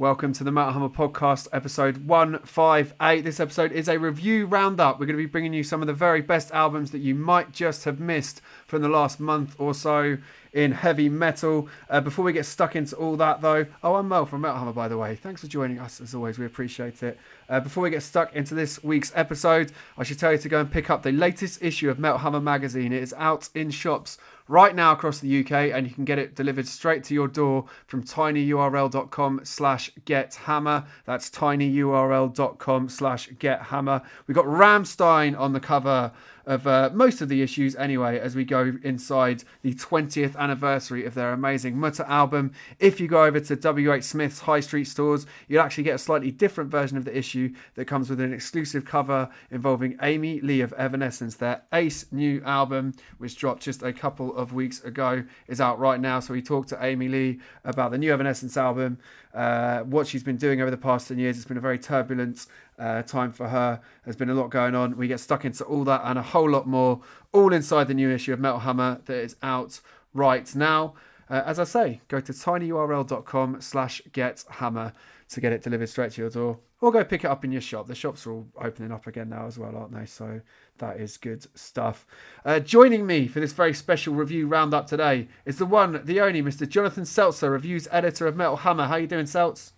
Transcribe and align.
Welcome 0.00 0.32
to 0.32 0.44
the 0.44 0.50
Metal 0.50 0.72
Hammer 0.72 0.88
Podcast, 0.88 1.46
episode 1.52 2.06
158. 2.06 3.20
This 3.20 3.38
episode 3.38 3.70
is 3.70 3.86
a 3.86 3.98
review 3.98 4.46
roundup. 4.46 4.98
We're 4.98 5.04
going 5.04 5.18
to 5.18 5.22
be 5.22 5.26
bringing 5.26 5.52
you 5.52 5.62
some 5.62 5.82
of 5.82 5.88
the 5.88 5.92
very 5.92 6.22
best 6.22 6.50
albums 6.52 6.92
that 6.92 7.00
you 7.00 7.14
might 7.14 7.52
just 7.52 7.84
have 7.84 8.00
missed 8.00 8.40
from 8.66 8.80
the 8.80 8.88
last 8.88 9.20
month 9.20 9.54
or 9.58 9.74
so 9.74 10.16
in 10.52 10.72
heavy 10.72 11.08
metal. 11.08 11.68
Uh, 11.88 12.00
before 12.00 12.24
we 12.24 12.32
get 12.32 12.46
stuck 12.46 12.76
into 12.76 12.96
all 12.96 13.16
that, 13.16 13.40
though, 13.40 13.66
oh, 13.82 13.94
I'm 13.94 14.08
Merl 14.08 14.26
from 14.26 14.42
Metal 14.42 14.58
Hammer, 14.58 14.72
by 14.72 14.88
the 14.88 14.98
way. 14.98 15.16
Thanks 15.16 15.40
for 15.40 15.46
joining 15.46 15.78
us, 15.78 16.00
as 16.00 16.14
always. 16.14 16.38
We 16.38 16.46
appreciate 16.46 17.02
it. 17.02 17.18
Uh, 17.48 17.60
before 17.60 17.82
we 17.82 17.90
get 17.90 18.02
stuck 18.02 18.34
into 18.34 18.54
this 18.54 18.82
week's 18.82 19.12
episode, 19.14 19.72
I 19.98 20.04
should 20.04 20.18
tell 20.18 20.32
you 20.32 20.38
to 20.38 20.48
go 20.48 20.60
and 20.60 20.70
pick 20.70 20.90
up 20.90 21.02
the 21.02 21.12
latest 21.12 21.62
issue 21.62 21.90
of 21.90 21.98
Metal 21.98 22.18
Hammer 22.18 22.40
magazine. 22.40 22.92
It 22.92 23.02
is 23.02 23.14
out 23.16 23.48
in 23.54 23.70
shops 23.70 24.18
right 24.50 24.74
now 24.74 24.92
across 24.92 25.20
the 25.20 25.40
UK, 25.40 25.52
and 25.52 25.86
you 25.86 25.94
can 25.94 26.04
get 26.04 26.18
it 26.18 26.34
delivered 26.34 26.66
straight 26.66 27.04
to 27.04 27.14
your 27.14 27.28
door 27.28 27.66
from 27.86 28.02
tinyurl.com 28.02 29.40
slash 29.44 29.92
gethammer. 30.04 30.86
That's 31.04 31.30
tinyurl.com 31.30 32.88
slash 32.88 33.30
gethammer. 33.30 34.02
We've 34.26 34.34
got 34.34 34.46
Rammstein 34.46 35.38
on 35.38 35.52
the 35.52 35.60
cover 35.60 36.12
of 36.50 36.66
uh, 36.66 36.90
most 36.92 37.20
of 37.20 37.28
the 37.28 37.42
issues 37.42 37.76
anyway 37.76 38.18
as 38.18 38.34
we 38.34 38.44
go 38.44 38.72
inside 38.82 39.44
the 39.62 39.72
20th 39.72 40.34
anniversary 40.36 41.04
of 41.04 41.14
their 41.14 41.32
amazing 41.32 41.78
Mutter 41.78 42.02
album. 42.08 42.52
If 42.80 42.98
you 42.98 43.06
go 43.06 43.22
over 43.22 43.38
to 43.38 43.54
WH 43.54 44.02
Smith's 44.02 44.40
high 44.40 44.58
street 44.58 44.88
stores, 44.88 45.26
you'll 45.46 45.62
actually 45.62 45.84
get 45.84 45.94
a 45.94 45.98
slightly 45.98 46.32
different 46.32 46.68
version 46.68 46.98
of 46.98 47.04
the 47.04 47.16
issue 47.16 47.54
that 47.76 47.84
comes 47.84 48.10
with 48.10 48.18
an 48.18 48.34
exclusive 48.34 48.84
cover 48.84 49.28
involving 49.52 49.96
Amy 50.02 50.40
Lee 50.40 50.60
of 50.60 50.72
Evanescence. 50.72 51.36
Their 51.36 51.62
ace 51.72 52.06
new 52.10 52.42
album, 52.44 52.94
which 53.18 53.36
dropped 53.36 53.62
just 53.62 53.84
a 53.84 53.92
couple 53.92 54.36
of 54.36 54.52
weeks 54.52 54.82
ago, 54.82 55.22
is 55.46 55.60
out 55.60 55.78
right 55.78 56.00
now. 56.00 56.18
So 56.18 56.34
we 56.34 56.42
talked 56.42 56.70
to 56.70 56.84
Amy 56.84 57.06
Lee 57.06 57.38
about 57.64 57.92
the 57.92 57.98
new 57.98 58.12
Evanescence 58.12 58.56
album, 58.56 58.98
uh, 59.34 59.80
what 59.80 60.06
she's 60.06 60.22
been 60.22 60.36
doing 60.36 60.60
over 60.60 60.70
the 60.70 60.76
past 60.76 61.08
10 61.08 61.18
years. 61.18 61.36
It's 61.36 61.46
been 61.46 61.56
a 61.56 61.60
very 61.60 61.78
turbulent 61.78 62.46
uh, 62.78 63.02
time 63.02 63.32
for 63.32 63.48
her. 63.48 63.80
There's 64.04 64.16
been 64.16 64.30
a 64.30 64.34
lot 64.34 64.50
going 64.50 64.74
on. 64.74 64.96
We 64.96 65.08
get 65.08 65.20
stuck 65.20 65.44
into 65.44 65.64
all 65.64 65.84
that 65.84 66.02
and 66.04 66.18
a 66.18 66.22
whole 66.22 66.50
lot 66.50 66.66
more, 66.66 67.00
all 67.32 67.52
inside 67.52 67.88
the 67.88 67.94
new 67.94 68.10
issue 68.10 68.32
of 68.32 68.40
Metal 68.40 68.60
Hammer 68.60 69.00
that 69.06 69.16
is 69.16 69.36
out 69.42 69.80
right 70.14 70.54
now. 70.54 70.94
Uh, 71.28 71.42
as 71.46 71.58
I 71.58 71.64
say, 71.64 72.00
go 72.08 72.20
to 72.20 72.32
tinyurl.com 72.32 73.60
slash 73.60 74.02
gethammer 74.10 74.92
to 75.28 75.40
get 75.40 75.52
it 75.52 75.62
delivered 75.62 75.88
straight 75.88 76.12
to 76.12 76.22
your 76.22 76.30
door. 76.30 76.58
Or 76.82 76.90
go 76.90 77.04
pick 77.04 77.24
it 77.24 77.30
up 77.30 77.44
in 77.44 77.52
your 77.52 77.60
shop. 77.60 77.88
The 77.88 77.94
shops 77.94 78.26
are 78.26 78.32
all 78.32 78.46
opening 78.56 78.90
up 78.90 79.06
again 79.06 79.28
now 79.28 79.46
as 79.46 79.58
well, 79.58 79.76
aren't 79.76 79.92
they? 79.92 80.06
So 80.06 80.40
that 80.78 80.98
is 80.98 81.18
good 81.18 81.46
stuff. 81.54 82.06
Uh, 82.44 82.58
joining 82.58 83.06
me 83.06 83.28
for 83.28 83.38
this 83.38 83.52
very 83.52 83.74
special 83.74 84.14
review 84.14 84.46
roundup 84.46 84.86
today 84.86 85.28
is 85.44 85.58
the 85.58 85.66
one, 85.66 86.00
the 86.04 86.20
only 86.20 86.42
Mr. 86.42 86.66
Jonathan 86.66 87.04
Selzer, 87.04 87.50
reviews 87.50 87.86
editor 87.90 88.26
of 88.26 88.34
Metal 88.34 88.56
Hammer. 88.56 88.86
How 88.86 88.96
you 88.96 89.06
doing, 89.06 89.26
Seltz? 89.26 89.72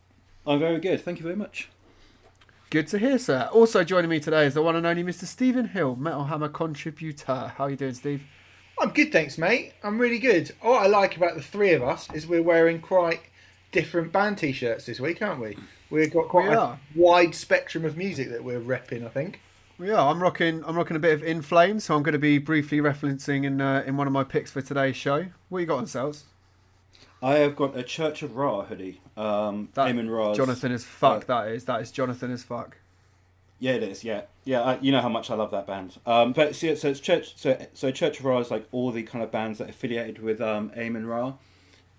I'm 0.47 0.61
very 0.61 0.79
good. 0.79 1.01
Thank 1.01 1.19
you 1.19 1.25
very 1.25 1.37
much. 1.37 1.69
Good 2.71 2.87
to 2.89 2.99
hear, 2.99 3.19
sir. 3.19 3.49
Also 3.53 3.85
joining 3.85 4.09
me 4.09 4.21
today 4.21 4.47
is 4.47 4.55
the 4.55 4.63
one 4.63 4.77
and 4.77 4.87
only 4.87 5.05
Mr. 5.05 5.25
Stephen 5.25 5.69
Hill, 5.69 5.97
Metal 5.97 6.25
Hammer 6.25 6.49
contributor. 6.49 7.53
How 7.57 7.65
are 7.65 7.71
you 7.71 7.77
doing, 7.77 7.95
Steve? 7.95 8.23
I'm 8.81 8.91
good, 8.91 9.13
thanks, 9.13 9.37
mate. 9.39 9.75
I'm 9.83 9.99
really 9.99 10.19
good. 10.19 10.53
What 10.63 10.83
I 10.83 10.87
like 10.87 11.17
about 11.17 11.35
the 11.35 11.43
three 11.43 11.73
of 11.73 11.83
us 11.83 12.09
is 12.15 12.27
we're 12.27 12.43
wearing 12.43 12.81
quite 12.81 13.21
different 13.73 14.13
band 14.13 14.39
t-shirts 14.39 14.87
this 14.87 15.01
week, 15.01 15.21
aren't 15.21 15.41
we? 15.41 15.59
We've 15.93 16.13
got 16.13 16.29
quite 16.29 16.49
We 16.49 16.55
a 16.55 16.59
are. 16.59 16.81
wide 16.95 17.35
spectrum 17.35 17.85
of 17.85 17.97
music 17.97 18.31
that 18.31 18.43
we're 18.43 18.61
repping. 18.61 19.05
I 19.05 19.09
think. 19.11 19.41
Yeah, 19.79 20.03
I'm 20.03 20.23
rocking. 20.23 20.65
I'm 20.65 20.75
rocking 20.77 20.97
a 20.97 21.01
bit 21.01 21.13
of 21.13 21.23
In 21.23 21.43
Flames, 21.43 21.85
so 21.85 21.95
I'm 21.97 22.03
going 22.03 22.13
to 22.15 22.19
be 22.19 22.39
briefly 22.39 22.79
referencing 22.79 23.45
in 23.45 23.61
uh, 23.61 23.85
in 23.87 23.97
one 23.97 24.07
of 24.07 24.13
my 24.13 24.25
picks 24.25 24.51
for 24.51 24.63
today's 24.63 24.97
show. 24.97 25.27
What 25.51 25.59
you 25.59 25.67
got 25.67 25.79
on 25.79 25.87
sales? 25.87 26.25
I 27.23 27.35
have 27.35 27.55
got 27.55 27.77
a 27.77 27.83
Church 27.83 28.23
of 28.23 28.35
Ra 28.37 28.65
hoodie. 28.65 29.01
Um, 29.17 29.69
That 29.75 29.89
Amenra's. 29.95 30.37
Jonathan 30.37 30.73
is 30.73 30.85
fuck. 30.85 31.29
uh, 31.29 31.45
that 31.45 31.53
is 31.53 31.65
that 31.67 31.83
is 31.83 31.91
Jonathan 31.91 32.31
is 32.31 32.43
fuck. 32.43 32.79
Yeah, 33.59 33.73
it 33.75 33.83
is. 33.85 34.03
Yeah, 34.03 34.23
yeah. 34.45 34.63
I, 34.63 34.79
you 34.81 34.91
know 34.93 35.01
how 35.01 35.09
much 35.09 35.31
I 35.31 35.35
love 35.35 35.51
that 35.53 35.67
band. 35.69 35.99
Um, 36.05 36.33
but 36.33 36.57
so, 36.57 36.75
so 36.75 36.89
it's 36.89 37.01
Church. 37.01 37.37
So 37.37 37.65
so 37.75 37.91
Church 37.93 38.19
of 38.19 38.25
Ra 38.25 38.39
is 38.39 38.51
like 38.51 38.67
all 38.73 38.91
the 38.93 39.03
kind 39.05 39.23
of 39.23 39.31
bands 39.31 39.59
that 39.59 39.67
are 39.69 39.71
affiliated 39.71 40.21
with 40.21 40.41
um, 40.41 40.71
Amenra, 40.71 41.37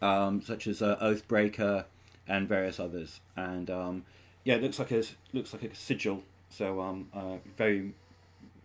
um, 0.01 0.41
such 0.41 0.67
as 0.67 0.81
uh, 0.81 0.97
Oathbreaker 1.01 1.85
and 2.27 2.47
various 2.47 2.79
others. 2.79 3.19
And 3.35 3.69
um, 3.69 4.05
yeah, 4.43 4.55
it 4.55 4.61
looks 4.61 4.79
like 4.79 4.91
a 4.91 5.03
looks 5.33 5.53
like 5.53 5.63
a 5.63 5.75
sigil. 5.75 6.23
So 6.49 6.81
um, 6.81 7.09
uh, 7.13 7.37
very 7.57 7.93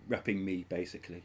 wrapping 0.09 0.45
me 0.45 0.65
basically. 0.69 1.23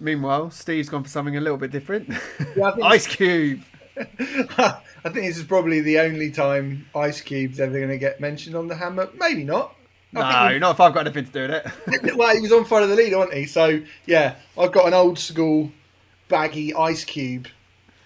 Meanwhile, 0.00 0.50
Steve's 0.50 0.88
gone 0.88 1.04
for 1.04 1.08
something 1.08 1.36
a 1.36 1.40
little 1.40 1.58
bit 1.58 1.70
different. 1.70 2.12
Yeah, 2.56 2.72
Ice 2.82 3.06
Cube. 3.06 3.62
I 3.96 4.80
think 5.04 5.26
this 5.26 5.36
is 5.36 5.44
probably 5.44 5.80
the 5.80 6.00
only 6.00 6.30
time 6.30 6.86
Ice 6.94 7.20
Cube's 7.20 7.60
ever 7.60 7.72
going 7.76 7.90
to 7.90 7.98
get 7.98 8.20
mentioned 8.20 8.56
on 8.56 8.66
the 8.66 8.74
Hammer. 8.74 9.10
Maybe 9.14 9.44
not. 9.44 9.76
I 10.16 10.20
No, 10.20 10.48
think 10.48 10.60
not 10.60 10.70
if 10.72 10.80
I've 10.80 10.94
got 10.94 11.06
anything 11.06 11.26
to 11.26 11.32
do 11.32 11.40
with 11.42 12.06
it. 12.06 12.16
well, 12.16 12.34
he 12.34 12.40
was 12.40 12.52
on 12.52 12.64
front 12.64 12.84
of 12.84 12.90
the 12.90 12.96
lead, 12.96 13.14
wasn't 13.14 13.34
he? 13.34 13.46
So 13.46 13.80
yeah, 14.06 14.36
I've 14.58 14.72
got 14.72 14.86
an 14.86 14.94
old 14.94 15.18
school 15.18 15.70
baggy 16.28 16.74
Ice 16.74 17.04
Cube 17.04 17.46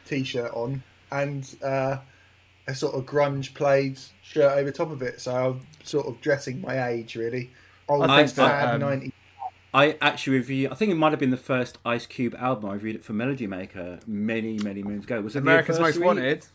t-shirt 0.07 0.53
on 0.53 0.83
and 1.11 1.57
uh, 1.63 1.99
a 2.69 2.75
sort 2.75 2.95
of 2.95 3.05
grunge 3.07 3.55
plaid 3.55 3.99
shirt 4.23 4.57
over 4.59 4.71
top 4.71 4.91
of 4.91 5.03
it. 5.03 5.21
So 5.21 5.35
I'm 5.35 5.67
sort 5.85 6.07
of 6.07 6.21
dressing 6.21 6.61
my 6.61 6.89
age, 6.89 7.17
really. 7.17 7.51
Old 7.89 8.05
I 8.05 8.17
think 8.19 8.29
sad 8.31 8.83
um, 8.83 8.89
90s. 9.01 9.13
I 9.73 9.97
actually 10.01 10.39
reviewed. 10.39 10.73
I 10.73 10.75
think 10.75 10.91
it 10.91 10.95
might 10.97 11.11
have 11.11 11.19
been 11.21 11.31
the 11.31 11.37
first 11.37 11.79
Ice 11.85 12.07
Cube 12.07 12.35
album 12.39 12.71
I 12.71 12.75
reviewed 12.75 12.97
it 12.97 13.05
for 13.05 13.13
Melody 13.13 13.47
Maker 13.47 14.01
many, 14.07 14.59
many 14.59 14.83
moons 14.83 15.05
ago. 15.05 15.21
Was 15.21 15.37
it 15.37 15.45
the 15.45 15.51
America's 15.51 15.79
Most 15.79 15.97
Adversary? 15.97 16.07
Wanted. 16.07 16.47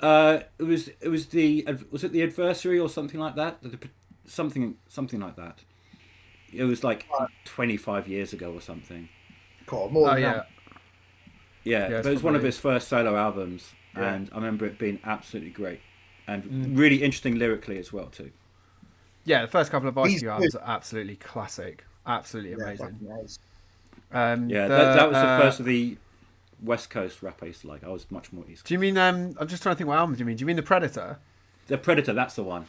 Uh, 0.00 0.38
it 0.58 0.62
was. 0.62 0.88
It 1.00 1.08
was 1.08 1.26
the. 1.26 1.66
Was 1.90 2.02
it 2.02 2.12
the 2.12 2.22
Adversary 2.22 2.78
or 2.78 2.88
something 2.88 3.20
like 3.20 3.36
that? 3.36 3.62
The- 3.62 3.78
something. 4.26 4.76
Something 4.88 5.20
like 5.20 5.36
that. 5.36 5.58
It 6.52 6.64
was 6.64 6.82
like 6.82 7.06
twenty 7.44 7.76
five 7.76 8.08
years 8.08 8.32
ago 8.32 8.52
or 8.52 8.60
something. 8.62 9.08
God, 9.66 9.92
more 9.92 10.08
Oh 10.08 10.14
than 10.14 10.22
yeah. 10.22 10.32
that. 10.32 10.46
Yeah, 11.62 11.90
Yeah, 11.90 12.02
but 12.02 12.06
it 12.06 12.12
was 12.12 12.22
one 12.22 12.34
of 12.36 12.42
his 12.42 12.58
first 12.58 12.88
solo 12.88 13.16
albums, 13.16 13.72
Yeah. 13.96 14.14
and 14.14 14.30
I 14.32 14.36
remember 14.36 14.66
it 14.66 14.78
being 14.78 15.00
absolutely 15.04 15.50
great 15.50 15.80
and 16.26 16.44
Mm. 16.44 16.78
really 16.78 17.02
interesting 17.02 17.36
lyrically 17.38 17.78
as 17.78 17.92
well 17.92 18.06
too. 18.06 18.30
Yeah, 19.24 19.42
the 19.42 19.48
first 19.48 19.70
couple 19.70 19.88
of 19.88 19.98
Ice 19.98 20.18
Cube 20.20 20.30
albums 20.30 20.54
are 20.54 20.62
absolutely 20.76 21.16
classic. 21.16 21.84
Absolutely 22.06 22.52
Yeah, 22.52 22.64
amazing. 22.64 22.86
fucking 22.86 23.08
nice. 23.08 23.38
Um, 24.12 24.48
Yeah, 24.48 24.68
the, 24.68 24.76
that, 24.76 24.94
that 24.94 25.08
was 25.08 25.16
the 25.20 25.26
uh, 25.28 25.40
first 25.40 25.60
of 25.60 25.66
the 25.66 25.96
West 26.62 26.90
Coast 26.90 27.22
rap 27.22 27.40
I 27.42 27.46
used 27.46 27.62
to 27.62 27.68
like. 27.68 27.84
I 27.84 27.88
was 27.88 28.10
much 28.10 28.32
more 28.32 28.44
East. 28.50 28.64
Do 28.66 28.74
you 28.74 28.78
mean? 28.80 28.96
Um, 28.98 29.34
I'm 29.38 29.48
just 29.48 29.62
trying 29.62 29.74
to 29.74 29.78
think 29.78 29.88
what 29.88 29.98
album 29.98 30.14
do 30.14 30.20
you 30.20 30.24
mean? 30.24 30.36
Do 30.36 30.42
you 30.42 30.46
mean 30.46 30.56
the 30.56 30.62
Predator? 30.62 31.18
The 31.68 31.78
Predator, 31.78 32.12
that's 32.12 32.34
the 32.34 32.42
one. 32.42 32.66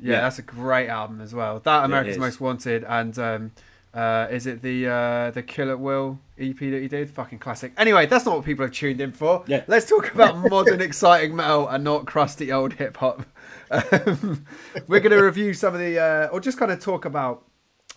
Yeah, 0.00 0.12
Yeah. 0.14 0.20
that's 0.22 0.38
a 0.38 0.42
great 0.42 0.88
album 0.88 1.20
as 1.20 1.34
well. 1.34 1.58
That 1.60 1.84
America's. 1.84 2.18
Most 2.18 2.40
Wanted 2.40 2.84
and 2.84 3.18
um, 3.18 3.52
uh, 3.94 4.26
is 4.30 4.46
it 4.46 4.62
the 4.62 4.86
uh, 4.86 5.30
the 5.30 5.42
Kill 5.42 5.70
at 5.70 5.80
Will 5.80 6.18
EP 6.38 6.58
that 6.58 6.80
he 6.80 6.88
did? 6.88 7.10
Fucking 7.10 7.38
classic. 7.38 7.72
Anyway, 7.76 8.06
that's 8.06 8.26
not 8.26 8.36
what 8.36 8.44
people 8.44 8.64
have 8.64 8.74
tuned 8.74 9.00
in 9.00 9.12
for. 9.12 9.44
Yeah. 9.46 9.64
Let's 9.66 9.88
talk 9.88 10.14
about 10.14 10.36
modern 10.50 10.80
exciting 10.80 11.34
metal 11.34 11.68
and 11.68 11.82
not 11.84 12.06
crusty 12.06 12.52
old 12.52 12.74
hip 12.74 12.96
hop. 12.96 13.24
Um, 13.70 14.46
we're 14.86 15.00
going 15.00 15.12
to 15.12 15.22
review 15.22 15.52
some 15.52 15.74
of 15.74 15.80
the 15.80 15.98
uh, 15.98 16.28
or 16.28 16.40
just 16.40 16.58
kind 16.58 16.70
of 16.70 16.80
talk 16.80 17.04
about 17.04 17.44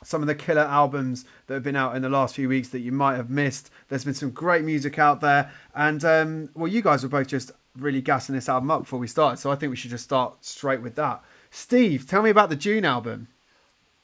some 0.04 0.22
of 0.22 0.28
the 0.28 0.36
killer 0.36 0.62
albums 0.62 1.26
that 1.48 1.54
have 1.54 1.64
been 1.64 1.76
out 1.76 1.96
in 1.96 2.02
the 2.02 2.10
last 2.10 2.36
few 2.36 2.50
weeks 2.50 2.70
that 2.70 2.80
you 2.80 2.92
might 2.92 3.16
have 3.16 3.30
missed. 3.30 3.70
There's 3.88 4.04
been 4.04 4.14
some 4.14 4.32
great 4.32 4.64
music 4.64 4.98
out 5.00 5.22
there, 5.22 5.52
and 5.76 6.04
um, 6.04 6.50
well, 6.56 6.68
you 6.68 6.82
guys 6.82 7.04
were 7.04 7.10
both 7.10 7.28
just 7.28 7.52
really 7.78 8.02
gassing 8.02 8.36
this 8.36 8.50
album 8.50 8.72
up 8.72 8.82
before 8.82 9.00
we 9.00 9.08
started, 9.08 9.38
so 9.38 9.52
I 9.52 9.56
think 9.56 9.70
we 9.70 9.76
should 9.76 9.92
just 9.92 10.04
start 10.04 10.44
straight 10.44 10.82
with 10.82 10.96
that. 10.96 11.24
Steve, 11.52 12.08
tell 12.08 12.22
me 12.22 12.30
about 12.30 12.50
the 12.50 12.58
Dvne 12.58 12.86
album. 12.86 13.28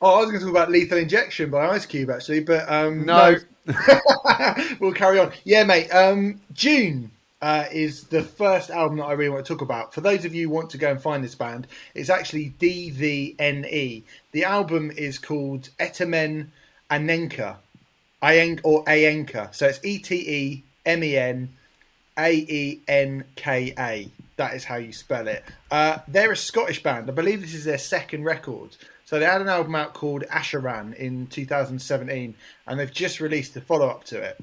Oh, 0.02 0.16
I 0.16 0.18
was 0.20 0.28
going 0.28 0.40
to 0.40 0.46
talk 0.46 0.52
about 0.52 0.70
Lethal 0.72 0.98
Injection 1.00 1.50
by 1.50 1.68
Ice 1.70 1.86
Cube 1.86 2.10
actually, 2.10 2.42
but 2.42 2.70
um, 2.72 3.06
No. 3.06 3.36
we'll 4.80 4.94
carry 4.94 5.20
on. 5.20 5.32
Yeah, 5.44 5.64
mate. 5.64 5.90
Um, 5.90 6.40
Dvne 6.54 7.10
uh, 7.42 7.66
is 7.72 8.04
the 8.06 8.22
first 8.22 8.70
album 8.70 8.98
that 9.00 9.06
I 9.06 9.14
really 9.14 9.30
want 9.32 9.46
to 9.46 9.54
talk 9.54 9.62
about. 9.62 9.94
For 9.94 10.02
those 10.02 10.24
of 10.24 10.34
you 10.36 10.48
who 10.48 10.54
want 10.54 10.70
to 10.72 10.78
go 10.78 10.90
and 10.92 11.02
find 11.02 11.24
this 11.24 11.36
band, 11.36 11.68
it's 11.96 12.10
actually 12.10 12.54
DVNE. 12.60 14.04
The 14.32 14.44
album 14.44 14.92
is 14.92 15.18
called 15.20 15.70
Etemen 15.80 16.48
Anenka, 16.92 17.56
Aen- 18.24 18.62
or 18.64 18.86
Aenka. 18.86 19.54
So 19.54 19.68
it's 19.68 19.80
E 19.84 19.98
T 20.00 20.16
E 20.16 20.64
M 20.86 21.04
E 21.04 21.18
N 21.18 21.50
A 22.18 22.34
E 22.34 22.82
N 22.88 23.24
K 23.36 23.74
A. 23.78 24.10
That 24.38 24.54
is 24.54 24.64
how 24.64 24.76
you 24.76 24.94
spell 24.94 25.28
it. 25.28 25.44
Uh, 25.72 25.98
they're 26.08 26.32
a 26.32 26.38
Scottish 26.38 26.84
band. 26.84 27.10
I 27.10 27.14
believe 27.14 27.42
this 27.42 27.56
is 27.56 27.66
their 27.66 27.80
second 27.80 28.24
record. 28.24 28.76
So 29.08 29.18
they 29.20 29.26
had 29.26 29.40
an 29.40 29.48
album 29.48 29.74
out 29.74 29.94
called 29.94 30.24
Asheran 30.24 30.94
in 30.94 31.28
2017, 31.28 32.36
and 32.68 32.78
they've 32.78 32.92
just 32.92 33.22
released 33.22 33.54
the 33.54 33.62
follow 33.62 33.88
up 33.88 34.04
to 34.06 34.22
it. 34.22 34.38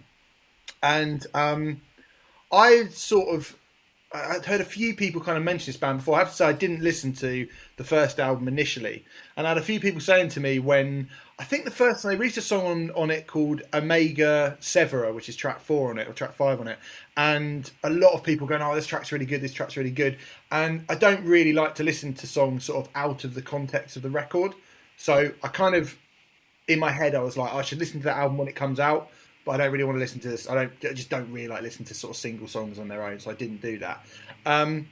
And 0.83 1.27
um, 1.35 1.83
I 2.51 2.87
sort 2.87 3.29
of 3.29 3.55
I'd 4.15 4.47
heard 4.47 4.61
a 4.61 4.65
few 4.65 4.95
people 4.95 5.21
kind 5.21 5.37
of 5.37 5.43
mention 5.43 5.67
this 5.67 5.77
band 5.77 5.99
before. 5.99 6.15
I 6.15 6.21
have 6.21 6.31
to 6.31 6.37
say 6.37 6.47
I 6.47 6.53
didn't 6.53 6.83
listen 6.83 7.13
to 7.15 7.49
the 7.77 7.85
first 7.85 8.21
album 8.21 8.47
initially, 8.47 9.05
and 9.37 9.45
I 9.45 9.51
had 9.51 9.59
a 9.59 9.63
few 9.63 9.81
people 9.81 10.01
saying 10.01 10.29
to 10.31 10.41
me 10.41 10.61
when 10.61 11.09
I 11.41 11.45
think 11.45 11.65
the 11.65 11.73
first 11.73 12.05
they 12.05 12.15
released 12.15 12.37
a 12.37 12.43
song 12.43 12.67
on, 12.67 12.91
on 12.93 13.11
it 13.11 13.27
called 13.27 13.63
Omega 13.75 14.57
Severer, 14.61 15.13
which 15.13 15.29
is 15.29 15.35
track 15.35 15.59
four 15.59 15.91
on 15.91 15.99
it 15.99 16.07
or 16.07 16.13
track 16.13 16.33
five 16.33 16.61
on 16.61 16.69
it, 16.69 16.79
and 17.17 17.69
a 17.83 17.91
lot 17.91 18.13
of 18.13 18.23
people 18.23 18.47
going, 18.47 18.63
"Oh, 18.63 18.77
this 18.77 18.87
track's 18.87 19.11
really 19.11 19.27
good. 19.27 19.41
This 19.41 19.53
track's 19.53 19.77
really 19.77 19.91
good," 19.91 20.17
and 20.53 20.85
I 20.89 20.95
don't 20.95 21.25
really 21.25 21.53
like 21.53 21.75
to 21.77 21.83
listen 21.83 22.15
to 22.15 22.27
songs 22.29 22.65
sort 22.67 22.87
of 22.87 22.93
out 22.95 23.25
of 23.25 23.35
the 23.35 23.43
context 23.43 23.97
of 23.97 24.03
the 24.03 24.11
record, 24.11 24.55
so 24.97 25.33
I 25.43 25.49
kind 25.49 25.75
of 25.75 25.97
in 26.69 26.79
my 26.79 26.91
head 26.91 27.15
I 27.15 27.21
was 27.21 27.37
like, 27.37 27.53
I 27.53 27.63
should 27.63 27.79
listen 27.79 28.01
to 28.01 28.05
that 28.05 28.17
album 28.17 28.39
when 28.39 28.49
it 28.49 28.55
comes 28.55 28.81
out 28.81 29.11
but 29.44 29.52
I 29.52 29.56
don't 29.58 29.73
really 29.73 29.85
want 29.85 29.96
to 29.96 30.00
listen 30.00 30.20
to 30.20 30.29
this. 30.29 30.49
I 30.49 30.55
don't. 30.55 30.73
I 30.85 30.93
just 30.93 31.11
don't 31.11 31.31
really 31.31 31.49
like 31.49 31.62
listening 31.62 31.87
to 31.87 31.94
sort 31.94 32.12
of 32.12 32.17
single 32.17 32.49
songs 32.49 32.79
on 32.79 32.88
their 32.88 33.02
own, 33.02 33.20
so 33.20 33.31
I 33.31 33.35
didn't 33.35 33.61
do 33.61 33.79
that. 33.79 34.05
Um, 34.46 34.88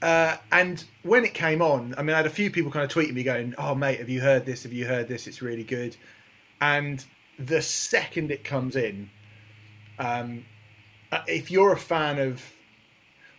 uh, 0.00 0.36
and 0.50 0.84
when 1.02 1.24
it 1.24 1.34
came 1.34 1.62
on, 1.62 1.94
I 1.96 2.02
mean, 2.02 2.14
I 2.14 2.16
had 2.18 2.26
a 2.26 2.30
few 2.30 2.50
people 2.50 2.70
kind 2.70 2.84
of 2.84 2.90
tweeting 2.90 3.14
me 3.14 3.22
going, 3.22 3.54
"Oh, 3.58 3.74
mate, 3.74 3.98
have 3.98 4.08
you 4.08 4.20
heard 4.20 4.46
this? 4.46 4.62
Have 4.62 4.72
you 4.72 4.86
heard 4.86 5.08
this? 5.08 5.26
It's 5.26 5.42
really 5.42 5.64
good." 5.64 5.96
And 6.60 7.04
the 7.38 7.60
second 7.60 8.30
it 8.30 8.44
comes 8.44 8.76
in, 8.76 9.10
um, 9.98 10.44
uh, 11.10 11.22
if 11.26 11.50
you're 11.50 11.72
a 11.72 11.78
fan 11.78 12.18
of, 12.18 12.42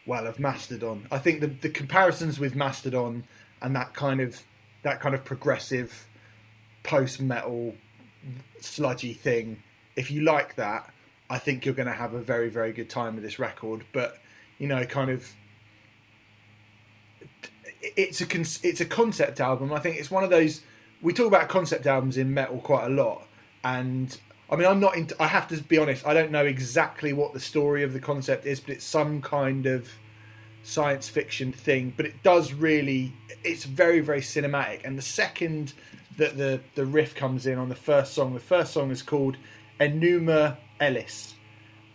well, 0.06 0.28
of 0.28 0.40
Mastodon, 0.40 1.08
I 1.12 1.18
think 1.18 1.42
the 1.42 1.48
the 1.48 1.70
comparisons 1.70 2.40
with 2.40 2.56
Mastodon 2.56 3.24
and 3.62 3.76
that 3.76 3.94
kind 3.94 4.22
of 4.22 4.40
that 4.84 5.02
kind 5.02 5.16
of 5.16 5.26
progressive 5.26 6.08
post 6.84 7.22
metal 7.22 7.74
sludgy 8.60 9.14
thing. 9.14 9.62
If 9.96 10.12
you 10.12 10.22
like 10.22 10.56
that, 10.56 10.92
I 11.30 11.38
think 11.38 11.66
you're 11.66 11.74
going 11.74 11.88
to 11.88 11.94
have 11.94 12.14
a 12.14 12.22
very, 12.22 12.50
very 12.50 12.74
good 12.74 12.90
time 12.90 13.16
with 13.16 13.24
this 13.24 13.40
record. 13.40 13.84
But 13.94 14.18
you 14.60 14.68
know, 14.68 14.86
kind 14.86 15.10
of, 15.10 15.28
it's 17.82 18.22
a 18.22 18.28
it's 18.68 18.82
a 18.82 18.86
concept 18.86 19.40
album. 19.40 19.74
I 19.74 19.80
think 19.80 19.98
it's 19.98 20.12
one 20.12 20.24
of 20.24 20.30
those. 20.30 20.62
We 21.02 21.14
talk 21.14 21.28
about 21.28 21.50
concept 21.50 21.86
albums 21.86 22.18
in 22.18 22.34
metal 22.34 22.60
quite 22.60 22.86
a 22.86 22.90
lot, 22.90 23.28
and 23.64 24.18
I 24.50 24.56
mean, 24.56 24.68
I'm 24.68 24.80
not. 24.80 24.96
In, 24.96 25.10
I 25.20 25.28
have 25.28 25.48
to 25.50 25.58
be 25.58 25.78
honest. 25.78 26.06
I 26.06 26.14
don't 26.14 26.32
know 26.32 26.46
exactly 26.46 27.14
what 27.14 27.34
the 27.34 27.40
story 27.40 27.84
of 27.84 27.94
the 27.94 28.00
concept 28.00 28.46
is, 28.46 28.60
but 28.60 28.72
it's 28.72 28.86
some 28.86 29.22
kind 29.22 29.66
of 29.66 29.90
science 30.64 31.10
fiction 31.10 31.52
thing. 31.52 31.94
But 31.96 32.06
it 32.06 32.22
does 32.24 32.54
really. 32.54 33.14
It's 33.44 33.66
very, 33.66 34.00
very 34.00 34.22
cinematic. 34.22 34.82
And 34.86 34.98
the 34.98 35.02
second 35.02 35.74
that 36.18 36.38
the 36.38 36.62
the 36.76 36.86
riff 36.86 37.16
comes 37.16 37.46
in 37.46 37.58
on 37.58 37.70
the 37.70 37.76
first 37.76 38.14
song. 38.14 38.34
The 38.34 38.40
first 38.40 38.74
song 38.74 38.92
is 38.92 39.02
called 39.02 39.38
Enuma 39.80 40.58
Elish, 40.80 41.34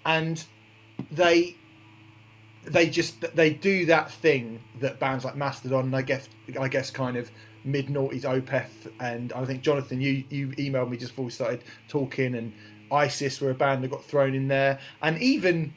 and 0.05 0.45
they 1.11 1.57
they 2.65 2.89
just 2.89 3.21
they 3.35 3.51
do 3.51 3.87
that 3.87 4.11
thing 4.11 4.61
that 4.81 4.99
bands 4.99 5.25
like 5.25 5.37
Mastodon, 5.37 5.87
and 5.87 5.97
I 5.97 6.03
guess 6.03 6.29
I 6.59 6.69
guess 6.69 6.91
kind 6.91 7.17
of 7.17 7.31
mid 7.65 7.89
noughties 7.89 8.23
Opeth, 8.23 8.93
and 9.01 9.33
I 9.33 9.45
think 9.45 9.63
Jonathan, 9.63 10.01
you 10.01 10.25
you 10.31 10.49
emailed 10.49 10.91
me 10.91 10.97
just 10.97 11.13
before 11.13 11.27
we 11.27 11.31
started 11.31 11.65
talking, 11.89 12.35
and 12.35 12.53
ISIS 12.91 13.41
were 13.41 13.51
a 13.51 13.55
band 13.55 13.85
that 13.85 13.91
got 13.91 14.05
thrown 14.05 14.35
in 14.35 14.49
there, 14.49 14.79
and 15.03 15.21
even 15.23 15.75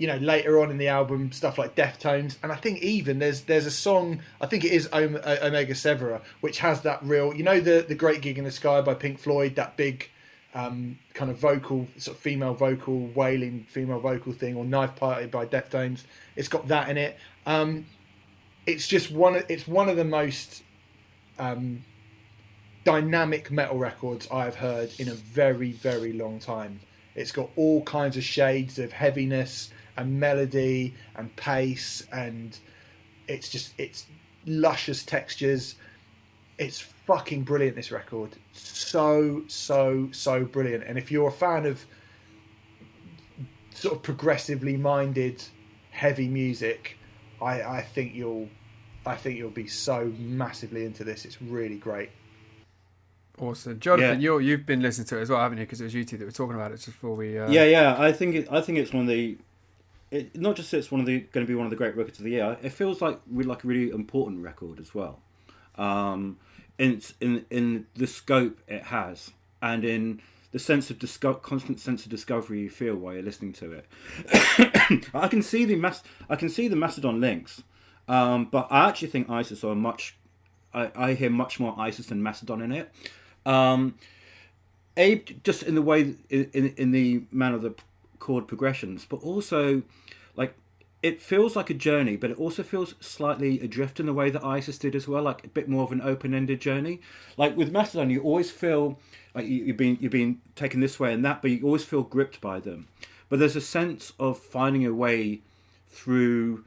you 0.00 0.06
know 0.06 0.16
later 0.16 0.58
on 0.58 0.70
in 0.70 0.78
the 0.78 0.88
album 0.88 1.30
stuff 1.30 1.58
like 1.58 1.76
Deftones, 1.76 2.36
and 2.42 2.50
I 2.50 2.56
think 2.56 2.82
even 2.82 3.18
there's 3.18 3.42
there's 3.42 3.66
a 3.66 3.70
song 3.70 4.22
I 4.40 4.46
think 4.46 4.64
it 4.64 4.72
is 4.72 4.88
Omega 4.94 5.74
Severer 5.74 6.22
which 6.40 6.58
has 6.60 6.80
that 6.80 7.02
real 7.02 7.34
you 7.34 7.44
know 7.44 7.60
the 7.60 7.84
the 7.86 7.94
Great 7.94 8.22
Gig 8.22 8.38
in 8.38 8.44
the 8.44 8.50
Sky 8.50 8.80
by 8.80 8.94
Pink 8.94 9.18
Floyd 9.18 9.56
that 9.56 9.76
big 9.76 10.08
um, 10.54 10.98
kind 11.12 11.30
of 11.30 11.36
vocal 11.36 11.86
sort 11.98 12.16
of 12.16 12.22
female 12.22 12.54
vocal 12.54 13.08
wailing 13.08 13.66
female 13.68 14.00
vocal 14.00 14.32
thing 14.32 14.56
or 14.56 14.64
Knife 14.64 14.96
Party 14.96 15.26
by 15.26 15.44
Deftones. 15.44 16.04
It's 16.34 16.48
got 16.48 16.66
that 16.68 16.88
in 16.88 16.96
it. 16.96 17.18
Um, 17.44 17.84
it's 18.66 18.88
just 18.88 19.12
one 19.12 19.36
of, 19.36 19.44
it's 19.50 19.68
one 19.68 19.90
of 19.90 19.96
the 19.98 20.04
most 20.04 20.62
um, 21.38 21.84
dynamic 22.84 23.50
metal 23.50 23.76
records 23.76 24.26
I've 24.32 24.54
heard 24.54 24.90
in 24.98 25.10
a 25.10 25.14
very 25.14 25.72
very 25.72 26.14
long 26.14 26.38
time. 26.38 26.80
It's 27.14 27.32
got 27.32 27.50
all 27.54 27.82
kinds 27.82 28.16
of 28.16 28.24
shades 28.24 28.78
of 28.78 28.92
heaviness 28.92 29.70
and 29.96 30.18
melody 30.18 30.94
and 31.16 31.34
pace 31.36 32.06
and 32.12 32.58
it's 33.28 33.48
just 33.48 33.72
it's 33.78 34.06
luscious 34.46 35.04
textures 35.04 35.76
it's 36.58 36.80
fucking 36.80 37.42
brilliant 37.42 37.76
this 37.76 37.90
record 37.90 38.36
so 38.52 39.42
so 39.48 40.08
so 40.12 40.44
brilliant 40.44 40.84
and 40.84 40.98
if 40.98 41.10
you're 41.10 41.28
a 41.28 41.32
fan 41.32 41.66
of 41.66 41.84
sort 43.74 43.96
of 43.96 44.02
progressively 44.02 44.76
minded 44.76 45.42
heavy 45.90 46.28
music 46.28 46.96
i 47.40 47.62
i 47.62 47.82
think 47.82 48.14
you'll 48.14 48.48
i 49.06 49.14
think 49.14 49.36
you'll 49.36 49.50
be 49.50 49.66
so 49.66 50.12
massively 50.18 50.84
into 50.84 51.04
this 51.04 51.24
it's 51.24 51.40
really 51.42 51.76
great 51.76 52.10
Awesome, 53.40 53.80
Jonathan. 53.80 54.20
Yeah. 54.20 54.34
You 54.34 54.38
you've 54.40 54.66
been 54.66 54.82
listening 54.82 55.06
to 55.08 55.18
it 55.18 55.22
as 55.22 55.30
well, 55.30 55.40
haven't 55.40 55.58
you? 55.58 55.64
Because 55.64 55.80
it 55.80 55.84
was 55.84 55.94
you 55.94 56.04
two 56.04 56.18
that 56.18 56.24
were 56.24 56.30
talking 56.30 56.54
about 56.54 56.72
it 56.72 56.76
just 56.76 56.88
before 56.88 57.14
we. 57.14 57.38
Uh... 57.38 57.50
Yeah, 57.50 57.64
yeah. 57.64 57.96
I 57.98 58.12
think 58.12 58.34
it, 58.34 58.48
I 58.50 58.60
think 58.60 58.78
it's 58.78 58.92
one 58.92 59.02
of 59.02 59.08
the. 59.08 59.38
It, 60.10 60.36
not 60.36 60.56
just 60.56 60.74
it's 60.74 60.90
one 60.90 61.00
of 61.00 61.06
the 61.06 61.20
going 61.20 61.46
to 61.46 61.50
be 61.50 61.54
one 61.54 61.66
of 61.66 61.70
the 61.70 61.76
great 61.76 61.96
records 61.96 62.18
of 62.18 62.24
the 62.24 62.32
year. 62.32 62.58
It 62.62 62.70
feels 62.70 63.00
like 63.00 63.20
really 63.30 63.48
like 63.48 63.64
a 63.64 63.66
really 63.66 63.90
important 63.90 64.42
record 64.42 64.80
as 64.80 64.94
well, 64.94 65.20
um, 65.76 66.38
in 66.78 67.00
in 67.20 67.46
in 67.50 67.86
the 67.94 68.06
scope 68.06 68.58
it 68.66 68.84
has 68.84 69.30
and 69.62 69.84
in 69.84 70.20
the 70.52 70.58
sense 70.58 70.90
of 70.90 70.98
disco- 70.98 71.34
constant 71.34 71.78
sense 71.78 72.04
of 72.04 72.10
discovery 72.10 72.60
you 72.60 72.70
feel 72.70 72.96
while 72.96 73.14
you're 73.14 73.22
listening 73.22 73.52
to 73.52 73.72
it. 73.72 73.86
I 75.14 75.28
can 75.28 75.42
see 75.42 75.64
the 75.64 75.76
mas- 75.76 76.02
I 76.28 76.36
can 76.36 76.48
see 76.48 76.66
the 76.66 76.76
Mastodon 76.76 77.20
links, 77.20 77.62
um, 78.08 78.46
but 78.46 78.66
I 78.70 78.88
actually 78.88 79.08
think 79.08 79.30
ISIS 79.30 79.62
are 79.62 79.74
much. 79.74 80.16
I, 80.74 80.90
I 80.94 81.14
hear 81.14 81.30
much 81.30 81.60
more 81.60 81.74
ISIS 81.78 82.06
than 82.06 82.22
Mastodon 82.22 82.62
in 82.62 82.72
it. 82.72 82.92
Um, 83.46 83.94
a 84.96 85.22
just 85.44 85.62
in 85.62 85.74
the 85.76 85.82
way 85.82 86.14
in, 86.28 86.50
in 86.52 86.74
in 86.76 86.90
the 86.90 87.22
manner 87.30 87.56
of 87.56 87.62
the 87.62 87.74
chord 88.20 88.46
progressions, 88.46 89.04
but 89.04 89.16
also 89.16 89.82
like 90.36 90.54
it 91.02 91.20
feels 91.20 91.56
like 91.56 91.70
a 91.70 91.74
journey, 91.74 92.16
but 92.16 92.30
it 92.30 92.38
also 92.38 92.62
feels 92.62 92.94
slightly 93.00 93.58
adrift 93.60 93.98
in 93.98 94.06
the 94.06 94.12
way 94.12 94.28
that 94.30 94.44
Isis 94.44 94.78
did 94.78 94.94
as 94.94 95.08
well, 95.08 95.22
like 95.22 95.44
a 95.44 95.48
bit 95.48 95.68
more 95.68 95.82
of 95.82 95.92
an 95.92 96.02
open-ended 96.02 96.60
journey. 96.60 97.00
Like 97.38 97.56
with 97.56 97.72
Mastodon, 97.72 98.10
you 98.10 98.20
always 98.20 98.50
feel 98.50 99.00
like 99.34 99.46
you, 99.46 99.64
you've 99.64 99.76
been 99.76 99.98
you've 100.00 100.12
been 100.12 100.40
taken 100.54 100.80
this 100.80 101.00
way 101.00 101.12
and 101.12 101.24
that, 101.24 101.42
but 101.42 101.50
you 101.50 101.64
always 101.64 101.84
feel 101.84 102.02
gripped 102.02 102.40
by 102.40 102.60
them. 102.60 102.86
But 103.28 103.38
there's 103.38 103.56
a 103.56 103.60
sense 103.60 104.12
of 104.18 104.38
finding 104.38 104.84
a 104.84 104.94
way 104.94 105.40
through 105.88 106.64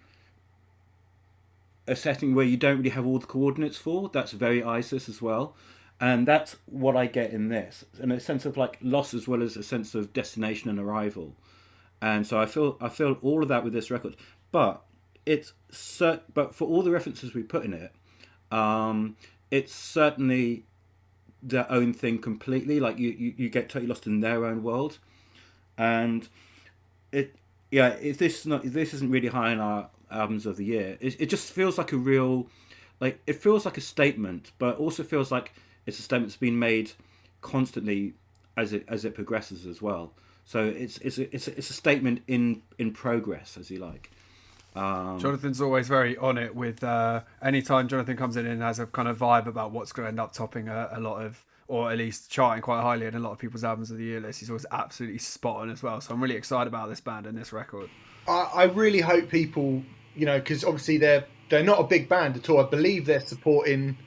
a 1.87 1.95
setting 1.95 2.33
where 2.33 2.45
you 2.45 2.57
don't 2.57 2.77
really 2.77 2.89
have 2.89 3.05
all 3.05 3.19
the 3.19 3.27
coordinates 3.27 3.77
for. 3.77 4.09
That's 4.09 4.31
very 4.31 4.63
ISIS 4.63 5.09
as 5.09 5.21
well. 5.21 5.55
And 6.03 6.27
that's 6.27 6.57
what 6.65 6.97
I 6.97 7.05
get 7.05 7.31
in 7.31 7.47
this, 7.47 7.85
and 7.97 8.11
a 8.11 8.19
sense 8.19 8.43
of 8.43 8.57
like 8.57 8.77
loss 8.81 9.13
as 9.13 9.25
well 9.25 9.41
as 9.41 9.55
a 9.55 9.63
sense 9.63 9.95
of 9.95 10.11
destination 10.11 10.69
and 10.69 10.77
arrival. 10.77 11.33
And 12.01 12.27
so 12.27 12.37
I 12.37 12.45
feel 12.45 12.75
I 12.81 12.89
feel 12.89 13.17
all 13.21 13.41
of 13.41 13.47
that 13.47 13.63
with 13.63 13.71
this 13.71 13.89
record, 13.89 14.17
but 14.51 14.81
it's 15.25 15.53
cert- 15.71 16.23
but 16.33 16.53
for 16.53 16.67
all 16.67 16.83
the 16.83 16.91
references 16.91 17.33
we 17.33 17.41
put 17.41 17.63
in 17.63 17.71
it, 17.71 17.93
um, 18.51 19.15
it's 19.49 19.73
certainly 19.73 20.65
their 21.41 21.71
own 21.71 21.93
thing 21.93 22.19
completely. 22.19 22.81
Like 22.81 22.97
you, 22.99 23.11
you, 23.11 23.33
you 23.37 23.49
get 23.49 23.69
totally 23.69 23.87
lost 23.87 24.05
in 24.05 24.19
their 24.19 24.43
own 24.43 24.61
world, 24.61 24.99
and 25.77 26.27
it 27.13 27.33
yeah, 27.71 27.91
if 28.01 28.17
this 28.17 28.41
is 28.41 28.45
not 28.45 28.63
this 28.65 28.93
isn't 28.93 29.09
really 29.09 29.29
high 29.29 29.53
on 29.53 29.61
our 29.61 29.89
albums 30.11 30.45
of 30.45 30.57
the 30.57 30.65
year. 30.65 30.97
It, 30.99 31.21
it 31.21 31.25
just 31.27 31.53
feels 31.53 31.77
like 31.77 31.93
a 31.93 31.97
real 31.97 32.47
like 32.99 33.21
it 33.25 33.41
feels 33.41 33.63
like 33.63 33.77
a 33.77 33.81
statement, 33.81 34.51
but 34.59 34.75
also 34.75 35.03
feels 35.03 35.31
like 35.31 35.53
it's 35.85 35.99
a 35.99 36.01
statement 36.01 36.29
that's 36.29 36.37
been 36.37 36.59
made 36.59 36.91
constantly 37.41 38.13
as 38.55 38.73
it 38.73 38.85
as 38.87 39.05
it 39.05 39.15
progresses 39.15 39.65
as 39.65 39.81
well. 39.81 40.13
So 40.45 40.65
it's 40.65 40.97
it's 40.99 41.17
a, 41.17 41.35
it's 41.35 41.47
a, 41.47 41.57
it's 41.57 41.69
a 41.69 41.73
statement 41.73 42.21
in 42.27 42.61
in 42.77 42.91
progress, 42.91 43.57
as 43.57 43.71
you 43.71 43.79
like. 43.79 44.11
Um, 44.75 45.19
Jonathan's 45.19 45.61
always 45.61 45.87
very 45.87 46.17
on 46.17 46.37
it 46.37 46.55
with 46.55 46.83
uh, 46.83 47.21
anytime 47.41 47.87
Jonathan 47.87 48.17
comes 48.17 48.37
in 48.37 48.45
and 48.47 48.61
has 48.61 48.79
a 48.79 48.87
kind 48.87 49.07
of 49.07 49.19
vibe 49.19 49.45
about 49.45 49.71
what's 49.71 49.91
going 49.91 50.05
to 50.05 50.09
end 50.09 50.19
up 50.19 50.33
topping 50.33 50.67
a, 50.67 50.89
a 50.93 50.99
lot 50.99 51.23
of, 51.23 51.45
or 51.67 51.91
at 51.91 51.99
least 51.99 52.31
charting 52.31 52.63
quite 52.63 52.81
highly 52.81 53.05
in 53.05 53.13
a 53.13 53.19
lot 53.19 53.31
of 53.31 53.37
people's 53.37 53.63
albums 53.63 53.91
of 53.91 53.97
the 53.97 54.03
year 54.03 54.19
list. 54.19 54.39
He's 54.39 54.49
always 54.49 54.65
absolutely 54.71 55.19
spot 55.19 55.61
on 55.61 55.69
as 55.69 55.83
well. 55.83 56.01
So 56.01 56.13
I'm 56.13 56.21
really 56.21 56.35
excited 56.35 56.67
about 56.67 56.89
this 56.89 56.99
band 56.99 57.27
and 57.27 57.37
this 57.37 57.53
record. 57.53 57.89
I, 58.27 58.49
I 58.53 58.63
really 58.63 58.99
hope 58.99 59.29
people, 59.29 59.83
you 60.15 60.25
know, 60.25 60.39
because 60.39 60.63
obviously 60.63 60.97
they're 60.97 61.25
they're 61.49 61.63
not 61.63 61.79
a 61.79 61.83
big 61.83 62.09
band 62.09 62.35
at 62.35 62.49
all. 62.49 62.59
I 62.59 62.67
believe 62.67 63.05
they're 63.05 63.19
supporting 63.19 63.97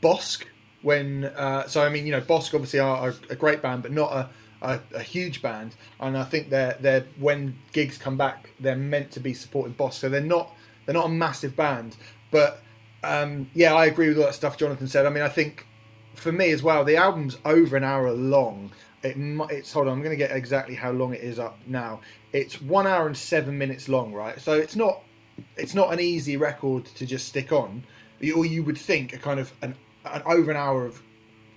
Bossk 0.00 0.44
when. 0.86 1.24
Uh, 1.24 1.66
so 1.66 1.82
I 1.82 1.88
mean, 1.88 2.06
you 2.06 2.12
know, 2.12 2.20
Bossk 2.20 2.54
obviously 2.54 2.78
are 2.78 3.12
a, 3.28 3.34
great 3.34 3.60
band, 3.60 3.82
but 3.82 3.90
not 3.90 4.12
a, 4.12 4.30
a, 4.62 4.80
a 4.94 5.02
huge 5.02 5.42
band. 5.42 5.74
And 5.98 6.16
I 6.16 6.22
think 6.22 6.48
they're 6.48 6.76
they're 6.80 7.04
when 7.18 7.58
gigs 7.72 7.98
come 7.98 8.16
back, 8.16 8.50
they're 8.60 8.76
meant 8.76 9.10
to 9.12 9.20
be 9.20 9.34
supporting 9.34 9.74
Bossk. 9.74 9.94
So 9.94 10.08
they're 10.08 10.20
not 10.20 10.54
they're 10.84 10.94
not 10.94 11.06
a 11.06 11.10
massive 11.10 11.56
band, 11.56 11.96
but 12.30 12.62
um, 13.02 13.50
yeah, 13.52 13.74
I 13.74 13.86
agree 13.86 14.08
with 14.08 14.18
all 14.18 14.24
that 14.24 14.34
stuff 14.34 14.56
Jonathan 14.56 14.86
said. 14.86 15.06
I 15.06 15.10
mean, 15.10 15.24
I 15.24 15.28
think 15.28 15.66
for 16.14 16.30
me 16.30 16.50
as 16.52 16.62
well, 16.62 16.84
the 16.84 16.96
album's 16.96 17.36
over 17.44 17.76
an 17.76 17.84
hour 17.84 18.12
long. 18.12 18.70
It, 19.02 19.16
it's 19.50 19.72
hold 19.72 19.88
on, 19.88 19.94
I'm 19.94 20.02
going 20.02 20.16
to 20.16 20.16
get 20.16 20.30
exactly 20.30 20.76
how 20.76 20.92
long 20.92 21.12
it 21.12 21.20
is 21.20 21.40
up 21.40 21.58
now. 21.66 22.00
It's 22.32 22.62
one 22.62 22.86
hour 22.86 23.08
and 23.08 23.16
seven 23.16 23.58
minutes 23.58 23.88
long, 23.88 24.12
right? 24.12 24.40
So 24.40 24.52
it's 24.52 24.76
not 24.76 25.02
it's 25.56 25.74
not 25.74 25.92
an 25.92 25.98
easy 25.98 26.36
record 26.36 26.84
to 26.84 27.06
just 27.06 27.26
stick 27.26 27.50
on. 27.50 27.82
Or 28.34 28.46
you 28.46 28.62
would 28.62 28.78
think 28.78 29.12
a 29.12 29.18
kind 29.18 29.38
of 29.38 29.52
an, 29.62 29.74
an 30.12 30.22
over 30.26 30.50
an 30.50 30.56
hour 30.56 30.86
of 30.86 31.02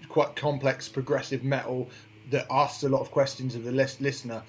quite 0.09 0.35
complex 0.35 0.89
progressive 0.89 1.43
metal 1.43 1.89
that 2.31 2.47
asks 2.51 2.83
a 2.83 2.89
lot 2.89 3.01
of 3.01 3.11
questions 3.11 3.55
of 3.55 3.63
the 3.63 3.71
lis- 3.71 4.01
listener. 4.01 4.43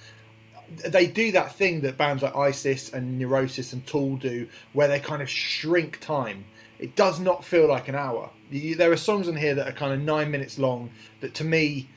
They 0.86 1.06
do 1.06 1.32
that 1.32 1.54
thing 1.54 1.80
that 1.80 1.96
bands 1.96 2.22
like 2.22 2.36
ISIS 2.36 2.92
and 2.92 3.18
Neurosis 3.18 3.72
and 3.72 3.84
Tool 3.86 4.16
do, 4.16 4.48
where 4.72 4.88
they 4.88 5.00
kind 5.00 5.20
of 5.20 5.28
shrink 5.28 5.98
time. 6.00 6.44
It 6.78 6.96
does 6.96 7.20
not 7.20 7.44
feel 7.44 7.68
like 7.68 7.88
an 7.88 7.94
hour. 7.94 8.30
You, 8.50 8.74
there 8.76 8.90
are 8.92 8.96
songs 8.96 9.28
on 9.28 9.36
here 9.36 9.54
that 9.54 9.68
are 9.68 9.72
kind 9.72 9.92
of 9.92 10.00
nine 10.00 10.30
minutes 10.30 10.58
long. 10.58 10.90
That 11.20 11.34
to 11.34 11.44
me, 11.44 11.88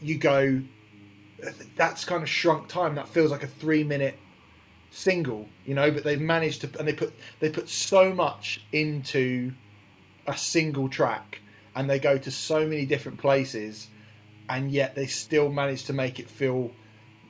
you 0.00 0.18
go, 0.18 0.62
that's 1.76 2.04
kind 2.04 2.22
of 2.22 2.28
shrunk 2.28 2.68
time. 2.68 2.94
That 2.94 3.08
feels 3.08 3.30
like 3.30 3.42
a 3.42 3.46
three 3.46 3.84
minute 3.84 4.18
single, 4.90 5.48
you 5.64 5.74
know. 5.74 5.90
But 5.90 6.04
they've 6.04 6.20
managed 6.20 6.60
to, 6.62 6.78
and 6.78 6.86
they 6.86 6.92
put 6.92 7.12
they 7.40 7.48
put 7.50 7.68
so 7.68 8.12
much 8.12 8.62
into 8.72 9.52
a 10.30 10.36
single 10.36 10.88
track, 10.88 11.40
and 11.74 11.88
they 11.88 11.98
go 11.98 12.18
to 12.18 12.30
so 12.30 12.66
many 12.66 12.86
different 12.86 13.18
places, 13.18 13.88
and 14.48 14.70
yet 14.70 14.94
they 14.94 15.06
still 15.06 15.50
manage 15.50 15.84
to 15.84 15.92
make 15.92 16.18
it 16.18 16.28
feel 16.28 16.70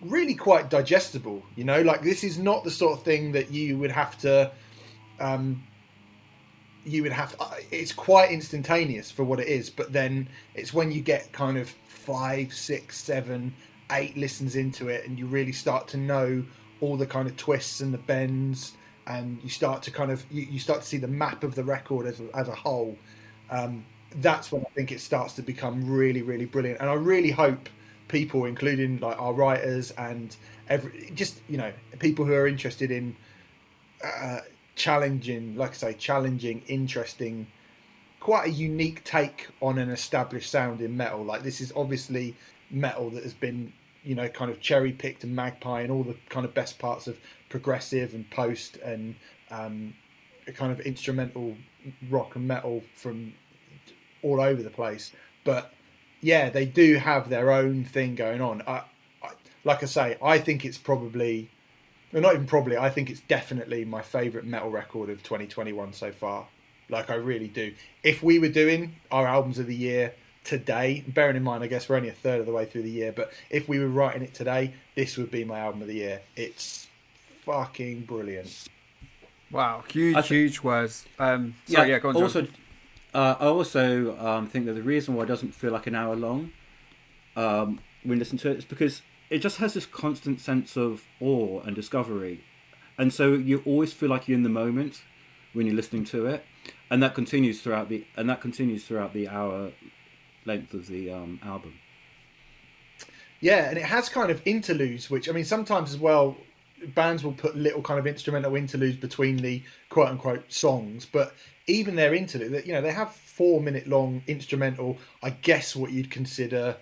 really 0.02 0.34
quite 0.34 0.70
digestible. 0.70 1.42
You 1.56 1.64
know, 1.64 1.82
like 1.82 2.02
this 2.02 2.24
is 2.24 2.38
not 2.38 2.64
the 2.64 2.70
sort 2.70 2.98
of 2.98 3.04
thing 3.04 3.32
that 3.32 3.50
you 3.50 3.78
would 3.78 3.92
have 3.92 4.18
to. 4.18 4.50
Um, 5.18 5.64
you 6.84 7.02
would 7.02 7.12
have 7.12 7.36
uh, 7.40 7.54
it's 7.70 7.92
quite 7.92 8.30
instantaneous 8.30 9.10
for 9.10 9.22
what 9.22 9.38
it 9.38 9.48
is 9.48 9.68
but 9.68 9.92
then 9.92 10.26
it's 10.54 10.72
when 10.72 10.90
you 10.90 11.02
get 11.02 11.30
kind 11.30 11.58
of 11.58 11.68
five 11.86 12.52
six 12.54 12.96
seven 12.96 13.52
eight 13.92 14.16
listens 14.16 14.56
into 14.56 14.88
it 14.88 15.06
and 15.06 15.18
you 15.18 15.26
really 15.26 15.52
start 15.52 15.86
to 15.88 15.96
know 15.96 16.42
all 16.80 16.96
the 16.96 17.06
kind 17.06 17.28
of 17.28 17.36
twists 17.36 17.80
and 17.80 17.92
the 17.92 17.98
bends 17.98 18.72
and 19.06 19.40
you 19.42 19.48
start 19.48 19.82
to 19.82 19.90
kind 19.90 20.10
of 20.10 20.24
you, 20.30 20.42
you 20.42 20.58
start 20.58 20.80
to 20.80 20.86
see 20.86 20.98
the 20.98 21.08
map 21.08 21.44
of 21.44 21.54
the 21.54 21.64
record 21.64 22.06
as 22.06 22.20
a, 22.20 22.36
as 22.36 22.48
a 22.48 22.54
whole 22.54 22.96
um, 23.50 23.84
that's 24.16 24.50
when 24.50 24.62
i 24.62 24.68
think 24.74 24.90
it 24.92 25.00
starts 25.00 25.34
to 25.34 25.42
become 25.42 25.88
really 25.88 26.22
really 26.22 26.46
brilliant 26.46 26.80
and 26.80 26.88
i 26.90 26.94
really 26.94 27.30
hope 27.30 27.68
people 28.08 28.44
including 28.44 28.98
like 28.98 29.20
our 29.20 29.32
writers 29.32 29.92
and 29.92 30.36
every 30.68 31.10
just 31.14 31.40
you 31.48 31.56
know 31.56 31.72
people 32.00 32.24
who 32.24 32.32
are 32.32 32.48
interested 32.48 32.90
in 32.90 33.14
uh, 34.04 34.40
challenging, 34.80 35.56
like 35.56 35.70
I 35.70 35.74
say, 35.74 35.92
challenging, 35.94 36.62
interesting, 36.66 37.46
quite 38.18 38.48
a 38.48 38.50
unique 38.50 39.04
take 39.04 39.48
on 39.60 39.78
an 39.78 39.90
established 39.90 40.50
sound 40.50 40.80
in 40.80 40.96
metal. 40.96 41.22
Like 41.22 41.42
this 41.42 41.60
is 41.60 41.72
obviously 41.76 42.34
metal 42.70 43.10
that 43.10 43.22
has 43.22 43.34
been, 43.34 43.72
you 44.02 44.14
know, 44.14 44.28
kind 44.28 44.50
of 44.50 44.60
cherry 44.60 44.92
picked 44.92 45.24
and 45.24 45.34
magpie 45.34 45.82
and 45.82 45.92
all 45.92 46.02
the 46.02 46.16
kind 46.28 46.46
of 46.46 46.54
best 46.54 46.78
parts 46.78 47.06
of 47.06 47.18
progressive 47.48 48.14
and 48.14 48.28
post 48.30 48.76
and 48.78 49.14
um, 49.50 49.94
kind 50.54 50.72
of 50.72 50.80
instrumental 50.80 51.56
rock 52.08 52.36
and 52.36 52.46
metal 52.46 52.82
from 52.94 53.32
all 54.22 54.40
over 54.40 54.62
the 54.62 54.70
place. 54.70 55.12
But 55.44 55.72
yeah, 56.20 56.50
they 56.50 56.66
do 56.66 56.96
have 56.96 57.28
their 57.28 57.50
own 57.50 57.84
thing 57.84 58.14
going 58.14 58.40
on. 58.40 58.62
I, 58.66 58.82
I, 59.22 59.30
like 59.64 59.82
I 59.82 59.86
say, 59.86 60.16
I 60.22 60.38
think 60.38 60.64
it's 60.64 60.78
probably 60.78 61.50
well, 62.12 62.22
not 62.22 62.34
even 62.34 62.46
probably. 62.46 62.76
I 62.76 62.90
think 62.90 63.10
it's 63.10 63.20
definitely 63.20 63.84
my 63.84 64.02
favourite 64.02 64.46
metal 64.46 64.70
record 64.70 65.10
of 65.10 65.22
2021 65.22 65.92
so 65.92 66.10
far. 66.12 66.46
Like 66.88 67.08
I 67.10 67.14
really 67.14 67.48
do. 67.48 67.72
If 68.02 68.22
we 68.22 68.38
were 68.38 68.48
doing 68.48 68.96
our 69.10 69.26
albums 69.26 69.58
of 69.58 69.66
the 69.66 69.76
year 69.76 70.14
today, 70.44 71.04
bearing 71.06 71.36
in 71.36 71.42
mind, 71.42 71.62
I 71.62 71.66
guess 71.66 71.88
we're 71.88 71.96
only 71.96 72.08
a 72.08 72.12
third 72.12 72.40
of 72.40 72.46
the 72.46 72.52
way 72.52 72.64
through 72.64 72.82
the 72.82 72.90
year, 72.90 73.12
but 73.12 73.32
if 73.50 73.68
we 73.68 73.78
were 73.78 73.88
writing 73.88 74.22
it 74.22 74.34
today, 74.34 74.74
this 74.94 75.16
would 75.16 75.30
be 75.30 75.44
my 75.44 75.60
album 75.60 75.82
of 75.82 75.88
the 75.88 75.94
year. 75.94 76.20
It's 76.36 76.88
fucking 77.44 78.02
brilliant. 78.02 78.68
Wow, 79.50 79.84
huge, 79.88 80.16
I 80.16 80.22
thi- 80.22 80.28
huge 80.28 80.60
words. 80.62 81.04
Um, 81.18 81.54
sorry, 81.66 81.90
yeah, 81.90 81.98
go 81.98 82.08
on. 82.10 82.14
John. 82.14 82.22
also, 82.22 82.46
uh, 83.12 83.36
I 83.40 83.46
also 83.46 84.16
um, 84.18 84.46
think 84.46 84.66
that 84.66 84.74
the 84.74 84.82
reason 84.82 85.14
why 85.14 85.24
it 85.24 85.26
doesn't 85.26 85.54
feel 85.54 85.72
like 85.72 85.86
an 85.86 85.94
hour 85.94 86.14
long 86.14 86.52
um, 87.36 87.80
when 88.04 88.16
you 88.16 88.20
listen 88.20 88.38
to 88.38 88.50
it 88.50 88.58
is 88.58 88.64
because 88.64 89.02
it 89.28 89.38
just 89.38 89.58
has 89.58 89.74
this 89.74 89.86
constant 89.86 90.40
sense 90.40 90.76
of 90.76 91.04
awe 91.20 91.60
and 91.62 91.74
discovery, 91.74 92.44
and 92.96 93.12
so 93.12 93.32
you 93.32 93.62
always 93.66 93.92
feel 93.92 94.08
like 94.08 94.28
you're 94.28 94.36
in 94.38 94.44
the 94.44 94.48
moment 94.48 95.02
when 95.52 95.66
you're 95.66 95.74
listening 95.74 96.04
to 96.04 96.26
it, 96.26 96.44
and 96.88 97.02
that 97.02 97.14
continues 97.14 97.60
throughout 97.60 97.88
the 97.88 98.04
and 98.16 98.30
that 98.30 98.40
continues 98.40 98.84
throughout 98.84 99.12
the 99.12 99.28
hour 99.28 99.72
length 100.50 100.74
of 100.74 100.86
the 100.86 101.10
um, 101.10 101.38
album. 101.44 101.74
Yeah, 103.40 103.68
and 103.70 103.78
it 103.78 103.84
has 103.84 104.08
kind 104.08 104.30
of 104.30 104.42
interludes, 104.44 105.08
which 105.08 105.28
I 105.28 105.32
mean, 105.32 105.44
sometimes 105.44 105.90
as 105.90 105.98
well, 105.98 106.36
bands 106.94 107.22
will 107.24 107.32
put 107.32 107.56
little 107.56 107.82
kind 107.82 107.98
of 107.98 108.06
instrumental 108.06 108.56
interludes 108.56 108.96
between 108.96 109.36
the 109.36 109.62
quote 109.88 110.08
unquote 110.08 110.52
songs, 110.52 111.06
but 111.06 111.34
even 111.66 111.94
their 111.94 112.14
interlude, 112.14 112.66
you 112.66 112.72
know, 112.72 112.82
they 112.82 112.92
have 112.92 113.14
four 113.14 113.60
minute 113.60 113.86
long 113.86 114.22
instrumental, 114.26 114.98
I 115.22 115.30
guess 115.30 115.76
what 115.76 115.92
you'd 115.92 116.10
consider 116.10 116.76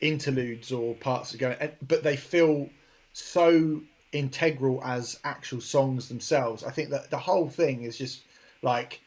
interludes 0.00 0.72
or 0.72 0.94
parts 0.94 1.34
of 1.34 1.40
going, 1.40 1.56
but 1.86 2.02
they 2.02 2.16
feel 2.16 2.70
so 3.12 3.82
integral 4.12 4.82
as 4.84 5.18
actual 5.24 5.60
songs 5.60 6.08
themselves. 6.08 6.64
I 6.64 6.70
think 6.70 6.90
that 6.90 7.10
the 7.10 7.18
whole 7.18 7.48
thing 7.48 7.82
is 7.82 7.98
just 7.98 8.22
like 8.62 9.00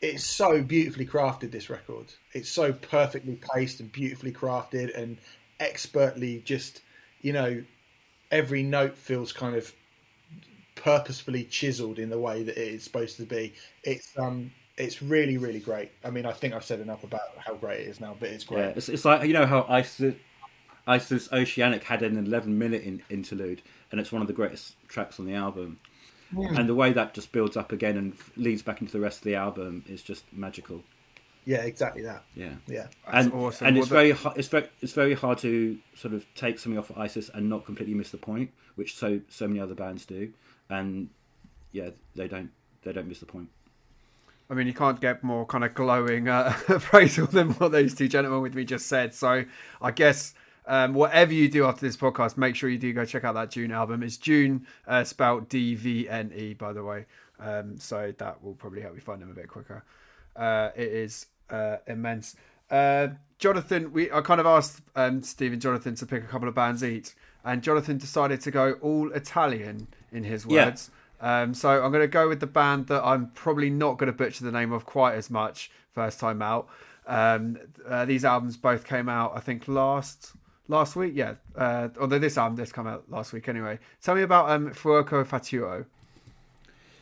it's 0.00 0.24
so 0.24 0.62
beautifully 0.62 1.06
crafted 1.06 1.50
this 1.50 1.68
record. 1.68 2.06
It's 2.32 2.48
so 2.48 2.72
perfectly 2.72 3.40
paced 3.54 3.80
and 3.80 3.90
beautifully 3.90 4.32
crafted 4.32 4.96
and 4.96 5.18
expertly 5.60 6.40
just 6.44 6.82
you 7.20 7.32
know 7.32 7.62
every 8.30 8.62
note 8.62 8.96
feels 8.96 9.32
kind 9.32 9.56
of 9.56 9.72
purposefully 10.76 11.44
chiseled 11.44 11.98
in 11.98 12.08
the 12.10 12.18
way 12.18 12.44
that 12.44 12.56
it 12.56 12.74
is 12.74 12.84
supposed 12.84 13.16
to 13.16 13.24
be. 13.24 13.54
It's 13.82 14.16
um 14.18 14.52
it's 14.76 15.02
really 15.02 15.36
really 15.36 15.60
great. 15.60 15.90
I 16.04 16.10
mean 16.10 16.26
i 16.26 16.32
think 16.32 16.54
i've 16.54 16.64
said 16.64 16.80
enough 16.80 17.02
about 17.02 17.36
how 17.38 17.54
great 17.54 17.80
it 17.80 17.88
is 17.88 18.00
now 18.00 18.16
but 18.18 18.28
it's 18.28 18.44
great. 18.44 18.60
Yeah, 18.60 18.72
it's, 18.76 18.88
it's 18.88 19.04
like 19.04 19.26
you 19.26 19.32
know 19.32 19.46
how 19.46 19.66
ISIS, 19.68 20.14
ISIS 20.86 21.28
Oceanic 21.32 21.82
had 21.82 22.02
an 22.02 22.16
11 22.16 22.56
minute 22.56 22.82
in, 22.82 23.02
interlude, 23.10 23.62
and 23.90 24.00
it's 24.00 24.12
one 24.12 24.22
of 24.22 24.28
the 24.28 24.34
greatest 24.34 24.76
tracks 24.88 25.18
on 25.18 25.26
the 25.26 25.34
album. 25.34 25.80
And 26.36 26.68
the 26.68 26.74
way 26.74 26.92
that 26.92 27.14
just 27.14 27.32
builds 27.32 27.56
up 27.56 27.72
again 27.72 27.96
and 27.96 28.14
leads 28.36 28.62
back 28.62 28.80
into 28.80 28.92
the 28.92 29.00
rest 29.00 29.18
of 29.18 29.24
the 29.24 29.34
album 29.36 29.84
is 29.88 30.02
just 30.02 30.24
magical. 30.32 30.82
yeah 31.46 31.62
exactly 31.62 32.02
that 32.02 32.22
Yeah, 32.34 32.54
yeah 32.66 32.88
That's 33.06 33.26
and 33.26 33.32
awesome. 33.34 33.66
and 33.66 33.76
Well, 33.76 33.82
it's 33.82 33.88
the- 33.88 33.94
very 33.94 34.10
hard, 34.12 34.36
it's 34.38 34.48
very 34.48 34.68
it's 34.82 34.92
very 34.92 35.14
hard 35.14 35.38
to 35.38 35.78
sort 35.94 36.12
of 36.14 36.26
take 36.34 36.58
something 36.58 36.78
off 36.78 36.90
of 36.90 36.98
ISIS 36.98 37.30
and 37.32 37.48
not 37.48 37.64
completely 37.64 37.94
miss 37.94 38.10
the 38.10 38.18
point, 38.18 38.50
which 38.74 38.94
so 38.96 39.20
so 39.28 39.48
many 39.48 39.60
other 39.60 39.74
bands 39.74 40.04
do, 40.04 40.32
and 40.68 41.08
yeah, 41.72 41.90
they 42.14 42.28
don't 42.28 42.50
they 42.82 42.92
don't 42.92 43.08
miss 43.08 43.20
the 43.20 43.26
point. 43.26 43.48
I 44.50 44.54
mean, 44.54 44.66
you 44.66 44.72
can't 44.74 44.98
get 45.00 45.22
more 45.22 45.44
kind 45.46 45.62
of 45.64 45.74
glowing 45.74 46.26
uh, 46.28 46.54
appraisal 46.68 47.26
than 47.26 47.50
what 47.54 47.70
those 47.72 47.94
two 47.94 48.08
gentlemen 48.08 48.40
with 48.42 48.54
me 48.54 48.64
just 48.64 48.86
said. 48.86 49.14
So 49.14 49.44
I 49.82 49.90
guess 49.90 50.32
um, 50.68 50.94
whatever 50.94 51.32
you 51.32 51.48
do 51.48 51.64
after 51.66 51.84
this 51.84 51.96
podcast, 51.96 52.36
make 52.36 52.54
sure 52.54 52.70
you 52.70 52.78
do 52.78 52.92
go 52.92 53.04
check 53.04 53.24
out 53.24 53.34
that 53.34 53.50
Dvne 53.50 53.72
album. 53.72 54.02
It's 54.04 54.16
Dvne, 54.16 54.62
uh, 54.86 55.02
spelled 55.02 55.48
D 55.48 55.74
V 55.74 56.08
N 56.08 56.30
E, 56.34 56.54
by 56.54 56.72
the 56.72 56.84
way. 56.84 57.06
Um, 57.40 57.78
so 57.78 58.12
that 58.18 58.42
will 58.42 58.54
probably 58.54 58.82
help 58.82 58.94
you 58.94 59.00
find 59.00 59.20
them 59.20 59.30
a 59.30 59.34
bit 59.34 59.48
quicker. 59.48 59.82
Uh, 60.36 60.70
it 60.76 60.88
is 60.88 61.26
uh, 61.50 61.78
immense. 61.86 62.36
Uh, 62.70 63.08
Jonathan, 63.38 63.92
we 63.92 64.10
I 64.12 64.20
kind 64.20 64.40
of 64.40 64.46
asked 64.46 64.82
um, 64.94 65.22
Steve 65.22 65.52
and 65.52 65.62
Jonathan 65.62 65.94
to 65.96 66.06
pick 66.06 66.22
a 66.22 66.26
couple 66.26 66.48
of 66.48 66.54
bands 66.54 66.84
each, 66.84 67.14
and 67.44 67.62
Jonathan 67.62 67.98
decided 67.98 68.40
to 68.42 68.50
go 68.50 68.72
all 68.82 69.10
Italian 69.12 69.88
in 70.12 70.24
his 70.24 70.44
Yeah. 70.46 70.66
words. 70.66 70.90
Um, 71.20 71.54
so 71.54 71.82
I'm 71.82 71.90
going 71.90 72.02
to 72.04 72.06
go 72.08 72.28
with 72.28 72.38
the 72.40 72.46
band 72.46 72.86
that 72.88 73.02
I'm 73.04 73.30
probably 73.30 73.70
not 73.70 73.98
going 73.98 74.06
to 74.06 74.12
butcher 74.16 74.44
the 74.44 74.52
name 74.52 74.72
of 74.72 74.84
quite 74.86 75.14
as 75.14 75.30
much 75.30 75.70
first 75.92 76.20
time 76.20 76.42
out. 76.42 76.68
Um, 77.08 77.58
uh, 77.88 78.04
these 78.04 78.24
albums 78.24 78.56
both 78.56 78.84
came 78.84 79.08
out, 79.08 79.32
I 79.34 79.40
think, 79.40 79.66
last 79.66 80.32
last 80.68 80.94
week. 80.96 81.12
Yeah, 81.14 81.34
uh, 81.56 81.88
although 82.00 82.18
this 82.18 82.38
album 82.38 82.56
this 82.56 82.72
came 82.72 82.86
out 82.86 83.04
last 83.10 83.32
week 83.32 83.48
anyway. 83.48 83.78
Tell 84.02 84.14
me 84.14 84.22
about 84.22 84.50
um, 84.50 84.70
Fuoco 84.70 85.24
Fatuo. 85.24 85.86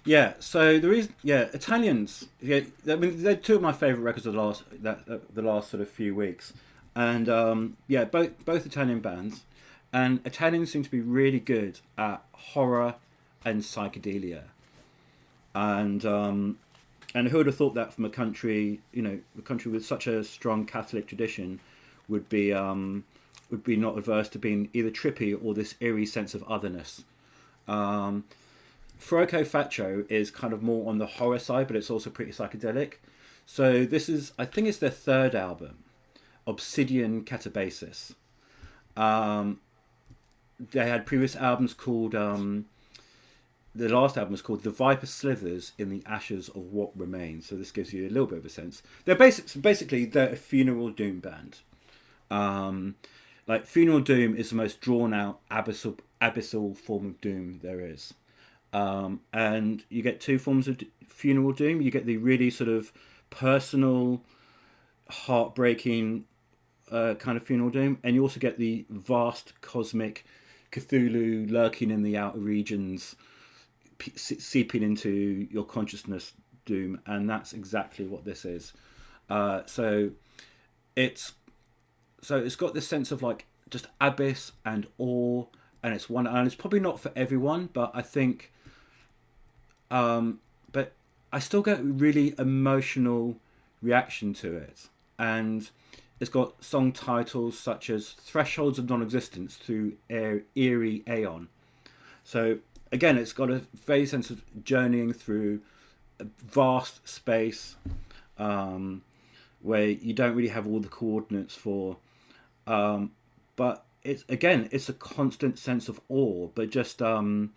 Yeah, 0.05 0.35
so 0.39 0.79
the 0.79 0.89
reason, 0.89 1.15
yeah, 1.25 1.49
Italians. 1.53 2.27
Yeah, 2.41 2.61
I 2.89 2.95
mean, 2.95 3.25
they're 3.25 3.35
two 3.35 3.57
of 3.57 3.63
my 3.63 3.73
favorite 3.73 4.03
records 4.03 4.25
of 4.25 4.35
the 4.35 4.41
last 4.41 4.63
that 4.83 5.35
the 5.35 5.43
last 5.43 5.71
sort 5.71 5.81
of 5.81 5.89
few 5.89 6.15
weeks, 6.15 6.53
and 6.95 7.29
um, 7.29 7.77
yeah, 7.89 8.05
both 8.05 8.45
both 8.45 8.65
Italian 8.65 9.01
bands, 9.01 9.43
and 9.93 10.21
Italians 10.25 10.71
seem 10.71 10.85
to 10.85 10.91
be 10.91 11.01
really 11.01 11.41
good 11.41 11.81
at 11.99 12.23
horror 12.33 12.95
and 13.45 13.63
psychedelia, 13.63 14.43
and 15.57 16.07
um, 16.07 16.59
and 17.13 17.29
who 17.29 17.39
would 17.39 17.47
have 17.47 17.57
thought 17.57 17.75
that 17.75 17.93
from 17.93 18.05
a 18.05 18.11
country, 18.11 18.81
you 18.93 19.03
know, 19.03 19.19
a 19.37 19.43
country 19.43 19.73
with 19.73 19.85
such 19.85 20.07
a 20.07 20.23
strong 20.23 20.67
Catholic 20.67 21.09
tradition, 21.09 21.59
would 22.09 22.29
be 22.29 22.53
um, 22.53 23.03
would 23.51 23.65
be 23.65 23.77
not 23.77 23.97
averse 23.97 24.29
to 24.31 24.39
being 24.39 24.69
either 24.73 24.91
trippy 24.91 25.39
or 25.41 25.55
this 25.55 25.75
eerie 25.81 26.07
sense 26.07 26.35
of 26.35 26.43
otherness. 26.45 27.05
Um, 27.69 28.25
Fuoco 29.01 29.47
Fatuo 29.47 30.11
is 30.11 30.31
kind 30.31 30.53
of 30.53 30.63
more 30.63 30.89
on 30.89 30.99
the 30.99 31.07
horror 31.07 31.39
side, 31.39 31.67
but 31.67 31.77
it's 31.77 31.91
also 31.91 32.11
pretty 32.11 32.33
psychedelic. 32.33 32.95
So 33.45 33.85
this 33.85 34.09
is, 34.09 34.33
I 34.39 34.45
think, 34.45 34.67
it's 34.67 34.79
their 34.79 34.91
third 34.91 35.35
album, 35.35 35.85
Obsidian 36.47 37.25
Katabasis. 37.25 38.15
Um, 38.97 39.61
they 40.59 40.89
had 40.89 41.07
previous 41.07 41.37
albums 41.37 41.75
called. 41.75 42.15
Um, 42.15 42.67
the 43.75 43.91
last 43.91 44.17
album 44.17 44.33
was 44.33 44.41
called 44.41 44.63
"The 44.63 44.71
Viper 44.71 45.05
Slithers 45.05 45.73
in 45.77 45.91
the 45.91 46.03
Ashes 46.07 46.49
of 46.49 46.73
What 46.73 46.99
Remains." 46.99 47.47
So 47.47 47.57
this 47.57 47.71
gives 47.71 47.93
you 47.93 48.07
a 48.07 48.09
little 48.09 48.27
bit 48.27 48.39
of 48.39 48.47
a 48.47 48.49
sense. 48.49 48.83
They're 49.05 49.15
basic, 49.15 49.61
basically 49.61 50.07
they're 50.07 50.31
a 50.31 50.37
funeral 50.37 50.89
doom 50.91 51.21
band. 51.21 51.59
Um, 52.31 52.97
like 53.47 53.67
funeral 53.67 54.01
doom 54.01 54.37
is 54.37 54.51
the 54.51 54.57
most 54.57 54.81
drawn 54.81 55.15
out 55.15 55.41
abyssal 55.51 55.99
abyssal 56.21 56.77
form 56.77 57.07
of 57.07 57.21
doom 57.21 57.61
there 57.63 57.81
is. 57.81 58.15
Um, 58.73 59.21
and 59.33 59.85
you 59.89 60.03
get 60.03 60.21
two 60.21 60.39
forms 60.39 60.69
of 60.69 60.81
funeral 61.07 61.53
doom. 61.53 61.81
You 61.81 61.91
get 61.91 62.07
the 62.07 62.17
really 62.17 62.51
sort 62.51 62.69
of 62.69 62.93
personal, 63.31 64.23
heartbreaking 65.09 66.25
uh, 66.91 67.15
kind 67.15 67.37
of 67.37 67.43
funeral 67.43 67.71
doom, 67.71 67.99
and 68.03 68.15
you 68.15 68.23
also 68.23 68.41
get 68.41 68.59
the 68.59 68.85
vast 68.91 69.61
cosmic 69.61 70.25
Cthulhu 70.73 71.51
lurking 71.51 71.91
in 71.91 72.03
the 72.03 72.17
outer 72.17 72.39
regions, 72.39 73.17
seeping 74.17 74.83
into 74.83 75.49
your 75.51 75.65
consciousness 75.65 76.33
doom, 76.65 77.01
and 77.07 77.29
that's 77.29 77.53
exactly 77.53 78.07
what 78.07 78.25
this 78.25 78.45
is. 78.45 78.73
Uh, 79.31 79.63
so 79.67 80.11
it's 80.95 81.33
so 82.27 82.37
it's 82.39 82.57
got 82.57 82.75
this 82.75 82.89
sense 82.89 83.13
of 83.13 83.23
like 83.23 83.47
just 83.71 83.87
abyss 84.01 84.51
and 84.65 84.89
awe, 84.99 85.45
and 85.81 85.95
it's 85.95 86.11
one, 86.11 86.27
and 86.27 86.45
it's 86.45 86.57
probably 86.57 86.81
not 86.81 86.99
for 86.99 87.13
everyone, 87.15 87.69
but 87.73 87.93
I 87.95 88.03
think, 88.03 88.51
um, 89.93 90.41
but 90.73 90.93
I 91.33 91.39
still 91.39 91.63
get 91.63 91.79
really 91.81 92.35
emotional 92.37 93.37
reaction 93.81 94.35
to 94.35 94.57
it, 94.57 94.89
and 95.21 95.71
it's 96.19 96.29
got 96.29 96.65
song 96.65 96.91
titles 96.91 97.57
such 97.57 97.89
as 97.91 98.11
Thresholds 98.11 98.81
of 98.81 98.91
Non-Existence 98.91 99.55
through 99.55 99.93
Eerie 100.11 101.05
Aeon. 101.09 101.47
So 102.25 102.59
again, 102.91 103.17
it's 103.19 103.33
got 103.33 103.51
a 103.51 103.63
very 103.73 104.05
sense 104.05 104.31
of 104.31 104.43
journeying 104.65 105.13
through 105.13 105.61
a 106.19 106.27
vast 106.45 107.07
space 107.07 107.77
um, 108.37 109.03
where 109.63 109.91
you 109.91 110.13
don't 110.13 110.35
really 110.35 110.49
have 110.49 110.67
all 110.67 110.81
the 110.81 110.89
coordinates 110.89 111.55
for. 111.55 111.99
Um, 112.67 113.13
but 113.57 113.85
it's 114.03 114.25
again, 114.29 114.69
it's 114.71 114.89
a 114.89 114.93
constant 114.93 115.59
sense 115.59 115.89
of 115.89 116.01
awe, 116.09 116.49
but 116.55 116.71
just 116.71 117.03
um, 117.03 117.53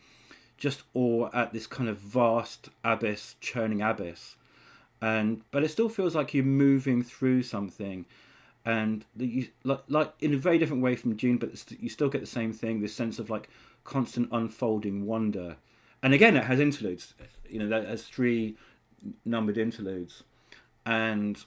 just 0.57 0.83
awe 0.93 1.29
at 1.33 1.53
this 1.53 1.67
kind 1.67 1.89
of 1.89 1.97
vast 1.97 2.69
abyss, 2.83 3.35
churning 3.39 3.81
abyss, 3.81 4.35
and 5.01 5.41
but 5.51 5.63
it 5.63 5.69
still 5.69 5.89
feels 5.89 6.15
like 6.15 6.33
you're 6.33 6.43
moving 6.43 7.03
through 7.03 7.43
something 7.43 8.05
and 8.65 9.05
you, 9.17 9.47
like, 9.63 9.81
like 9.87 10.13
in 10.19 10.33
a 10.33 10.37
very 10.37 10.57
different 10.57 10.83
way 10.83 10.95
from 10.95 11.15
Dvne, 11.15 11.39
but 11.39 11.81
you 11.81 11.89
still 11.89 12.09
get 12.09 12.21
the 12.21 12.27
same 12.27 12.53
thing. 12.53 12.81
This 12.81 12.93
sense 12.93 13.19
of 13.19 13.29
like 13.29 13.49
constant 13.83 14.29
unfolding 14.31 15.05
wonder, 15.05 15.57
and 16.03 16.13
again, 16.13 16.35
it 16.35 16.45
has 16.45 16.59
interludes. 16.59 17.13
You 17.49 17.59
know, 17.59 17.67
that 17.69 17.87
has 17.87 18.03
three 18.03 18.55
numbered 19.25 19.57
interludes, 19.57 20.23
and 20.85 21.43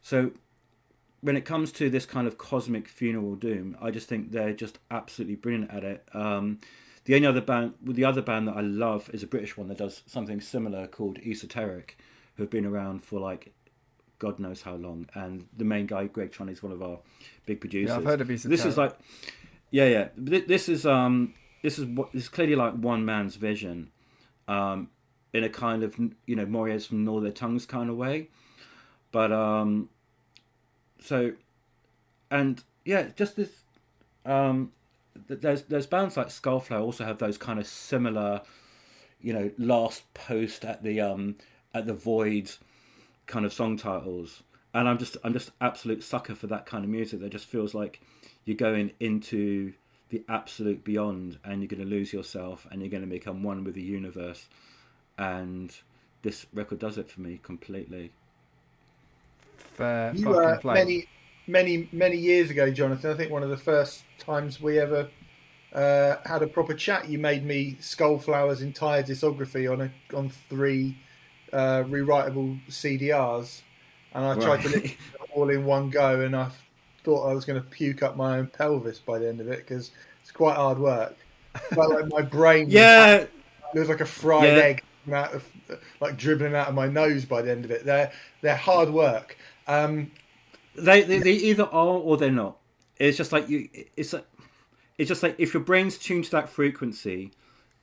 so 0.00 0.32
when 1.22 1.36
it 1.36 1.44
comes 1.44 1.72
to 1.72 1.88
this 1.88 2.04
kind 2.04 2.26
of 2.26 2.36
cosmic 2.36 2.88
funeral 2.88 3.36
doom, 3.36 3.76
I 3.80 3.90
just 3.90 4.08
think 4.08 4.32
they're 4.32 4.52
just 4.52 4.78
absolutely 4.90 5.36
brilliant 5.36 5.70
at 5.70 5.84
it. 5.84 6.08
Um, 6.12 6.58
the 7.04 7.14
only 7.14 7.26
other 7.26 7.40
band, 7.40 7.74
the 7.82 8.04
other 8.04 8.22
band 8.22 8.48
that 8.48 8.56
I 8.56 8.60
love 8.60 9.08
is 9.12 9.22
a 9.22 9.26
British 9.26 9.56
one 9.56 9.68
that 9.68 9.78
does 9.78 10.02
something 10.06 10.40
similar 10.40 10.86
called 10.86 11.18
Esoteric, 11.24 11.96
who've 12.36 12.50
been 12.50 12.66
around 12.66 13.02
for 13.02 13.20
like 13.20 13.52
God 14.18 14.38
knows 14.38 14.62
how 14.62 14.74
long. 14.74 15.08
And 15.14 15.46
the 15.56 15.64
main 15.64 15.86
guy, 15.86 16.06
Greg 16.06 16.32
Tron, 16.32 16.48
is 16.48 16.62
one 16.62 16.72
of 16.72 16.82
our 16.82 16.98
big 17.46 17.60
producers. 17.60 17.90
Yeah, 17.90 17.96
I've 17.96 18.04
heard 18.04 18.20
of 18.20 18.30
Esoteric. 18.30 18.58
This 18.58 18.66
is 18.66 18.76
like, 18.76 18.96
yeah, 19.70 19.86
yeah. 19.86 20.08
This 20.16 20.68
is 20.68 20.84
um, 20.84 21.34
this 21.62 21.78
is 21.78 21.86
what 21.86 22.12
this 22.12 22.24
is 22.24 22.28
clearly 22.28 22.56
like 22.56 22.74
one 22.74 23.04
man's 23.04 23.36
vision, 23.36 23.90
um, 24.48 24.88
in 25.32 25.44
a 25.44 25.48
kind 25.48 25.84
of 25.84 25.96
you 26.26 26.34
know 26.34 26.46
Moriarty's 26.46 26.86
from 26.86 27.04
Their 27.04 27.32
Tongues 27.32 27.64
kind 27.64 27.90
of 27.90 27.96
way, 27.96 28.28
but 29.12 29.32
um, 29.32 29.88
so, 31.02 31.32
and 32.30 32.62
yeah, 32.84 33.08
just 33.16 33.36
this 33.36 33.50
um, 34.24 34.72
there's 35.28 35.62
there's 35.62 35.86
bands 35.86 36.16
like 36.16 36.28
Skullflower 36.28 36.80
also 36.80 37.04
have 37.04 37.18
those 37.18 37.38
kind 37.38 37.58
of 37.58 37.66
similar, 37.66 38.42
you 39.20 39.32
know, 39.32 39.50
last 39.58 40.12
post 40.14 40.64
at 40.64 40.82
the 40.82 41.00
um 41.00 41.36
at 41.74 41.86
the 41.86 41.94
void 41.94 42.50
kind 43.26 43.44
of 43.44 43.52
song 43.52 43.76
titles, 43.76 44.42
and 44.74 44.88
I'm 44.88 44.98
just 44.98 45.16
I'm 45.24 45.32
just 45.32 45.50
absolute 45.60 46.02
sucker 46.02 46.34
for 46.34 46.46
that 46.48 46.66
kind 46.66 46.84
of 46.84 46.90
music. 46.90 47.20
That 47.20 47.30
just 47.30 47.46
feels 47.46 47.74
like 47.74 48.00
you're 48.44 48.56
going 48.56 48.92
into 49.00 49.72
the 50.10 50.22
absolute 50.28 50.84
beyond, 50.84 51.38
and 51.44 51.60
you're 51.60 51.68
going 51.68 51.82
to 51.82 51.88
lose 51.88 52.12
yourself, 52.12 52.66
and 52.70 52.80
you're 52.80 52.90
going 52.90 53.02
to 53.02 53.08
become 53.08 53.42
one 53.42 53.64
with 53.64 53.74
the 53.74 53.82
universe. 53.82 54.48
And 55.18 55.74
this 56.22 56.46
record 56.52 56.78
does 56.78 56.98
it 56.98 57.10
for 57.10 57.20
me 57.20 57.38
completely. 57.42 58.12
Fair 59.74 60.14
you 60.14 60.28
were 60.28 60.54
uh, 60.54 60.60
many 60.64 61.06
many 61.46 61.88
many 61.92 62.16
years 62.16 62.50
ago, 62.50 62.70
Jonathan. 62.70 63.10
I 63.10 63.14
think 63.14 63.30
one 63.30 63.42
of 63.42 63.50
the 63.50 63.56
first 63.56 64.04
times 64.18 64.60
we 64.60 64.78
ever 64.78 65.08
uh, 65.72 66.16
had 66.24 66.42
a 66.42 66.46
proper 66.46 66.74
chat. 66.74 67.08
You 67.08 67.18
made 67.18 67.44
me 67.44 67.76
Skullflower's 67.80 68.62
entire 68.62 69.02
discography 69.02 69.70
on 69.70 69.80
a 69.82 70.16
on 70.16 70.30
three 70.48 70.96
uh, 71.52 71.84
rewritable 71.84 72.60
CDRs, 72.68 73.62
and 74.14 74.24
I 74.24 74.34
tried 74.34 74.46
right. 74.46 74.62
to 74.62 74.68
listen 74.68 74.96
all 75.34 75.50
in 75.50 75.64
one 75.64 75.90
go, 75.90 76.20
and 76.20 76.36
I 76.36 76.50
thought 77.04 77.28
I 77.28 77.34
was 77.34 77.44
going 77.44 77.60
to 77.60 77.68
puke 77.68 78.02
up 78.02 78.16
my 78.16 78.38
own 78.38 78.46
pelvis 78.46 78.98
by 78.98 79.18
the 79.18 79.28
end 79.28 79.40
of 79.40 79.48
it 79.48 79.66
because 79.66 79.90
it's 80.20 80.30
quite 80.30 80.56
hard 80.56 80.78
work. 80.78 81.16
But 81.74 81.90
like 81.90 82.08
my 82.08 82.22
brain, 82.22 82.66
yeah, 82.70 83.18
was, 83.18 83.28
it 83.74 83.78
was 83.80 83.88
like 83.88 84.00
a 84.00 84.06
fried 84.06 84.56
yeah. 84.56 84.62
egg 84.62 84.82
out 85.10 85.34
of 85.34 85.48
like 86.00 86.16
dribbling 86.16 86.54
out 86.54 86.68
of 86.68 86.74
my 86.74 86.88
nose 86.88 87.24
by 87.24 87.42
the 87.42 87.50
end 87.50 87.64
of 87.64 87.70
it. 87.70 87.84
They're 87.84 88.12
they're 88.40 88.56
hard 88.56 88.90
work. 88.90 89.36
Um, 89.66 90.10
they, 90.74 91.02
they 91.02 91.18
they 91.18 91.32
either 91.32 91.64
are 91.64 91.98
or 91.98 92.16
they're 92.16 92.30
not. 92.30 92.58
It's 92.98 93.16
just 93.16 93.32
like 93.32 93.48
you. 93.48 93.68
It's 93.96 94.12
like 94.12 94.26
it's 94.98 95.08
just 95.08 95.22
like 95.22 95.36
if 95.38 95.54
your 95.54 95.62
brain's 95.62 95.98
tuned 95.98 96.24
to 96.24 96.30
that 96.32 96.48
frequency, 96.48 97.32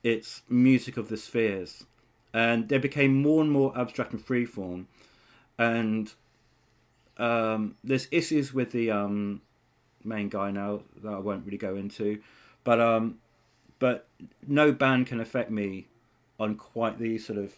it's 0.02 0.42
music 0.48 0.96
of 0.96 1.08
the 1.08 1.16
spheres 1.16 1.84
and 2.32 2.68
they 2.68 2.78
became 2.78 3.20
more 3.22 3.42
and 3.42 3.50
more 3.50 3.76
abstract 3.76 4.12
and 4.12 4.24
freeform. 4.24 4.86
And 5.58 6.12
um, 7.18 7.76
there's 7.84 8.08
issues 8.10 8.54
with 8.54 8.72
the 8.72 8.90
um, 8.90 9.42
main 10.04 10.28
guy 10.28 10.50
now 10.50 10.80
that 11.02 11.12
I 11.12 11.18
won't 11.18 11.44
really 11.44 11.58
go 11.58 11.76
into, 11.76 12.20
but 12.64 12.80
um, 12.80 13.18
but 13.78 14.06
no 14.46 14.72
band 14.72 15.06
can 15.06 15.20
affect 15.20 15.50
me 15.50 15.86
on 16.40 16.56
quite 16.56 16.98
the 16.98 17.18
sort 17.18 17.38
of 17.38 17.54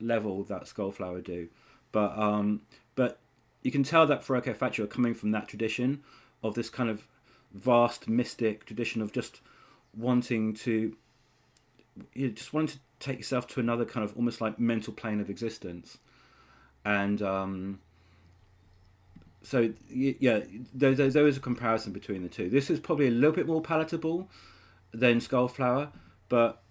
level 0.00 0.44
that 0.44 0.62
Skullflower 0.62 1.22
do. 1.22 1.48
But 1.90 2.16
um, 2.16 2.62
but 2.94 3.18
you 3.62 3.70
can 3.70 3.82
tell 3.82 4.06
that 4.06 4.24
Fuoco 4.24 4.56
Fatuo 4.56 4.84
are 4.84 4.86
coming 4.86 5.12
from 5.12 5.32
that 5.32 5.48
tradition 5.48 6.02
of 6.42 6.54
this 6.54 6.70
kind 6.70 6.88
of 6.88 7.06
vast 7.52 8.08
mystic 8.08 8.64
tradition 8.64 9.02
of 9.02 9.12
just 9.12 9.40
wanting 9.96 10.54
to 10.54 10.96
you 12.14 12.28
know, 12.28 12.32
just 12.32 12.54
wanting 12.54 12.68
to 12.68 12.78
take 12.98 13.18
yourself 13.18 13.46
to 13.46 13.60
another 13.60 13.84
kind 13.84 14.04
of 14.04 14.16
almost 14.16 14.40
like 14.40 14.58
mental 14.58 14.92
plane 14.92 15.20
of 15.20 15.28
existence 15.28 15.98
and 16.84 17.20
um, 17.20 17.78
so 19.42 19.70
yeah 19.90 20.40
there, 20.72 20.94
there, 20.94 21.10
there 21.10 21.26
is 21.26 21.36
a 21.36 21.40
comparison 21.40 21.92
between 21.92 22.22
the 22.22 22.28
two 22.28 22.48
this 22.48 22.70
is 22.70 22.80
probably 22.80 23.08
a 23.08 23.10
little 23.10 23.32
bit 23.32 23.46
more 23.46 23.60
palatable 23.60 24.28
than 24.94 25.20
skullflower 25.20 25.90
but 26.30 26.62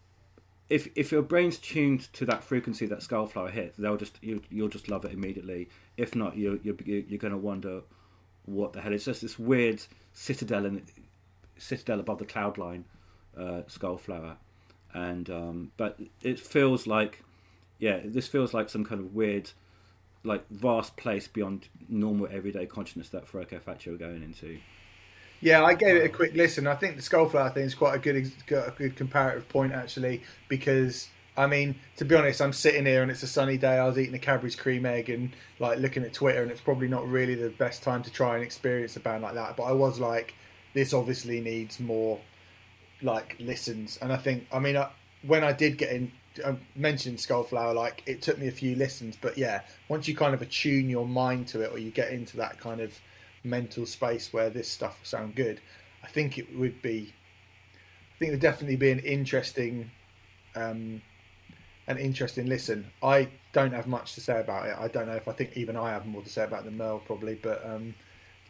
if 0.72 0.88
if 0.96 1.12
your 1.12 1.22
brain's 1.22 1.58
tuned 1.58 2.12
to 2.14 2.26
that 2.26 2.44
frequency 2.44 2.86
that 2.86 3.00
skullflower 3.00 3.52
hit 3.52 3.76
they'll 3.78 3.98
just 3.98 4.18
you, 4.22 4.42
you'll 4.50 4.70
just 4.70 4.90
love 4.90 5.06
it 5.06 5.12
immediately 5.12 5.68
if 5.98 6.16
not 6.16 6.36
you 6.36 6.60
you're, 6.64 6.76
you're 6.86 7.20
going 7.20 7.32
to 7.32 7.38
wonder 7.38 7.82
what 8.46 8.74
the 8.74 8.82
hell 8.82 8.94
it's 8.94 9.06
just 9.06 9.22
this 9.22 9.38
weird 9.38 9.82
citadel 10.14 10.66
and 10.66 10.82
citadel 11.58 12.00
above 12.00 12.18
the 12.18 12.26
cloud 12.26 12.58
line 12.58 12.86
uh, 13.38 13.62
skullflower 13.68 14.36
and 14.94 15.30
um, 15.30 15.72
but 15.78 16.00
it 16.22 16.40
feels 16.40 16.88
like 16.88 17.24
yeah 17.80 18.00
this 18.04 18.28
feels 18.28 18.54
like 18.54 18.70
some 18.70 18.86
kind 18.86 19.02
of 19.02 19.14
weird 19.14 19.52
like 20.24 20.48
vast 20.50 20.96
place 20.98 21.28
beyond 21.28 21.68
normal 21.90 22.28
everyday 22.32 22.66
consciousness 22.66 23.10
that 23.10 23.26
Fuoco 23.26 23.60
Fatuo 23.60 23.96
are 23.96 23.98
going 23.98 24.24
into. 24.24 24.60
Yeah, 25.42 25.64
I 25.64 25.74
gave 25.74 25.96
it 25.96 26.04
a 26.04 26.06
um, 26.06 26.12
quick 26.12 26.34
listen. 26.36 26.68
I 26.68 26.76
think 26.76 26.96
the 26.96 27.02
Skullflower 27.02 27.54
thing 27.54 27.66
is 27.66 27.74
quite 27.74 27.96
a 27.96 28.00
good, 28.00 28.32
a 28.52 28.72
good 28.72 28.96
comparative 28.96 29.50
point 29.50 29.74
actually, 29.74 30.22
because 30.48 31.10
I 31.36 31.48
mean, 31.48 31.76
to 31.98 32.06
be 32.06 32.16
honest, 32.16 32.42
I'm 32.42 32.54
sitting 32.54 32.86
here 32.86 33.02
and 33.02 33.10
it's 33.10 33.24
a 33.24 33.28
sunny 33.28 33.58
day. 33.58 33.78
I 33.80 33.88
was 33.88 33.98
eating 33.98 34.14
a 34.14 34.20
Cadbury's 34.20 34.56
cream 34.56 34.86
egg 34.86 35.10
and 35.10 35.32
like 35.60 35.80
looking 35.80 36.04
at 36.04 36.14
Twitter, 36.14 36.44
and 36.44 36.52
it's 36.52 36.62
probably 36.62 36.88
not 36.88 37.08
really 37.08 37.36
the 37.36 37.50
best 37.50 37.84
time 37.84 38.04
to 38.04 38.12
try 38.12 38.36
and 38.36 38.44
experience 38.44 38.96
a 38.96 39.00
band 39.00 39.24
like 39.24 39.34
that. 39.34 39.58
But 39.58 39.64
I 39.64 39.72
was 39.72 40.00
like, 40.00 40.36
this 40.74 40.94
obviously 40.94 41.42
needs 41.42 41.80
more 41.80 42.20
like 43.02 43.36
listens. 43.40 43.98
And 44.02 44.14
I 44.14 44.18
think, 44.18 44.46
I 44.52 44.60
mean, 44.60 44.78
I, 44.78 44.90
when 45.26 45.44
I 45.44 45.54
did 45.54 45.78
get 45.78 45.92
in, 45.92 46.12
um, 46.44 46.60
I 46.76 46.80
mentioned 46.80 47.18
Skullflower, 47.18 47.74
like 47.74 48.04
it 48.06 48.22
took 48.22 48.38
me 48.38 48.48
a 48.48 48.52
few 48.52 48.76
listens, 48.76 49.18
but 49.20 49.38
yeah, 49.38 49.62
once 49.88 50.08
you 50.08 50.16
kind 50.16 50.34
of 50.34 50.42
attune 50.42 50.90
your 50.90 51.08
mind 51.08 51.48
to 51.50 51.62
it, 51.62 51.72
or 51.72 51.78
you 51.78 51.92
get 51.92 52.12
into 52.12 52.38
that 52.38 52.60
kind 52.60 52.82
of 52.82 52.94
mental 53.44 53.86
space 53.86 54.34
where 54.34 54.50
this 54.50 54.70
stuff 54.70 55.00
will 55.00 55.06
sound 55.08 55.36
good, 55.36 55.62
I 56.04 56.08
think 56.08 56.38
it 56.38 56.56
would 56.58 56.82
be. 56.82 57.14
I 58.16 58.20
think 58.20 58.30
it 58.30 58.34
would 58.34 58.42
definitely 58.42 58.76
be 58.78 58.92
an 58.92 59.00
interesting, 59.00 59.92
um, 60.56 61.02
an 61.88 61.98
interesting 61.98 62.48
listen. 62.48 62.92
I 63.04 63.30
don't 63.54 63.74
have 63.74 63.88
much 63.88 64.16
to 64.16 64.22
say 64.22 64.40
about 64.42 64.68
it. 64.70 64.76
I 64.80 64.88
don't 64.90 65.08
know 65.08 65.16
if 65.16 65.28
I 65.28 65.34
think 65.34 65.58
even 65.58 65.78
I 65.78 65.92
have 65.92 66.06
more 66.08 66.24
to 66.24 66.30
say 66.30 66.44
about 66.44 66.66
than 66.66 66.78
Merl 66.78 67.00
probably, 67.06 67.36
but 67.36 67.66
um, 67.66 67.96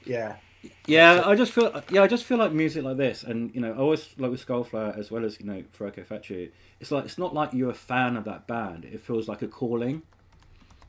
yeah, 0.06 0.38
Yeah, 0.86 1.24
I 1.26 1.36
just 1.36 1.52
feel 1.52 1.84
yeah, 1.90 2.04
I 2.04 2.08
just 2.08 2.24
feel 2.26 2.38
like 2.38 2.52
music 2.52 2.84
like 2.84 2.98
this, 2.98 3.24
and 3.24 3.54
you 3.56 3.62
know, 3.62 3.72
I 3.74 3.78
always 3.78 4.10
like 4.18 4.32
with 4.32 4.46
Skullflower 4.46 4.98
as 4.98 5.10
well 5.10 5.26
as 5.26 5.40
you 5.40 5.46
know 5.46 5.64
Fuoco 5.78 6.06
Fatuo. 6.06 6.52
It's 6.80 6.92
like 6.92 7.06
it's 7.06 7.18
not 7.18 7.34
like 7.34 7.54
you're 7.54 7.72
a 7.72 7.74
fan 7.74 8.16
of 8.18 8.26
that 8.26 8.48
band. 8.48 8.86
It 8.86 9.02
feels 9.02 9.28
like 9.28 9.42
a 9.42 9.48
calling, 9.48 10.04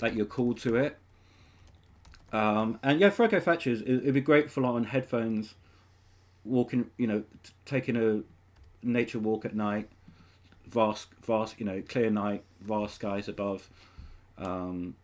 like 0.01 0.15
you're 0.15 0.27
called 0.27 0.59
to 0.61 0.77
it. 0.77 0.99
Um, 2.33 2.79
and 2.83 2.99
yeah, 2.99 3.11
Factory, 3.11 3.73
is- 3.73 3.83
it, 3.83 3.91
it'd 3.91 4.15
be 4.15 4.21
great 4.21 4.51
for 4.51 4.63
like 4.63 4.73
on 4.73 4.85
headphones, 4.85 5.55
walking, 6.45 6.91
you 6.97 7.07
know, 7.07 7.21
t- 7.43 7.53
taking 7.67 7.97
a 7.97 8.23
nature 8.83 9.19
walk 9.19 9.45
at 9.45 9.55
night, 9.55 9.89
vast, 10.67 11.09
vast, 11.25 11.61
you 11.61 11.67
know, 11.67 11.83
clear 11.87 12.11
night, 12.11 12.43
vast 12.61 12.95
skies 12.95 13.29
above, 13.29 13.69
um, 14.39 14.95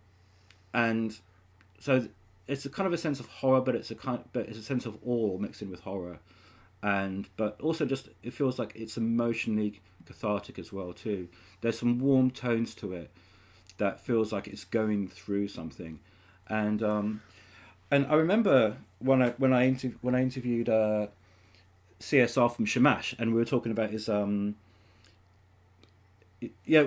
and 0.72 1.18
so 1.78 2.08
it's 2.46 2.64
a 2.64 2.70
kind 2.70 2.86
of 2.86 2.92
a 2.92 2.98
sense 2.98 3.20
of 3.20 3.26
horror, 3.26 3.60
but 3.60 3.74
it's 3.74 3.90
a 3.90 3.94
kind, 3.94 4.24
but 4.32 4.48
it's 4.48 4.58
a 4.58 4.62
sense 4.62 4.86
of 4.86 4.96
awe 5.04 5.38
mixed 5.38 5.60
in 5.62 5.70
with 5.70 5.80
horror, 5.80 6.18
and 6.82 7.28
but 7.36 7.60
also 7.60 7.84
just 7.84 8.08
it 8.22 8.32
feels 8.32 8.58
like 8.58 8.72
it's 8.74 8.96
emotionally 8.96 9.80
cathartic 10.06 10.58
as 10.58 10.72
well 10.72 10.92
too. 10.94 11.28
There's 11.60 11.78
some 11.78 11.98
warm 11.98 12.30
tones 12.30 12.74
to 12.76 12.92
it 12.94 13.10
that 13.76 14.00
feels 14.00 14.32
like 14.32 14.48
it's 14.48 14.64
going 14.64 15.08
through 15.08 15.48
something, 15.48 16.00
and 16.48 16.82
um, 16.82 17.22
and 17.90 18.06
I 18.06 18.14
remember 18.14 18.76
when 18.98 19.22
I 19.22 19.30
when 19.30 19.52
I 19.52 19.70
when 20.00 20.14
I 20.14 20.22
interviewed 20.22 20.68
uh, 20.68 21.08
CSR 22.00 22.54
from 22.54 22.64
Shamash, 22.64 23.14
and 23.18 23.32
we 23.32 23.38
were 23.38 23.44
talking 23.44 23.72
about 23.72 23.90
his 23.90 24.08
um, 24.08 24.56
yeah, 26.64 26.82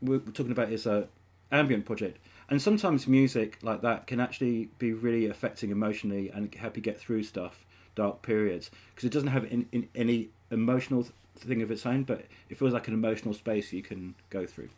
we're 0.00 0.18
talking 0.18 0.52
about 0.52 0.68
his 0.68 0.86
uh, 0.86 1.06
ambient 1.52 1.84
project, 1.84 2.18
and 2.48 2.60
sometimes 2.60 3.06
music 3.06 3.58
like 3.62 3.82
that 3.82 4.06
can 4.06 4.20
actually 4.20 4.70
be 4.78 4.92
really 4.92 5.26
affecting 5.26 5.70
emotionally 5.70 6.30
and 6.30 6.54
help 6.54 6.76
you 6.76 6.82
get 6.82 6.98
through 6.98 7.22
stuff, 7.22 7.64
dark 7.94 8.22
periods, 8.22 8.70
because 8.94 9.04
it 9.04 9.12
doesn't 9.12 9.28
have 9.28 9.44
in, 9.44 9.68
in, 9.72 9.88
any 9.94 10.28
emotional 10.50 11.02
th- 11.02 11.14
thing 11.36 11.62
of 11.62 11.70
its 11.70 11.86
own, 11.86 12.02
but 12.02 12.24
it 12.48 12.58
feels 12.58 12.72
like 12.72 12.88
an 12.88 12.94
emotional 12.94 13.34
space 13.34 13.72
you 13.72 13.82
can 13.82 14.14
go 14.30 14.46
through. 14.46 14.68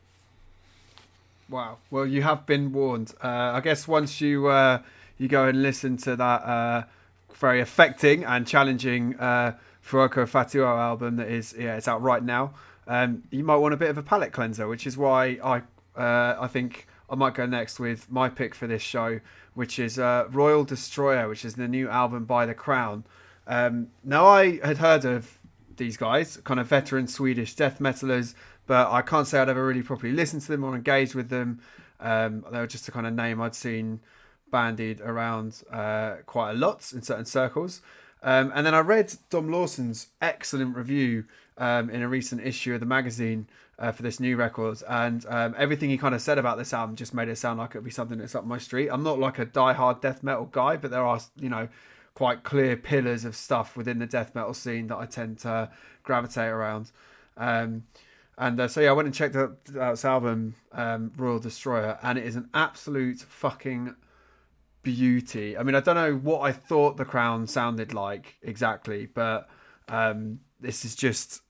Wow. 1.48 1.78
Well, 1.90 2.06
you 2.06 2.22
have 2.22 2.46
been 2.46 2.72
warned. 2.72 3.14
Uh, 3.22 3.52
I 3.54 3.60
guess 3.60 3.88
once 3.88 4.20
you 4.20 4.48
uh, 4.48 4.82
you 5.16 5.28
go 5.28 5.46
and 5.46 5.62
listen 5.62 5.96
to 5.98 6.16
that 6.16 6.42
uh, 6.42 6.82
very 7.34 7.60
affecting 7.60 8.24
and 8.24 8.46
challenging 8.46 9.18
uh, 9.18 9.56
Fuoco 9.84 10.28
Fatuo 10.28 10.66
album 10.66 11.16
that 11.16 11.28
is 11.28 11.54
yeah 11.58 11.76
it's 11.76 11.88
out 11.88 12.02
right 12.02 12.22
now. 12.22 12.54
Um, 12.86 13.22
you 13.30 13.44
might 13.44 13.56
want 13.56 13.74
a 13.74 13.76
bit 13.76 13.90
of 13.90 13.98
a 13.98 14.02
palate 14.02 14.32
cleanser, 14.32 14.68
which 14.68 14.86
is 14.86 14.96
why 14.96 15.38
I 15.42 15.62
uh, 16.00 16.36
I 16.40 16.48
think 16.48 16.86
I 17.08 17.14
might 17.14 17.34
go 17.34 17.46
next 17.46 17.80
with 17.80 18.10
my 18.10 18.28
pick 18.28 18.54
for 18.54 18.66
this 18.66 18.82
show, 18.82 19.20
which 19.54 19.78
is 19.78 19.98
uh, 19.98 20.26
Royal 20.30 20.64
Destroyer, 20.64 21.28
which 21.28 21.44
is 21.44 21.54
the 21.54 21.68
new 21.68 21.88
album 21.88 22.24
by 22.24 22.44
The 22.46 22.54
Crown. 22.54 23.04
Um, 23.46 23.88
now 24.04 24.26
I 24.26 24.58
had 24.64 24.78
heard 24.78 25.06
of 25.06 25.38
these 25.78 25.96
guys, 25.96 26.36
kind 26.38 26.60
of 26.60 26.66
veteran 26.66 27.06
Swedish 27.06 27.54
death 27.54 27.78
metalers, 27.78 28.34
but 28.68 28.92
I 28.92 29.02
can't 29.02 29.26
say 29.26 29.40
I'd 29.40 29.48
ever 29.48 29.66
really 29.66 29.82
properly 29.82 30.12
listened 30.12 30.42
to 30.42 30.48
them 30.48 30.62
or 30.62 30.76
engaged 30.76 31.16
with 31.16 31.30
them. 31.30 31.60
Um, 31.98 32.44
they 32.52 32.60
were 32.60 32.68
just 32.68 32.86
a 32.86 32.92
kind 32.92 33.06
of 33.06 33.14
name 33.14 33.40
I'd 33.40 33.56
seen 33.56 33.98
bandied 34.52 35.00
around 35.00 35.62
uh, 35.72 36.16
quite 36.26 36.52
a 36.52 36.54
lot 36.54 36.92
in 36.92 37.02
certain 37.02 37.24
circles. 37.24 37.82
Um, 38.22 38.52
and 38.54 38.64
then 38.66 38.74
I 38.74 38.80
read 38.80 39.12
Dom 39.30 39.50
Lawson's 39.50 40.08
excellent 40.20 40.76
review 40.76 41.24
um, 41.56 41.88
in 41.90 42.02
a 42.02 42.08
recent 42.08 42.46
issue 42.46 42.74
of 42.74 42.80
the 42.80 42.86
magazine 42.86 43.48
uh, 43.78 43.90
for 43.90 44.02
this 44.02 44.20
new 44.20 44.36
record, 44.36 44.82
and 44.88 45.24
um, 45.28 45.54
everything 45.56 45.88
he 45.88 45.96
kind 45.96 46.14
of 46.14 46.20
said 46.20 46.36
about 46.36 46.58
this 46.58 46.72
album 46.72 46.96
just 46.96 47.14
made 47.14 47.28
it 47.28 47.36
sound 47.36 47.58
like 47.58 47.70
it'd 47.70 47.84
be 47.84 47.90
something 47.90 48.18
that's 48.18 48.34
up 48.34 48.44
my 48.44 48.58
street. 48.58 48.88
I'm 48.88 49.04
not 49.04 49.18
like 49.20 49.38
a 49.38 49.44
die-hard 49.44 50.00
death 50.00 50.22
metal 50.22 50.46
guy, 50.46 50.76
but 50.76 50.90
there 50.90 51.04
are 51.04 51.20
you 51.36 51.48
know 51.48 51.68
quite 52.14 52.42
clear 52.42 52.76
pillars 52.76 53.24
of 53.24 53.36
stuff 53.36 53.76
within 53.76 54.00
the 54.00 54.06
death 54.06 54.34
metal 54.34 54.52
scene 54.52 54.88
that 54.88 54.96
I 54.96 55.06
tend 55.06 55.38
to 55.40 55.70
gravitate 56.02 56.48
around. 56.48 56.90
Um, 57.36 57.84
and 58.38 58.60
uh, 58.60 58.68
so 58.68 58.80
yeah, 58.80 58.90
I 58.90 58.92
went 58.92 59.06
and 59.06 59.14
checked 59.14 59.34
out, 59.34 59.58
out 59.78 59.90
this 59.90 60.04
album, 60.04 60.54
um, 60.72 61.12
Royal 61.16 61.40
Destroyer, 61.40 61.98
and 62.02 62.16
it 62.16 62.24
is 62.24 62.36
an 62.36 62.48
absolute 62.54 63.18
fucking 63.18 63.96
beauty. 64.82 65.58
I 65.58 65.64
mean, 65.64 65.74
I 65.74 65.80
don't 65.80 65.96
know 65.96 66.14
what 66.14 66.40
I 66.42 66.52
thought 66.52 66.96
the 66.96 67.04
Crown 67.04 67.48
sounded 67.48 67.92
like 67.92 68.36
exactly, 68.42 69.06
but 69.06 69.48
um, 69.88 70.38
this 70.60 70.84
is 70.84 70.94
just 70.94 71.42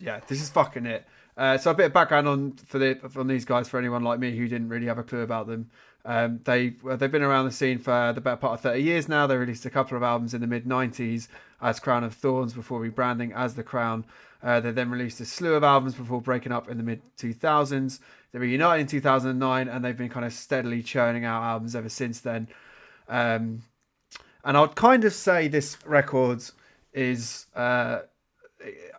yeah, 0.00 0.20
this 0.28 0.42
is 0.42 0.50
fucking 0.50 0.84
it. 0.84 1.06
Uh, 1.34 1.56
so 1.56 1.70
a 1.70 1.74
bit 1.74 1.86
of 1.86 1.92
background 1.94 2.28
on 2.28 2.52
for 2.52 2.78
the 2.78 2.98
on 3.16 3.26
these 3.26 3.46
guys 3.46 3.68
for 3.68 3.78
anyone 3.78 4.02
like 4.02 4.20
me 4.20 4.36
who 4.36 4.46
didn't 4.48 4.68
really 4.68 4.86
have 4.86 4.98
a 4.98 5.02
clue 5.02 5.22
about 5.22 5.46
them. 5.46 5.70
Um, 6.04 6.40
they 6.44 6.74
they've 6.96 7.10
been 7.10 7.22
around 7.22 7.46
the 7.46 7.52
scene 7.52 7.78
for 7.78 8.12
the 8.14 8.20
better 8.20 8.36
part 8.36 8.54
of 8.54 8.60
thirty 8.60 8.82
years 8.82 9.08
now. 9.08 9.26
They 9.26 9.36
released 9.36 9.64
a 9.64 9.70
couple 9.70 9.96
of 9.96 10.02
albums 10.02 10.34
in 10.34 10.42
the 10.42 10.46
mid 10.46 10.66
'90s 10.66 11.28
as 11.62 11.80
Crown 11.80 12.04
of 12.04 12.12
Thorns 12.12 12.52
before 12.52 12.80
rebranding 12.80 13.32
as 13.34 13.54
the 13.54 13.62
Crown. 13.62 14.04
Uh, 14.42 14.60
they 14.60 14.72
then 14.72 14.90
released 14.90 15.20
a 15.20 15.24
slew 15.24 15.54
of 15.54 15.62
albums 15.62 15.94
before 15.94 16.20
breaking 16.20 16.52
up 16.52 16.68
in 16.68 16.76
the 16.76 16.82
mid 16.82 17.00
2000s. 17.16 18.00
They 18.32 18.38
reunited 18.38 18.80
in 18.80 18.86
2009, 18.88 19.68
and 19.68 19.84
they've 19.84 19.96
been 19.96 20.08
kind 20.08 20.26
of 20.26 20.32
steadily 20.32 20.82
churning 20.82 21.24
out 21.24 21.42
albums 21.42 21.76
ever 21.76 21.88
since 21.88 22.20
then. 22.20 22.48
Um, 23.08 23.62
and 24.44 24.56
I'd 24.56 24.74
kind 24.74 25.04
of 25.04 25.12
say 25.12 25.48
this 25.48 25.78
record 25.86 26.42
is 26.92 27.46
uh, 27.54 28.00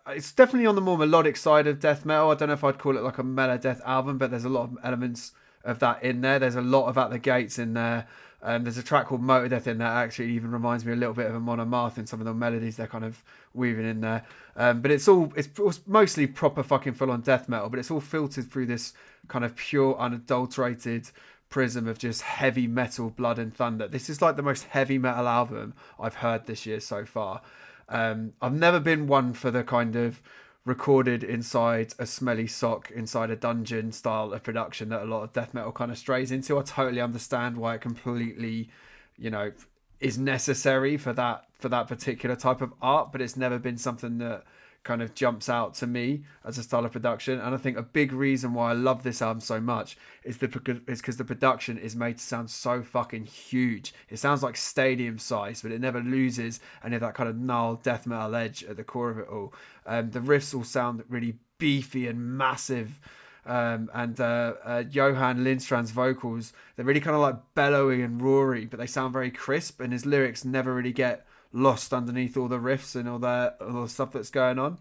it's 0.08 0.32
definitely 0.32 0.68
on 0.68 0.76
the 0.76 0.82
more 0.82 0.98
melodic 0.98 1.38
side 1.38 1.68
of 1.68 1.80
death 1.80 2.06
metal. 2.06 2.32
I 2.32 2.36
don't 2.36 2.48
know 2.48 2.54
if 2.54 2.64
I'd 2.64 2.78
call 2.78 2.98
it 2.98 3.04
like 3.04 3.18
a 3.18 3.24
melodeath 3.24 3.82
album, 3.86 4.18
but 4.18 4.32
there's 4.32 4.46
a 4.46 4.50
lot 4.50 4.64
of 4.64 4.78
elements 4.84 5.34
of 5.64 5.80
that 5.80 6.04
in 6.04 6.22
there. 6.22 6.40
There's 6.40 6.56
a 6.56 6.62
lot 6.62 6.88
of 6.88 6.98
At 6.98 7.10
the 7.10 7.20
Gates 7.20 7.60
in 7.60 7.74
there. 7.74 8.08
Um, 8.46 8.64
there's 8.64 8.78
a 8.78 8.84
track 8.84 9.08
called 9.08 9.22
Motor 9.22 9.48
Death 9.48 9.68
in 9.68 9.78
there. 9.78 9.88
Actually, 9.88 10.32
even 10.32 10.52
reminds 10.52 10.86
me 10.86 10.92
a 10.92 10.96
little 10.98 11.14
bit 11.14 11.28
of 11.28 11.36
Amon 11.36 11.60
Amarth 11.60 11.98
in 11.98 12.06
some 12.06 12.20
of 12.20 12.26
the 12.26 12.34
melodies 12.34 12.76
they're 12.76 12.88
kind 12.88 13.06
of 13.06 13.24
weaving 13.54 13.90
in 13.90 14.02
there. 14.02 14.26
Um, 14.58 14.82
but 14.82 14.92
it's 14.92 15.08
all 15.08 15.32
it's 15.36 15.50
mostly 15.88 16.28
proper 16.28 16.62
fucking 16.62 16.94
full 16.94 17.10
on 17.10 17.22
death 17.22 17.48
metal, 17.48 17.70
but 17.70 17.80
it's 17.80 17.90
all 17.90 18.02
filtered 18.02 18.52
through 18.52 18.66
this 18.66 18.94
kind 19.30 19.46
of 19.46 19.56
pure, 19.56 19.98
unadulterated 19.98 21.10
prism 21.50 21.88
of 21.88 21.98
just 21.98 22.22
heavy 22.24 22.68
metal, 22.68 23.10
blood 23.10 23.40
and 23.40 23.56
thunder. 23.56 23.88
This 23.88 24.10
is 24.10 24.22
like 24.22 24.36
the 24.36 24.44
most 24.44 24.66
heavy 24.66 24.98
metal 24.98 25.28
album 25.28 25.74
I've 26.00 26.16
heard 26.16 26.46
this 26.46 26.66
year 26.66 26.82
so 26.82 27.06
far. 27.06 27.42
Um, 27.88 28.34
I've 28.42 28.54
never 28.54 28.80
been 28.80 29.08
one 29.08 29.34
for 29.34 29.52
the 29.52 29.64
kind 29.64 29.96
of 29.96 30.22
recorded 30.65 31.23
inside 31.23 31.93
a 31.99 32.06
smelly 32.06 32.47
sock 32.47 32.89
inside 32.91 33.30
a 33.30 33.36
dungeon 33.36 33.91
style 33.91 34.32
of 34.32 34.43
production 34.43 34.89
that 34.89 35.02
a 35.02 35.06
lot 35.06 35.23
of 35.23 35.34
death 35.34 35.54
metal 35.54 35.71
kind 35.71 35.91
of 35.91 35.97
strays 35.97 36.32
into. 36.32 36.58
I 36.58 36.62
totally 36.62 37.02
understand 37.02 37.58
why 37.58 37.76
it 37.76 37.82
completely, 37.82 38.69
you 39.17 39.30
know, 39.30 39.52
is 39.99 40.17
necessary 40.17 40.97
for 40.97 41.13
that 41.13 41.45
for 41.60 41.69
that 41.69 41.88
particular 41.88 42.36
type 42.36 42.62
of 42.62 42.73
art, 42.82 43.12
but 43.12 43.21
it's 43.21 43.38
never 43.38 43.60
been 43.60 43.78
something 43.78 44.17
that 44.19 44.43
kind 44.84 45.02
of 45.02 45.15
jumps 45.15 45.50
out 45.50 45.74
to 45.76 45.88
me 45.88 46.24
as 46.43 46.58
a 46.58 46.63
style 46.63 46.86
of 46.86 46.91
production. 46.91 47.39
And 47.39 47.56
I 47.56 47.58
think 47.58 47.78
a 47.78 47.84
big 47.84 48.12
reason 48.12 48.54
why 48.54 48.72
I 48.72 48.74
love 48.74 49.04
this 49.04 49.22
album 49.22 49.41
so 49.41 49.62
much 49.62 49.98
is 50.24 50.38
the 50.38 50.82
is 50.88 51.02
because 51.02 51.17
the 51.17 51.24
production 51.24 51.78
is 51.78 51.96
made 51.96 52.17
to 52.17 52.24
sound 52.24 52.50
so 52.50 52.84
fucking 52.84 53.26
huge. 53.26 53.93
It 54.10 54.17
sounds 54.17 54.43
like 54.43 54.58
stadium 54.58 55.17
size, 55.19 55.62
but 55.62 55.72
it 55.72 55.82
never 55.82 56.02
loses 56.02 56.60
any 56.84 56.96
of 56.96 57.02
that 57.02 57.15
kind 57.15 57.30
of 57.30 57.38
gnarled 57.38 57.84
death 57.84 58.06
metal 58.06 58.36
edge 58.36 58.63
at 58.63 58.78
the 58.78 58.84
core 58.84 59.10
of 59.10 59.19
it 59.19 59.28
all. 59.28 59.54
Um, 59.86 60.12
the 60.12 60.19
riffs 60.19 60.54
all 60.54 60.63
sound 60.63 61.04
really 61.10 61.36
beefy 61.58 62.08
and 62.08 62.38
massive. 62.38 63.00
Um, 63.46 63.89
and 63.93 64.19
uh, 64.19 64.54
uh, 64.63 64.84
Johan 64.89 65.43
Lindstrand's 65.43 65.91
vocals, 65.91 66.54
they're 66.76 66.86
really 66.86 67.02
kind 67.02 67.15
of 67.15 67.22
like 67.22 67.36
bellowy 67.56 68.02
and 68.02 68.22
roary, 68.22 68.65
but 68.65 68.80
they 68.80 68.88
sound 68.88 69.12
very 69.12 69.32
crisp, 69.32 69.82
and 69.82 69.91
his 69.91 70.06
lyrics 70.06 70.46
never 70.46 70.74
really 70.74 70.93
get 70.93 71.26
lost 71.54 71.94
underneath 71.94 72.36
all 72.36 72.48
the 72.48 72.58
riffs 72.58 72.96
and 72.96 73.08
all 73.08 73.20
the 73.20 73.56
all 73.62 73.84
the 73.84 73.89
stuff 73.89 74.12
that's 74.12 74.30
going 74.30 74.60
on. 74.60 74.78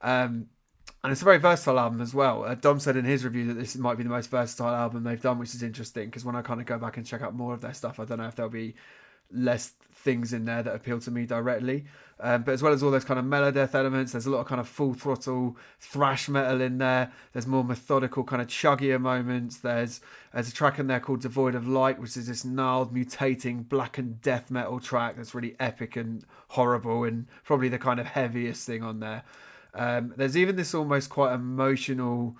Um, 0.00 0.46
and 1.02 1.10
it's 1.10 1.22
a 1.22 1.24
very 1.24 1.38
versatile 1.38 1.80
album 1.80 2.00
as 2.00 2.14
well. 2.14 2.44
Uh, 2.44 2.54
Dom 2.54 2.78
said 2.78 2.96
in 2.96 3.04
his 3.04 3.24
review 3.24 3.46
that 3.48 3.54
this 3.54 3.76
might 3.76 3.96
be 3.96 4.04
the 4.04 4.08
most 4.08 4.30
versatile 4.30 4.68
album 4.68 5.02
they've 5.02 5.20
done, 5.20 5.38
which 5.38 5.54
is 5.54 5.62
interesting 5.62 6.06
because 6.06 6.24
when 6.24 6.36
I 6.36 6.42
kind 6.42 6.60
of 6.60 6.66
go 6.66 6.78
back 6.78 6.96
and 6.96 7.04
check 7.04 7.22
out 7.22 7.34
more 7.34 7.54
of 7.54 7.60
their 7.60 7.74
stuff, 7.74 7.98
I 7.98 8.04
don't 8.04 8.18
know 8.18 8.28
if 8.28 8.36
there'll 8.36 8.50
be 8.50 8.76
less 9.32 9.72
things 10.02 10.32
in 10.32 10.44
there 10.44 10.62
that 10.62 10.74
appeal 10.74 11.00
to 11.00 11.10
me 11.10 11.26
directly. 11.26 11.84
Um, 12.20 12.42
but 12.42 12.52
as 12.52 12.62
well 12.62 12.72
as 12.72 12.82
all 12.82 12.90
those 12.90 13.04
kind 13.04 13.18
of 13.18 13.26
melodeath 13.26 13.74
elements, 13.74 14.12
there's 14.12 14.26
a 14.26 14.30
lot 14.30 14.40
of 14.40 14.46
kind 14.46 14.60
of 14.60 14.68
full 14.68 14.94
throttle 14.94 15.56
thrash 15.80 16.28
metal 16.28 16.60
in 16.60 16.78
there. 16.78 17.10
There's 17.32 17.48
more 17.48 17.64
methodical 17.64 18.22
kind 18.22 18.40
of 18.40 18.48
chuggier 18.48 19.00
moments. 19.00 19.58
There's 19.58 20.00
there's 20.32 20.48
a 20.48 20.52
track 20.52 20.78
in 20.78 20.86
there 20.86 21.00
called 21.00 21.20
Devoid 21.20 21.54
of 21.54 21.66
Light, 21.66 21.98
which 21.98 22.16
is 22.16 22.28
this 22.28 22.44
gnarled, 22.44 22.94
mutating 22.94 23.68
blackened 23.68 24.22
death 24.22 24.50
metal 24.50 24.78
track 24.78 25.16
that's 25.16 25.34
really 25.34 25.56
epic 25.58 25.96
and 25.96 26.24
horrible 26.48 27.04
and 27.04 27.26
probably 27.44 27.68
the 27.68 27.78
kind 27.78 27.98
of 27.98 28.06
heaviest 28.06 28.66
thing 28.66 28.82
on 28.82 29.00
there. 29.00 29.24
Um, 29.74 30.12
there's 30.16 30.36
even 30.36 30.56
this 30.56 30.74
almost 30.74 31.10
quite 31.10 31.34
emotional 31.34 32.36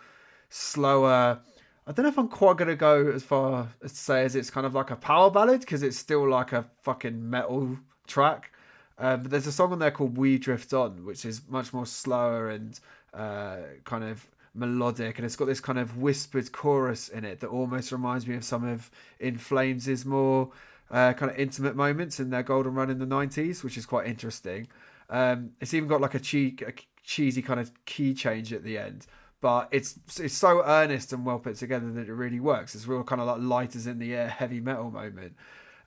slower. 0.48 1.40
I 1.86 1.92
don't 1.92 2.04
know 2.04 2.10
if 2.10 2.18
I'm 2.18 2.28
quite 2.28 2.58
gonna 2.58 2.76
go 2.76 3.10
as 3.10 3.24
far 3.24 3.68
as 3.82 3.92
to 3.92 3.98
say 3.98 4.24
as 4.24 4.36
it's 4.36 4.50
kind 4.50 4.66
of 4.66 4.74
like 4.74 4.90
a 4.90 4.96
power 4.96 5.30
ballad 5.30 5.60
because 5.60 5.82
it's 5.82 5.98
still 5.98 6.28
like 6.28 6.52
a 6.52 6.64
fucking 6.82 7.28
metal 7.28 7.76
track. 8.06 8.52
Um, 8.98 9.22
but 9.22 9.30
there's 9.32 9.48
a 9.48 9.52
song 9.52 9.72
on 9.72 9.80
there 9.80 9.90
called 9.90 10.16
"We 10.16 10.38
Drift 10.38 10.72
On," 10.72 11.04
which 11.04 11.24
is 11.24 11.42
much 11.48 11.72
more 11.72 11.86
slower 11.86 12.50
and 12.50 12.78
uh, 13.12 13.58
kind 13.84 14.04
of 14.04 14.28
melodic, 14.54 15.18
and 15.18 15.24
it's 15.24 15.34
got 15.34 15.46
this 15.46 15.60
kind 15.60 15.78
of 15.78 15.98
whispered 15.98 16.52
chorus 16.52 17.08
in 17.08 17.24
it 17.24 17.40
that 17.40 17.48
almost 17.48 17.90
reminds 17.90 18.26
me 18.28 18.36
of 18.36 18.44
some 18.44 18.64
of 18.64 18.90
In 19.18 19.38
Flames' 19.38 20.04
more 20.04 20.50
uh, 20.90 21.14
kind 21.14 21.32
of 21.32 21.38
intimate 21.38 21.74
moments 21.74 22.20
in 22.20 22.30
their 22.30 22.42
golden 22.44 22.74
run 22.74 22.90
in 22.90 22.98
the 23.00 23.06
'90s, 23.06 23.64
which 23.64 23.76
is 23.76 23.86
quite 23.86 24.06
interesting. 24.06 24.68
Um, 25.10 25.50
it's 25.60 25.74
even 25.74 25.88
got 25.88 26.00
like 26.00 26.14
a, 26.14 26.20
che- 26.20 26.56
a 26.66 26.72
cheesy 27.02 27.42
kind 27.42 27.58
of 27.58 27.72
key 27.86 28.14
change 28.14 28.52
at 28.52 28.62
the 28.62 28.78
end, 28.78 29.06
but 29.42 29.68
it's 29.72 29.98
it's 30.20 30.34
so 30.34 30.62
earnest 30.64 31.12
and 31.12 31.26
well 31.26 31.40
put 31.40 31.56
together 31.56 31.90
that 31.92 32.08
it 32.08 32.12
really 32.12 32.40
works. 32.40 32.74
It's 32.74 32.86
real 32.86 33.02
kind 33.02 33.20
of 33.20 33.26
like 33.26 33.40
lighters 33.40 33.86
in 33.86 33.98
the 33.98 34.14
air, 34.14 34.28
heavy 34.28 34.60
metal 34.60 34.90
moment. 34.90 35.34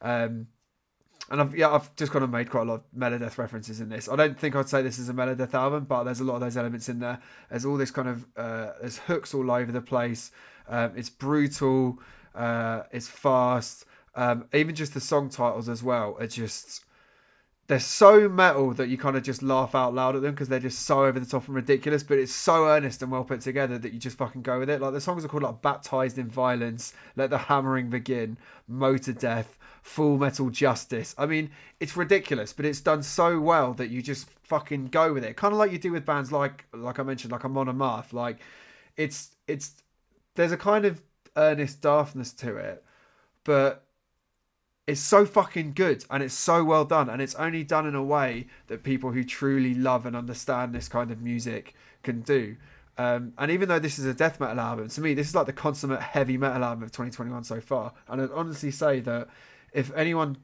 Um, 0.02 0.48
and 1.32 1.41
I've 1.41 1.58
yeah, 1.58 1.70
I've 1.70 1.96
just 1.96 2.12
kind 2.12 2.24
of 2.24 2.30
made 2.30 2.50
quite 2.50 2.68
a 2.68 2.72
lot 2.72 2.76
of 2.76 2.84
melodeath 2.96 3.38
references 3.38 3.80
in 3.80 3.89
this. 3.89 4.10
I 4.10 4.15
don't 4.18 4.38
think 4.38 4.56
I'd 4.56 4.70
say 4.70 4.82
this 4.82 5.00
is 5.00 5.10
a 5.10 5.13
melodeath 5.13 5.54
album, 5.54 5.86
but 5.86 6.04
there's 6.04 6.20
a 6.20 6.24
lot 6.26 6.36
of 6.36 6.41
those 6.41 6.58
elements 6.58 6.89
in 6.89 7.00
there. 7.00 7.20
There's 7.50 7.65
all 7.65 7.78
this 7.78 7.91
kind 7.91 8.10
of 8.10 8.26
uh, 8.38 8.74
there's 8.82 9.00
hooks 9.00 9.34
all 9.34 9.50
over 9.50 9.72
the 9.72 9.82
place. 9.82 10.32
Um, 10.68 10.91
it's 10.96 11.10
brutal. 11.10 12.00
Uh, 12.36 12.84
it's 12.91 13.08
fast. 13.08 13.86
Um, 14.15 14.46
even 14.54 14.76
just 14.76 14.94
the 14.94 15.00
song 15.00 15.30
titles 15.30 15.68
as 15.70 15.82
well 15.82 16.18
are 16.20 16.28
just 16.28 16.85
they're 17.67 17.80
so 17.80 18.30
metal 18.30 18.73
that 18.73 18.89
you 18.89 18.97
kind 18.97 19.17
of 19.17 19.23
just 19.23 19.41
laugh 19.41 19.73
out 19.73 19.93
loud 19.93 20.15
at 20.15 20.21
them 20.21 20.32
because 20.32 20.49
they're 20.49 20.60
just 20.60 20.86
so 20.86 21.06
over 21.06 21.19
the 21.19 21.25
top 21.25 21.47
and 21.47 21.56
ridiculous. 21.56 22.04
But 22.04 22.19
it's 22.19 22.34
so 22.34 22.67
earnest 22.67 23.01
and 23.01 23.12
well 23.12 23.23
put 23.23 23.41
together 23.41 23.78
that 23.80 23.91
you 23.93 23.99
just 23.99 24.17
fucking 24.17 24.43
go 24.43 24.60
with 24.60 24.69
it. 24.69 24.82
Like 24.82 24.93
the 24.93 25.01
songs 25.01 25.25
are 25.25 25.28
called 25.28 25.43
like 25.43 25.62
"Baptized 25.62 26.17
in 26.17 26.30
Violence," 26.30 26.93
"Let 27.15 27.32
the 27.32 27.38
Hammering 27.38 27.89
Begin," 27.89 28.38
"Motor 28.67 29.13
Death." 29.13 29.58
Full 29.82 30.17
Metal 30.17 30.49
Justice. 30.49 31.13
I 31.15 31.28
mean, 31.28 31.51
it's 31.80 31.95
ridiculous, 31.95 32.54
but 32.54 32.65
it's 32.65 32.82
done 32.82 33.04
so 33.04 33.39
well 33.39 33.75
that 33.75 33.91
you 33.91 34.01
just 34.01 34.28
fucking 34.41 34.88
go 34.88 35.13
with 35.13 35.23
it. 35.23 35.38
Kind 35.38 35.51
of 35.51 35.60
like 35.60 35.71
you 35.71 35.78
do 35.78 35.91
with 35.91 36.08
bands 36.08 36.32
like, 36.32 36.65
like 36.73 36.97
I 36.97 37.04
mentioned, 37.04 37.32
like 37.32 37.45
Amon 37.45 37.67
Amarth. 37.67 38.12
Like, 38.12 38.39
it's 38.97 39.36
it's 39.47 39.75
there's 40.34 40.51
a 40.51 40.58
kind 40.58 40.86
of 40.86 41.04
earnest 41.38 41.82
daftness 41.82 42.36
to 42.38 42.56
it, 42.56 42.84
but 43.43 43.85
it's 44.88 45.02
so 45.02 45.26
fucking 45.26 45.74
good 45.74 46.06
and 46.12 46.21
it's 46.21 46.34
so 46.34 46.63
well 46.63 46.86
done 46.86 47.10
and 47.10 47.21
it's 47.21 47.36
only 47.36 47.63
done 47.63 47.88
in 47.88 47.95
a 47.95 48.04
way 48.04 48.45
that 48.67 48.84
people 48.84 49.12
who 49.12 49.24
truly 49.24 49.74
love 49.74 50.06
and 50.06 50.15
understand 50.15 50.74
this 50.74 50.88
kind 50.88 51.12
of 51.12 51.21
music 51.21 51.74
can 52.04 52.21
do. 52.21 52.56
Um, 52.98 53.34
and 53.38 53.52
even 53.52 53.67
though 53.67 53.80
this 53.80 54.00
is 54.00 54.06
a 54.06 54.13
death 54.13 54.39
metal 54.39 54.60
album, 54.60 54.88
to 54.88 55.02
me, 55.02 55.13
this 55.13 55.28
is 55.28 55.36
like 55.36 55.48
the 55.48 55.54
consummate 55.54 56.02
heavy 56.02 56.38
metal 56.38 56.63
album 56.63 56.84
of 56.84 56.91
2021 56.91 57.43
so 57.43 57.60
far. 57.60 57.93
And 58.08 58.21
I'd 58.21 58.32
honestly 58.32 58.71
say 58.71 59.00
that 59.02 59.28
if 59.74 59.91
anyone 59.95 60.38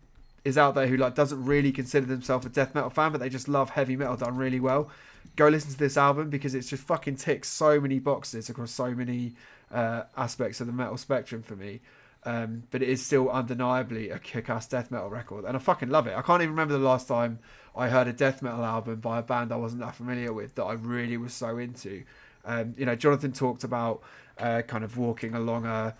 is 0.43 0.57
out 0.57 0.73
there 0.73 0.87
who 0.87 0.97
like 0.97 1.13
doesn't 1.13 1.45
really 1.45 1.71
consider 1.71 2.07
themselves 2.07 2.45
a 2.45 2.49
death 2.49 2.73
metal 2.73 2.89
fan, 2.89 3.11
but 3.11 3.21
they 3.21 3.29
just 3.29 3.47
love 3.47 3.69
heavy 3.69 3.95
metal 3.95 4.17
done 4.17 4.35
really 4.35 4.59
well, 4.59 4.89
go 5.35 5.47
listen 5.47 5.71
to 5.71 5.77
this 5.77 5.97
album 5.97 6.31
because 6.31 6.55
it's 6.55 6.67
just 6.67 6.83
fucking 6.83 7.15
ticks 7.15 7.47
so 7.47 7.79
many 7.79 7.99
boxes 7.99 8.49
across 8.49 8.71
so 8.71 8.89
many 8.95 9.33
uh, 9.71 10.03
aspects 10.17 10.59
of 10.59 10.67
the 10.67 10.73
metal 10.73 10.97
spectrum 10.97 11.43
for 11.43 11.55
me. 11.55 11.79
Um, 12.23 12.63
but 12.69 12.83
it 12.83 12.89
is 12.89 13.03
still 13.03 13.31
undeniably 13.31 14.11
a 14.11 14.19
kick-ass 14.19 14.67
death 14.67 14.91
metal 14.91 15.09
record, 15.09 15.43
and 15.43 15.57
I 15.57 15.59
fucking 15.59 15.89
love 15.89 16.05
it. 16.05 16.15
I 16.15 16.21
can't 16.21 16.41
even 16.43 16.51
remember 16.51 16.77
the 16.77 16.85
last 16.85 17.07
time 17.07 17.39
I 17.75 17.89
heard 17.89 18.07
a 18.07 18.13
death 18.13 18.43
metal 18.43 18.63
album 18.63 18.99
by 18.99 19.19
a 19.19 19.23
band 19.23 19.51
I 19.51 19.55
wasn't 19.55 19.81
that 19.81 19.95
familiar 19.95 20.31
with 20.31 20.53
that 20.55 20.63
I 20.63 20.73
really 20.73 21.17
was 21.17 21.33
so 21.33 21.57
into. 21.57 22.03
Um, 22.45 22.75
you 22.77 22.85
know, 22.85 22.95
Jonathan 22.95 23.31
talked 23.31 23.63
about 23.63 24.03
uh, 24.37 24.61
kind 24.61 24.83
of 24.83 24.97
walking 24.97 25.33
along 25.33 25.65
a 25.65 25.95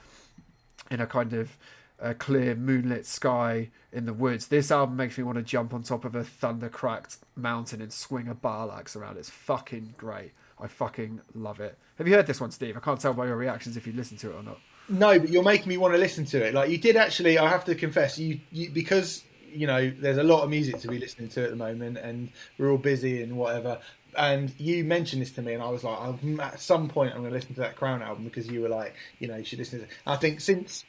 in 0.91 0.99
a 0.99 1.07
kind 1.07 1.33
of 1.33 1.57
a 1.99 2.13
clear 2.13 2.55
moonlit 2.55 3.05
sky 3.05 3.69
in 3.91 4.05
the 4.05 4.13
woods. 4.13 4.47
This 4.47 4.71
album 4.71 4.97
makes 4.97 5.17
me 5.17 5.23
want 5.23 5.37
to 5.37 5.43
jump 5.43 5.73
on 5.73 5.83
top 5.83 6.03
of 6.03 6.15
a 6.15 6.23
thunder 6.23 6.69
cracked 6.69 7.17
mountain 7.35 7.81
and 7.81 7.93
swing 7.93 8.27
a 8.27 8.33
bar 8.35 8.71
axe 8.71 8.95
around. 8.95 9.17
It's 9.17 9.29
fucking 9.29 9.95
great. 9.97 10.31
I 10.59 10.67
fucking 10.67 11.21
love 11.33 11.59
it. 11.59 11.77
Have 11.97 12.07
you 12.07 12.15
heard 12.15 12.27
this 12.27 12.41
one, 12.41 12.51
Steve? 12.51 12.77
I 12.77 12.79
can't 12.79 12.99
tell 12.99 13.13
by 13.13 13.27
your 13.27 13.37
reactions 13.37 13.77
if 13.77 13.87
you 13.87 13.93
listened 13.93 14.19
to 14.21 14.31
it 14.31 14.35
or 14.35 14.43
not. 14.43 14.59
No, 14.91 15.17
but 15.17 15.29
you're 15.29 15.43
making 15.43 15.69
me 15.69 15.77
want 15.77 15.93
to 15.93 15.97
listen 15.97 16.25
to 16.25 16.45
it. 16.45 16.53
Like 16.53 16.69
you 16.69 16.77
did 16.77 16.97
actually. 16.97 17.37
I 17.37 17.47
have 17.47 17.65
to 17.65 17.75
confess, 17.75 18.19
you, 18.19 18.39
you 18.51 18.69
because 18.69 19.23
you 19.53 19.65
know 19.67 19.89
there's 19.89 20.17
a 20.17 20.23
lot 20.23 20.43
of 20.43 20.49
music 20.49 20.79
to 20.79 20.87
be 20.87 20.99
listening 20.99 21.29
to 21.29 21.43
at 21.43 21.49
the 21.49 21.55
moment, 21.55 21.97
and 21.97 22.29
we're 22.57 22.71
all 22.71 22.77
busy 22.77 23.23
and 23.23 23.37
whatever. 23.37 23.79
And 24.17 24.53
you 24.59 24.83
mentioned 24.83 25.21
this 25.21 25.31
to 25.31 25.41
me, 25.41 25.53
and 25.53 25.63
I 25.63 25.69
was 25.69 25.85
like, 25.85 25.97
at 26.41 26.59
some 26.59 26.89
point, 26.89 27.11
I'm 27.11 27.19
going 27.19 27.29
to 27.29 27.35
listen 27.35 27.53
to 27.53 27.61
that 27.61 27.77
Crown 27.77 28.01
album 28.01 28.25
because 28.25 28.45
you 28.47 28.61
were 28.61 28.67
like, 28.67 28.93
you 29.19 29.29
know, 29.29 29.37
you 29.37 29.45
should 29.45 29.59
listen 29.59 29.79
to 29.79 29.85
it. 29.85 29.91
I 30.05 30.17
think 30.17 30.41
since 30.41 30.83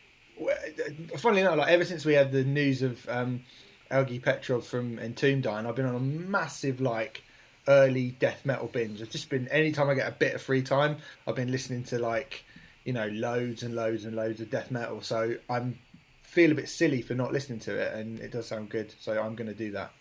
funnily 1.16 1.42
enough, 1.42 1.56
like 1.56 1.70
ever 1.70 1.84
since 1.84 2.04
we 2.04 2.14
had 2.14 2.32
the 2.32 2.44
news 2.44 2.82
of 2.82 3.08
um, 3.08 3.42
L-G 3.90 4.18
Petrov 4.18 4.66
from 4.66 4.98
Entombed 4.98 5.42
dying, 5.44 5.66
I've 5.66 5.76
been 5.76 5.86
on 5.86 5.94
a 5.94 6.00
massive 6.00 6.80
like 6.80 7.22
early 7.68 8.10
death 8.18 8.44
metal 8.44 8.66
binge. 8.66 9.00
I've 9.00 9.10
just 9.10 9.28
been 9.30 9.48
anytime 9.48 9.88
I 9.88 9.94
get 9.94 10.08
a 10.08 10.12
bit 10.12 10.34
of 10.34 10.42
free 10.42 10.62
time, 10.62 10.96
I've 11.26 11.36
been 11.36 11.52
listening 11.52 11.84
to 11.84 11.98
like 11.98 12.44
you 12.84 12.92
know 12.92 13.06
loads 13.08 13.62
and 13.62 13.74
loads 13.74 14.04
and 14.04 14.14
loads 14.16 14.40
of 14.40 14.50
death 14.50 14.70
metal. 14.70 15.00
So 15.02 15.36
I'm 15.48 15.78
feel 16.22 16.50
a 16.50 16.54
bit 16.54 16.68
silly 16.68 17.02
for 17.02 17.14
not 17.14 17.30
listening 17.30 17.58
to 17.60 17.76
it, 17.76 17.92
and 17.94 18.18
it 18.20 18.32
does 18.32 18.46
sound 18.46 18.70
good. 18.70 18.94
So 18.98 19.20
I'm 19.20 19.34
going 19.34 19.48
to 19.48 19.54
do 19.54 19.70
that. 19.72 19.92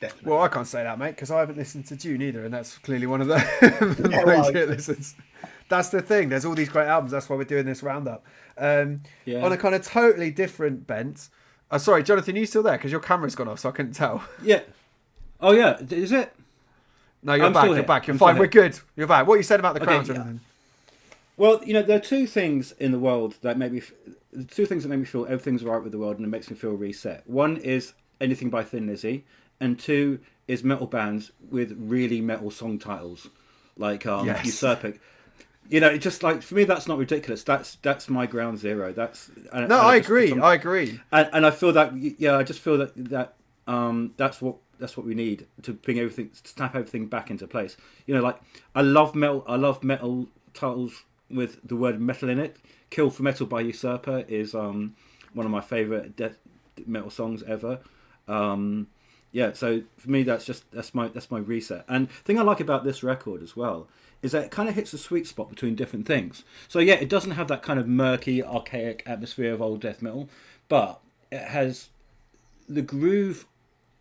Definitely. 0.00 0.30
Well, 0.30 0.42
I 0.42 0.48
can't 0.48 0.66
say 0.66 0.82
that, 0.84 0.98
mate, 0.98 1.12
because 1.12 1.30
I 1.30 1.40
haven't 1.40 1.56
listened 1.56 1.86
to 1.86 1.96
Dvne 1.96 2.22
either, 2.22 2.44
and 2.44 2.52
that's 2.52 2.76
clearly 2.78 3.06
one 3.06 3.20
of 3.20 3.26
the, 3.26 3.34
the 3.98 4.10
yeah, 4.10 4.22
well, 4.24 4.50
listens. 4.52 5.16
That's 5.70 5.88
the 5.88 6.02
thing. 6.02 6.28
There's 6.28 6.44
all 6.44 6.54
these 6.54 6.68
great 6.68 6.86
albums. 6.86 7.12
That's 7.12 7.28
why 7.28 7.36
we're 7.36 7.44
doing 7.44 7.64
this 7.66 7.82
roundup. 7.82 8.24
Um, 8.58 9.02
yeah. 9.24 9.44
On 9.44 9.50
a 9.50 9.56
kind 9.56 9.74
of 9.74 9.82
totally 9.82 10.30
different 10.30 10.86
bent. 10.86 11.30
Oh, 11.70 11.78
sorry, 11.78 12.02
Jonathan, 12.02 12.36
are 12.36 12.38
you 12.38 12.46
still 12.46 12.62
there? 12.62 12.76
Because 12.76 12.92
your 12.92 13.00
camera's 13.00 13.34
gone 13.34 13.48
off, 13.48 13.60
so 13.60 13.70
I 13.70 13.72
couldn't 13.72 13.92
tell. 13.92 14.22
Yeah. 14.42 14.60
Oh 15.40 15.52
yeah, 15.52 15.78
is 15.90 16.12
it? 16.12 16.34
No, 17.22 17.34
you're 17.34 17.46
I'm 17.46 17.52
back. 17.52 17.64
You're 17.66 17.74
here. 17.76 17.84
back. 17.84 18.06
You're 18.06 18.14
I'm 18.14 18.18
fine. 18.18 18.38
We're 18.38 18.46
good. 18.46 18.78
You're 18.96 19.06
back. 19.06 19.26
What 19.26 19.36
you 19.36 19.42
said 19.42 19.60
about 19.60 19.74
the 19.74 19.82
okay, 19.82 19.92
crown, 19.92 20.04
Jonathan? 20.04 20.40
Well, 21.38 21.62
you 21.64 21.72
know, 21.72 21.82
there 21.82 21.96
are 21.96 22.00
two 22.00 22.26
things 22.26 22.72
in 22.72 22.92
the 22.92 22.98
world 22.98 23.36
that 23.40 23.56
make 23.56 23.72
me. 23.72 23.82
Two 24.48 24.66
things 24.66 24.82
that 24.82 24.90
make 24.90 24.98
me 24.98 25.04
feel 25.06 25.24
everything's 25.24 25.64
right 25.64 25.82
with 25.82 25.92
the 25.92 25.98
world, 25.98 26.16
and 26.16 26.26
it 26.26 26.28
makes 26.28 26.50
me 26.50 26.56
feel 26.56 26.72
reset. 26.72 27.26
One 27.26 27.56
is 27.56 27.94
anything 28.20 28.50
by 28.50 28.62
Thin 28.62 28.86
Lizzy, 28.86 29.24
and 29.58 29.78
two 29.78 30.20
is 30.46 30.62
metal 30.62 30.86
bands 30.86 31.32
with 31.50 31.74
really 31.78 32.20
metal 32.20 32.50
song 32.50 32.78
titles, 32.78 33.28
like 33.76 34.04
um, 34.04 34.26
yes. 34.26 34.44
Usurper 34.44 34.94
you 35.68 35.80
know, 35.80 35.88
it 35.88 35.98
just 35.98 36.22
like 36.22 36.42
for 36.42 36.54
me, 36.54 36.64
that's 36.64 36.88
not 36.88 36.98
ridiculous. 36.98 37.42
That's 37.42 37.76
that's 37.76 38.08
my 38.08 38.26
ground 38.26 38.58
zero. 38.58 38.92
That's 38.92 39.30
no, 39.52 39.64
and 39.64 39.72
I, 39.72 39.90
I 39.90 39.96
agree. 39.96 40.32
I 40.32 40.54
agree, 40.54 40.98
and, 41.12 41.28
and, 41.32 41.46
I 41.46 41.50
feel 41.50 41.72
that 41.72 41.94
yeah, 41.96 42.36
I 42.36 42.42
just 42.42 42.60
feel 42.60 42.78
that 42.78 42.92
that 43.10 43.34
um, 43.66 44.14
that's 44.16 44.40
what 44.40 44.56
that's 44.78 44.96
what 44.96 45.04
we 45.04 45.14
need 45.14 45.46
to 45.62 45.74
bring 45.74 45.98
everything, 45.98 46.30
to 46.30 46.48
snap 46.48 46.74
everything 46.74 47.06
back 47.06 47.30
into 47.30 47.46
place. 47.46 47.76
You 48.06 48.14
know, 48.14 48.22
like 48.22 48.40
I 48.74 48.80
love 48.80 49.14
metal. 49.14 49.44
I 49.46 49.56
love 49.56 49.84
metal 49.84 50.26
titles 50.54 51.04
with 51.30 51.58
the 51.66 51.76
word 51.76 52.00
metal 52.00 52.28
in 52.28 52.38
it. 52.38 52.56
"Kill 52.90 53.10
for 53.10 53.22
Metal" 53.22 53.46
by 53.46 53.60
Usurper 53.60 54.24
is 54.28 54.54
um, 54.54 54.94
one 55.32 55.46
of 55.46 55.52
my 55.52 55.60
favorite 55.60 56.16
death 56.16 56.38
metal 56.86 57.10
songs 57.10 57.42
ever. 57.42 57.80
Um, 58.26 58.88
yeah, 59.32 59.52
so 59.52 59.82
for 59.96 60.10
me, 60.10 60.22
that's 60.22 60.44
just 60.44 60.70
that's 60.72 60.94
my 60.94 61.08
that's 61.08 61.30
my 61.30 61.38
reset. 61.38 61.84
And 61.88 62.10
thing 62.10 62.38
I 62.38 62.42
like 62.42 62.60
about 62.60 62.84
this 62.84 63.02
record 63.02 63.42
as 63.42 63.56
well 63.56 63.88
is 64.22 64.32
that 64.32 64.44
it 64.44 64.50
kind 64.50 64.68
of 64.68 64.74
hits 64.74 64.92
a 64.92 64.98
sweet 64.98 65.26
spot 65.26 65.48
between 65.48 65.74
different 65.74 66.06
things. 66.06 66.44
So 66.66 66.78
yeah, 66.78 66.94
it 66.94 67.08
doesn't 67.08 67.32
have 67.32 67.48
that 67.48 67.62
kind 67.62 67.78
of 67.78 67.86
murky, 67.86 68.42
archaic 68.42 69.02
atmosphere 69.06 69.52
of 69.52 69.62
old 69.62 69.80
death 69.80 70.02
metal, 70.02 70.28
but 70.68 71.00
it 71.30 71.42
has 71.42 71.90
the 72.68 72.82
groove 72.82 73.46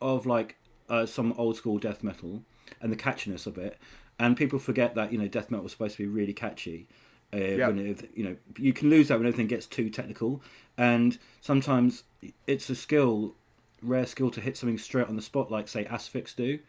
of 0.01 0.25
like 0.25 0.55
uh, 0.89 1.05
some 1.05 1.33
old 1.37 1.57
school 1.57 1.77
death 1.77 2.03
metal 2.03 2.41
and 2.81 2.91
the 2.91 2.97
catchiness 2.97 3.45
of 3.45 3.57
it. 3.57 3.77
And 4.19 4.35
people 4.35 4.59
forget 4.59 4.95
that 4.95 5.11
you 5.11 5.17
know 5.17 5.27
death 5.27 5.51
metal 5.51 5.63
was 5.63 5.73
supposed 5.73 5.97
to 5.97 6.03
be 6.03 6.07
really 6.07 6.33
catchy. 6.33 6.87
Uh, 7.33 7.37
yep. 7.37 7.67
When 7.69 7.79
it, 7.85 8.09
you 8.15 8.23
know 8.23 8.35
you 8.57 8.73
can 8.73 8.89
lose 8.89 9.09
that 9.09 9.17
when 9.17 9.27
everything 9.27 9.47
gets 9.47 9.65
too 9.65 9.89
technical, 9.89 10.41
and 10.77 11.17
sometimes 11.41 12.03
it's 12.45 12.69
a 12.69 12.75
skill, 12.75 13.35
rare 13.81 14.05
skill 14.05 14.31
to 14.31 14.41
hit 14.41 14.57
something 14.57 14.77
straight 14.77 15.07
on 15.07 15.15
the 15.15 15.21
spot, 15.21 15.51
like 15.51 15.67
say 15.67 15.85
Asphyx 15.85 16.35
do. 16.35 16.59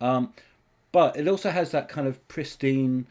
Um, 0.00 0.32
but 0.92 1.16
it 1.16 1.26
also 1.26 1.50
has 1.50 1.72
that 1.72 1.88
kind 1.88 2.06
of 2.06 2.26
pristine, 2.28 3.06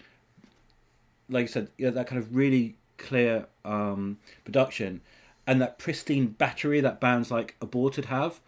like 1.30 1.44
I 1.44 1.48
said, 1.48 1.68
you 1.78 1.86
know, 1.86 1.92
that 1.92 2.08
kind 2.08 2.22
of 2.22 2.34
really 2.34 2.76
clear 2.98 3.48
um, 3.66 4.20
production 4.46 5.02
and 5.46 5.62
that 5.62 5.78
pristine 5.78 6.28
battery 6.28 6.80
that 6.80 7.02
bands 7.02 7.30
like 7.30 7.56
Aborted 7.62 8.06
have. 8.06 8.39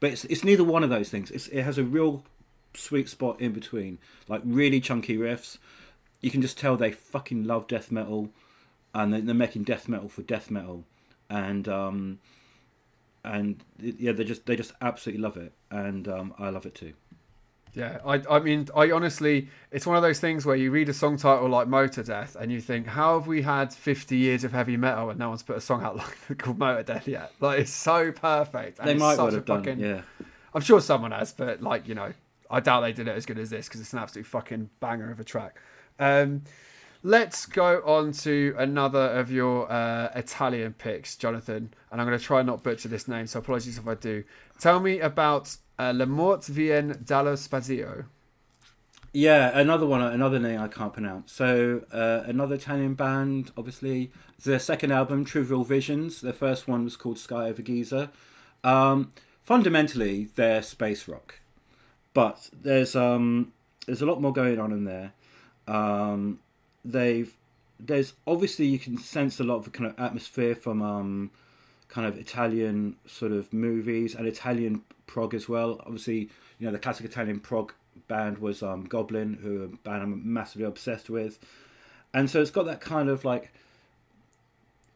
But 0.00 0.12
it's, 0.12 0.24
it's 0.24 0.44
neither 0.44 0.64
one 0.64 0.82
of 0.82 0.90
those 0.90 1.10
things. 1.10 1.30
It's, 1.30 1.48
it 1.48 1.62
has 1.62 1.76
a 1.76 1.84
real 1.84 2.24
sweet 2.74 3.08
spot 3.08 3.40
in 3.40 3.52
between, 3.52 3.98
like 4.28 4.40
really 4.44 4.80
chunky 4.80 5.18
riffs. 5.18 5.58
You 6.20 6.30
can 6.30 6.42
just 6.42 6.58
tell 6.58 6.76
they 6.76 6.92
fucking 6.92 7.44
love 7.44 7.66
death 7.68 7.92
metal, 7.92 8.30
and 8.94 9.12
they're 9.12 9.34
making 9.34 9.64
death 9.64 9.88
metal 9.88 10.08
for 10.08 10.22
death 10.22 10.50
metal, 10.50 10.84
and 11.30 11.68
um, 11.68 12.18
and 13.24 13.62
yeah, 13.80 14.12
they 14.12 14.24
just 14.24 14.46
they 14.46 14.56
just 14.56 14.72
absolutely 14.80 15.22
love 15.22 15.36
it, 15.36 15.52
and 15.70 16.08
um, 16.08 16.34
I 16.38 16.50
love 16.50 16.66
it 16.66 16.74
too. 16.74 16.94
Yeah, 17.74 17.98
I, 18.04 18.22
I 18.30 18.38
mean, 18.40 18.66
I 18.74 18.90
honestly, 18.90 19.48
it's 19.70 19.86
one 19.86 19.96
of 19.96 20.02
those 20.02 20.18
things 20.18 20.44
where 20.46 20.56
you 20.56 20.70
read 20.70 20.88
a 20.88 20.94
song 20.94 21.16
title 21.18 21.48
like 21.48 21.68
Motor 21.68 22.02
Death 22.02 22.34
and 22.40 22.50
you 22.50 22.60
think, 22.62 22.86
how 22.86 23.18
have 23.18 23.28
we 23.28 23.42
had 23.42 23.72
50 23.72 24.16
years 24.16 24.42
of 24.42 24.52
heavy 24.52 24.76
metal 24.78 25.10
and 25.10 25.18
no 25.18 25.28
one's 25.28 25.42
put 25.42 25.56
a 25.58 25.60
song 25.60 25.84
out 25.84 25.96
like 26.28 26.38
called 26.38 26.58
Motor 26.58 26.82
Death 26.82 27.06
yet? 27.06 27.30
Like, 27.40 27.60
it's 27.60 27.70
so 27.70 28.10
perfect. 28.10 28.78
And 28.80 28.88
They 28.88 28.92
it's 28.92 29.00
might 29.00 29.16
such 29.16 29.34
have 29.34 29.44
done. 29.44 29.62
fucking- 29.64 29.80
Yeah. 29.80 30.00
I'm 30.54 30.62
sure 30.62 30.80
someone 30.80 31.12
has, 31.12 31.32
but 31.34 31.62
like, 31.62 31.86
you 31.86 31.94
know, 31.94 32.12
I 32.50 32.60
doubt 32.60 32.80
they 32.80 32.94
did 32.94 33.06
it 33.06 33.14
as 33.14 33.26
good 33.26 33.38
as 33.38 33.50
this 33.50 33.68
because 33.68 33.82
it's 33.82 33.92
an 33.92 33.98
absolute 33.98 34.26
fucking 34.26 34.70
banger 34.80 35.10
of 35.12 35.20
a 35.20 35.24
track. 35.24 35.60
Um, 35.98 36.42
let's 37.02 37.46
go 37.46 37.82
on 37.84 38.12
to 38.12 38.54
another 38.58 39.10
of 39.10 39.30
your 39.30 39.70
uh, 39.70 40.10
Italian 40.14 40.74
picks, 40.74 41.16
Jonathan. 41.16 41.72
And 41.90 42.00
I'm 42.00 42.06
going 42.06 42.18
to 42.18 42.24
try 42.24 42.42
not 42.42 42.62
butcher 42.62 42.88
this 42.88 43.08
name, 43.08 43.26
so 43.26 43.38
apologies 43.38 43.78
if 43.78 43.86
I 43.86 43.94
do. 43.94 44.24
Tell 44.58 44.80
me 44.80 45.00
about 45.00 45.56
uh, 45.78 45.92
Le 45.94 46.06
Mort 46.06 46.44
Vien 46.46 46.94
dallo 47.04 47.34
Spazio. 47.34 48.06
Yeah, 49.12 49.58
another 49.58 49.86
one, 49.86 50.02
another 50.02 50.38
name 50.38 50.60
I 50.60 50.68
can't 50.68 50.92
pronounce. 50.92 51.32
So 51.32 51.82
uh, 51.92 52.22
another 52.26 52.56
Italian 52.56 52.94
band, 52.94 53.50
obviously. 53.56 54.12
Their 54.44 54.58
second 54.58 54.92
album, 54.92 55.24
Trivial 55.24 55.64
Visions. 55.64 56.20
Their 56.20 56.32
first 56.32 56.68
one 56.68 56.84
was 56.84 56.96
called 56.96 57.18
Sky 57.18 57.48
Over 57.48 57.62
Giza. 57.62 58.10
Um, 58.62 59.12
fundamentally, 59.42 60.28
they're 60.34 60.62
space 60.62 61.08
rock, 61.08 61.40
but 62.12 62.50
there's 62.52 62.94
um, 62.94 63.52
there's 63.86 64.02
a 64.02 64.06
lot 64.06 64.20
more 64.20 64.32
going 64.32 64.60
on 64.60 64.72
in 64.72 64.84
there. 64.84 65.14
Um, 65.68 66.40
they've 66.84 67.32
there's 67.78 68.14
obviously 68.26 68.66
you 68.66 68.78
can 68.78 68.98
sense 68.98 69.38
a 69.38 69.44
lot 69.44 69.56
of 69.56 69.64
the 69.64 69.70
kind 69.70 69.90
of 69.90 69.98
atmosphere 70.00 70.54
from 70.54 70.82
um, 70.82 71.30
kind 71.88 72.06
of 72.06 72.18
Italian 72.18 72.96
sort 73.06 73.32
of 73.32 73.52
movies 73.52 74.14
and 74.14 74.26
Italian 74.26 74.82
prog 75.06 75.34
as 75.34 75.48
well. 75.48 75.80
Obviously, 75.84 76.30
you 76.58 76.66
know 76.66 76.72
the 76.72 76.78
classic 76.78 77.06
Italian 77.06 77.38
prog 77.38 77.72
band 78.08 78.38
was 78.38 78.62
um, 78.62 78.84
Goblin, 78.84 79.38
who 79.42 79.64
a 79.64 79.68
band 79.68 80.02
I'm 80.02 80.32
massively 80.32 80.66
obsessed 80.66 81.08
with, 81.08 81.38
and 82.12 82.28
so 82.28 82.40
it's 82.40 82.50
got 82.50 82.66
that 82.66 82.80
kind 82.80 83.08
of 83.08 83.24
like 83.24 83.52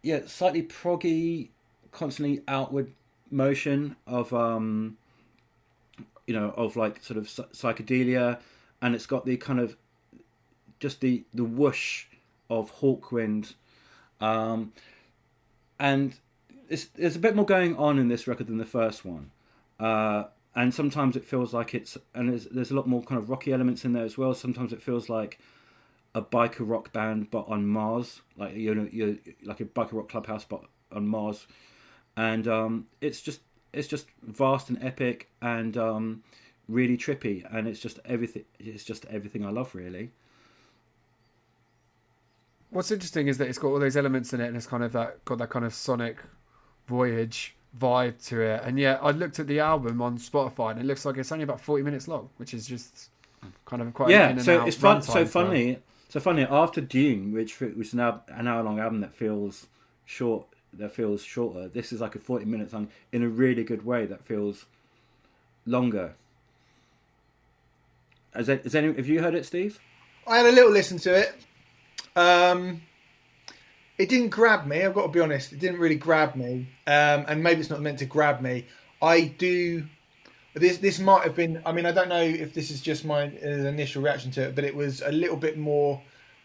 yeah, 0.03 0.21
slightly 0.27 0.63
proggy, 0.63 1.49
constantly 1.93 2.43
outward 2.49 2.93
motion 3.31 3.97
of 4.07 4.33
um, 4.35 4.97
you 6.27 6.35
know 6.35 6.51
of 6.57 6.77
like 6.77 7.03
sort 7.03 7.17
of 7.19 7.27
psychedelia, 7.27 8.41
and 8.81 8.95
it's 8.95 9.07
got 9.07 9.25
the 9.25 9.37
kind 9.37 9.61
of 9.61 9.77
just 10.83 11.01
the 11.01 11.25
the 11.33 11.45
whoosh 11.45 12.07
of 12.51 12.81
Hawkwind, 12.81 13.55
um, 14.21 14.73
and 15.79 16.19
there's 16.69 17.17
a 17.17 17.21
bit 17.21 17.35
more 17.35 17.47
going 17.47 17.77
on 17.77 17.99
in 17.99 18.09
this 18.09 18.27
record 18.27 18.49
than 18.49 18.59
the 18.59 18.67
first 18.67 19.05
one. 19.05 19.31
Uh, 19.81 20.25
and 20.55 20.75
sometimes 20.75 21.17
it 21.17 21.25
feels 21.25 21.55
like 21.55 21.75
it's 21.75 21.97
and 22.15 22.31
there's, 22.31 22.45
there's 22.47 22.71
a 22.71 22.75
lot 22.75 22.87
more 22.87 23.03
kind 23.03 23.19
of 23.19 23.31
rocky 23.31 23.53
elements 23.53 23.85
in 23.85 23.93
there 23.95 24.05
as 24.05 24.19
well. 24.19 24.35
Sometimes 24.35 24.73
it 24.73 24.83
feels 24.83 25.09
like 25.09 25.39
a 26.15 26.21
biker 26.21 26.69
rock 26.69 26.93
band 26.93 27.31
but 27.31 27.49
on 27.49 27.67
Mars, 27.67 28.21
like 28.37 28.55
you 28.55 28.75
know, 28.75 28.89
you're 28.91 29.17
like 29.45 29.61
a 29.61 29.65
biker 29.65 29.93
rock 29.93 30.11
clubhouse 30.11 30.45
but 30.45 30.65
on 30.91 31.07
Mars, 31.07 31.47
and 32.17 32.47
um, 32.49 32.87
it's 33.01 33.23
just 33.23 33.41
it's 33.73 33.89
just 33.89 34.07
vast 34.23 34.69
and 34.69 34.83
epic 34.83 35.31
and 35.41 35.77
um, 35.79 36.23
really 36.69 36.99
trippy, 36.99 37.47
and 37.51 37.67
it's 37.67 37.81
just 37.81 37.99
everything. 38.05 38.45
It's 38.59 38.85
just 38.85 39.07
everything 39.07 39.47
I 39.47 39.51
love, 39.51 39.75
really. 39.75 40.11
What's 42.73 42.91
interesting 42.91 43.29
is 43.29 43.37
that 43.37 43.49
it's 43.49 43.59
got 43.59 43.69
all 43.69 43.79
those 43.79 43.97
elements 43.99 44.33
in 44.33 44.41
it, 44.41 44.47
and 44.47 44.57
it's 44.57 44.67
kind 44.67 44.83
of 44.83 44.93
that 44.93 45.23
got 45.27 45.37
that 45.39 45.51
kind 45.51 45.65
of 45.65 45.75
sonic 45.75 46.17
voyage 46.89 47.55
vibe 47.79 48.25
to 48.29 48.41
it. 48.41 48.63
And 48.65 48.79
yeah, 48.79 48.99
I 49.03 49.11
looked 49.11 49.39
at 49.39 49.47
the 49.47 49.61
album 49.61 50.01
on 50.01 50.17
Spotify, 50.19 50.71
and 50.73 50.81
it 50.81 50.87
looks 50.87 51.05
like 51.05 51.19
it's 51.19 51.31
only 51.31 51.45
about 51.45 51.61
forty 51.61 51.83
minutes 51.83 52.09
long, 52.09 52.31
which 52.39 52.55
is 52.55 52.67
just 52.67 53.11
kind 53.67 53.83
of 53.83 53.93
quite 53.93 54.09
yeah. 54.11 54.31
and 54.31 54.43
So 54.43 54.65
it's 54.65 54.77
fun. 54.77 55.01
runtime 55.01 55.05
So 55.05 55.25
for- 55.27 55.31
funny. 55.45 55.79
So 56.09 56.21
funny. 56.21 56.43
After 56.45 56.81
Dvne, 56.81 57.33
which 57.33 57.61
was 57.61 57.89
is 57.89 57.95
now 57.95 58.23
an 58.29 58.49
hour 58.49 58.63
long 58.63 58.79
album 58.81 59.01
that 59.03 59.13
feels 59.15 59.67
short, 60.07 60.47
that 60.73 60.93
feels 60.93 61.23
shorter. 61.23 61.69
This 61.69 61.93
is 61.93 62.01
like 62.01 62.15
a 62.15 62.19
forty 62.21 62.47
minute 62.47 62.71
song 62.71 62.89
in 63.13 63.23
a 63.23 63.29
really 63.29 63.65
good 63.65 63.85
way 63.85 64.07
that 64.07 64.25
feels 64.25 64.65
longer. 65.67 66.15
Has, 68.35 68.49
it, 68.49 68.63
has 68.65 68.75
any, 68.75 68.95
have 68.95 69.07
you 69.07 69.21
heard 69.21 69.35
it, 69.35 69.45
Steve? 69.45 69.79
I 70.27 70.39
had 70.39 70.47
a 70.47 70.53
little 70.53 70.71
listen 70.71 70.97
to 71.01 71.15
it. 71.15 71.35
Um, 72.17 72.83
it 73.99 74.09
didn't 74.09 74.31
grab 74.31 74.67
me. 74.67 74.83
I've 74.83 74.95
got 74.95 75.03
to 75.03 75.09
be 75.09 75.21
honest. 75.21 75.53
It 75.53 75.59
didn't 75.59 75.79
really 75.79 75.97
grab 75.97 76.35
me, 76.35 76.69
um, 76.87 77.25
and 77.29 77.43
maybe 77.43 77.61
it's 77.61 77.71
not 77.71 77.81
meant 77.81 77.99
to 78.01 78.07
grab 78.07 78.41
me. 78.41 78.67
I 79.01 79.33
do. 79.39 79.85
This 80.55 80.79
this 80.79 80.99
might 80.99 81.25
have 81.25 81.35
been. 81.35 81.63
I 81.65 81.73
mean, 81.73 81.87
I 81.87 81.93
don't 81.93 82.09
know 82.09 82.21
if 82.23 82.55
this 82.55 82.71
is 82.71 82.81
just 82.81 83.05
my 83.05 83.25
uh, 83.25 83.49
initial 83.49 84.03
reaction 84.03 84.31
to 84.33 84.43
it, 84.43 84.55
but 84.55 84.65
it 84.65 84.75
was 84.75 85.03
a 85.03 85.13
little 85.13 85.37
bit 85.37 85.59
more 85.59 86.01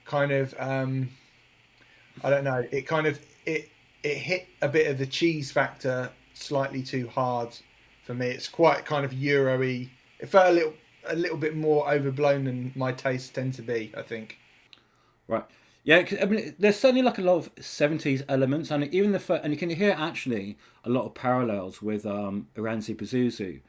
kind 0.06 0.32
of. 0.32 0.54
Um, 0.60 1.10
I 2.24 2.30
don't 2.30 2.44
know. 2.44 2.64
It 2.72 2.88
kind 2.88 3.08
of 3.08 3.20
it 3.46 3.70
it 4.04 4.18
hit 4.18 4.48
a 4.62 4.70
bit 4.70 4.88
of 4.88 4.98
the 4.98 5.06
cheese 5.06 5.52
factor 5.52 6.10
slightly 6.34 6.84
too 6.84 7.08
hard 7.08 7.50
for 8.04 8.14
me. 8.14 8.28
It's 8.28 8.48
quite 8.48 8.86
kind 8.86 9.04
of 9.04 9.14
Euro-y. 9.14 9.90
It 10.20 10.30
felt 10.30 10.50
a 10.50 10.52
little 10.52 10.74
a 11.08 11.16
little 11.16 11.38
bit 11.38 11.56
more 11.56 11.90
overblown 11.90 12.46
than 12.46 12.72
my 12.76 12.92
tastes 12.92 13.30
tend 13.30 13.54
to 13.56 13.62
be. 13.62 13.92
I 13.98 14.02
think. 14.02 14.38
Right. 15.28 15.46
Yeah, 15.84 16.04
I 16.22 16.26
mean, 16.26 16.54
there's 16.60 16.78
certainly 16.78 17.02
like 17.02 17.18
a 17.18 17.22
lot 17.22 17.38
of 17.38 17.56
'70s 17.56 18.24
elements, 18.28 18.72
and 18.72 18.84
even 18.94 19.14
the 19.14 19.20
fir- 19.20 19.40
and 19.42 19.54
you 19.54 19.58
can 19.58 19.70
hear 19.70 19.96
actually 19.98 20.58
a 20.84 20.90
lot 20.90 21.06
of 21.06 21.14
parallels 21.14 21.82
with 21.82 22.06
um, 22.06 22.48
Oranssi 22.56 22.94
Pazuzu, 22.94 23.62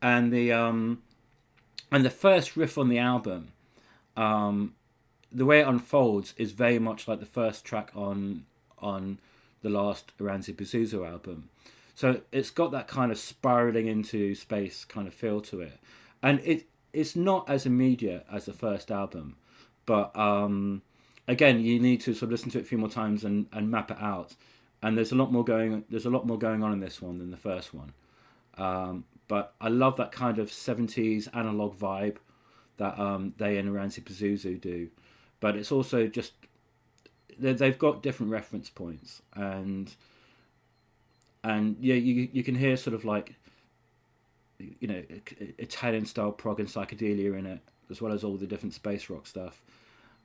and 0.00 0.32
the 0.32 0.50
um, 0.50 1.02
and 1.92 2.06
the 2.06 2.10
first 2.10 2.56
riff 2.56 2.78
on 2.78 2.88
the 2.88 2.98
album, 2.98 3.52
um, 4.16 4.74
the 5.30 5.44
way 5.44 5.60
it 5.60 5.66
unfolds 5.66 6.32
is 6.38 6.52
very 6.52 6.78
much 6.78 7.06
like 7.06 7.20
the 7.20 7.26
first 7.26 7.66
track 7.66 7.90
on 7.94 8.46
on 8.78 9.18
the 9.60 9.68
last 9.68 10.16
Oranssi 10.18 10.54
Pazuzu 10.54 11.06
album. 11.06 11.50
So 11.94 12.22
it's 12.32 12.50
got 12.50 12.70
that 12.70 12.88
kind 12.88 13.12
of 13.12 13.18
spiraling 13.18 13.88
into 13.88 14.34
space 14.34 14.86
kind 14.86 15.06
of 15.06 15.12
feel 15.12 15.42
to 15.42 15.60
it, 15.60 15.78
and 16.22 16.40
it 16.44 16.66
it's 16.94 17.14
not 17.14 17.46
as 17.50 17.66
immediate 17.66 18.24
as 18.32 18.46
the 18.46 18.54
first 18.54 18.90
album, 18.90 19.36
but 19.84 20.16
um, 20.16 20.80
again 21.28 21.60
you 21.60 21.78
need 21.78 22.00
to 22.00 22.14
sort 22.14 22.24
of 22.24 22.30
listen 22.32 22.50
to 22.50 22.58
it 22.58 22.62
a 22.62 22.64
few 22.64 22.78
more 22.78 22.88
times 22.88 23.22
and, 23.24 23.46
and 23.52 23.70
map 23.70 23.90
it 23.90 23.98
out. 24.00 24.34
And 24.82 24.96
there's 24.96 25.12
a 25.12 25.16
lot 25.16 25.30
more 25.30 25.44
going 25.44 25.84
there's 25.90 26.06
a 26.06 26.10
lot 26.10 26.26
more 26.26 26.38
going 26.38 26.62
on 26.62 26.72
in 26.72 26.80
this 26.80 27.00
one 27.00 27.18
than 27.18 27.30
the 27.30 27.36
first 27.36 27.72
one. 27.74 27.92
Um, 28.56 29.04
but 29.28 29.54
I 29.60 29.68
love 29.68 29.96
that 29.98 30.10
kind 30.10 30.38
of 30.38 30.50
70s 30.50 31.28
analog 31.36 31.78
vibe 31.78 32.16
that 32.78 32.98
um, 32.98 33.34
they 33.36 33.58
and 33.58 33.68
Oranssi 33.68 34.02
Pazuzu 34.02 34.60
do. 34.60 34.88
But 35.40 35.54
it's 35.56 35.70
also 35.70 36.06
just 36.06 36.32
they- 37.38 37.52
they've 37.52 37.78
got 37.78 38.02
different 38.02 38.32
reference 38.32 38.70
points 38.70 39.22
and 39.34 39.94
and 41.44 41.76
yeah 41.80 41.94
you 41.94 42.28
you 42.32 42.42
can 42.42 42.54
hear 42.56 42.76
sort 42.76 42.94
of 42.94 43.04
like 43.04 43.34
you 44.58 44.88
know 44.88 45.02
Italian 45.58 46.04
style 46.04 46.32
prog 46.32 46.58
and 46.58 46.68
psychedelia 46.68 47.38
in 47.38 47.46
it 47.46 47.60
as 47.90 48.00
well 48.02 48.12
as 48.12 48.24
all 48.24 48.36
the 48.36 48.46
different 48.46 48.74
space 48.74 49.08
rock 49.08 49.26
stuff 49.26 49.62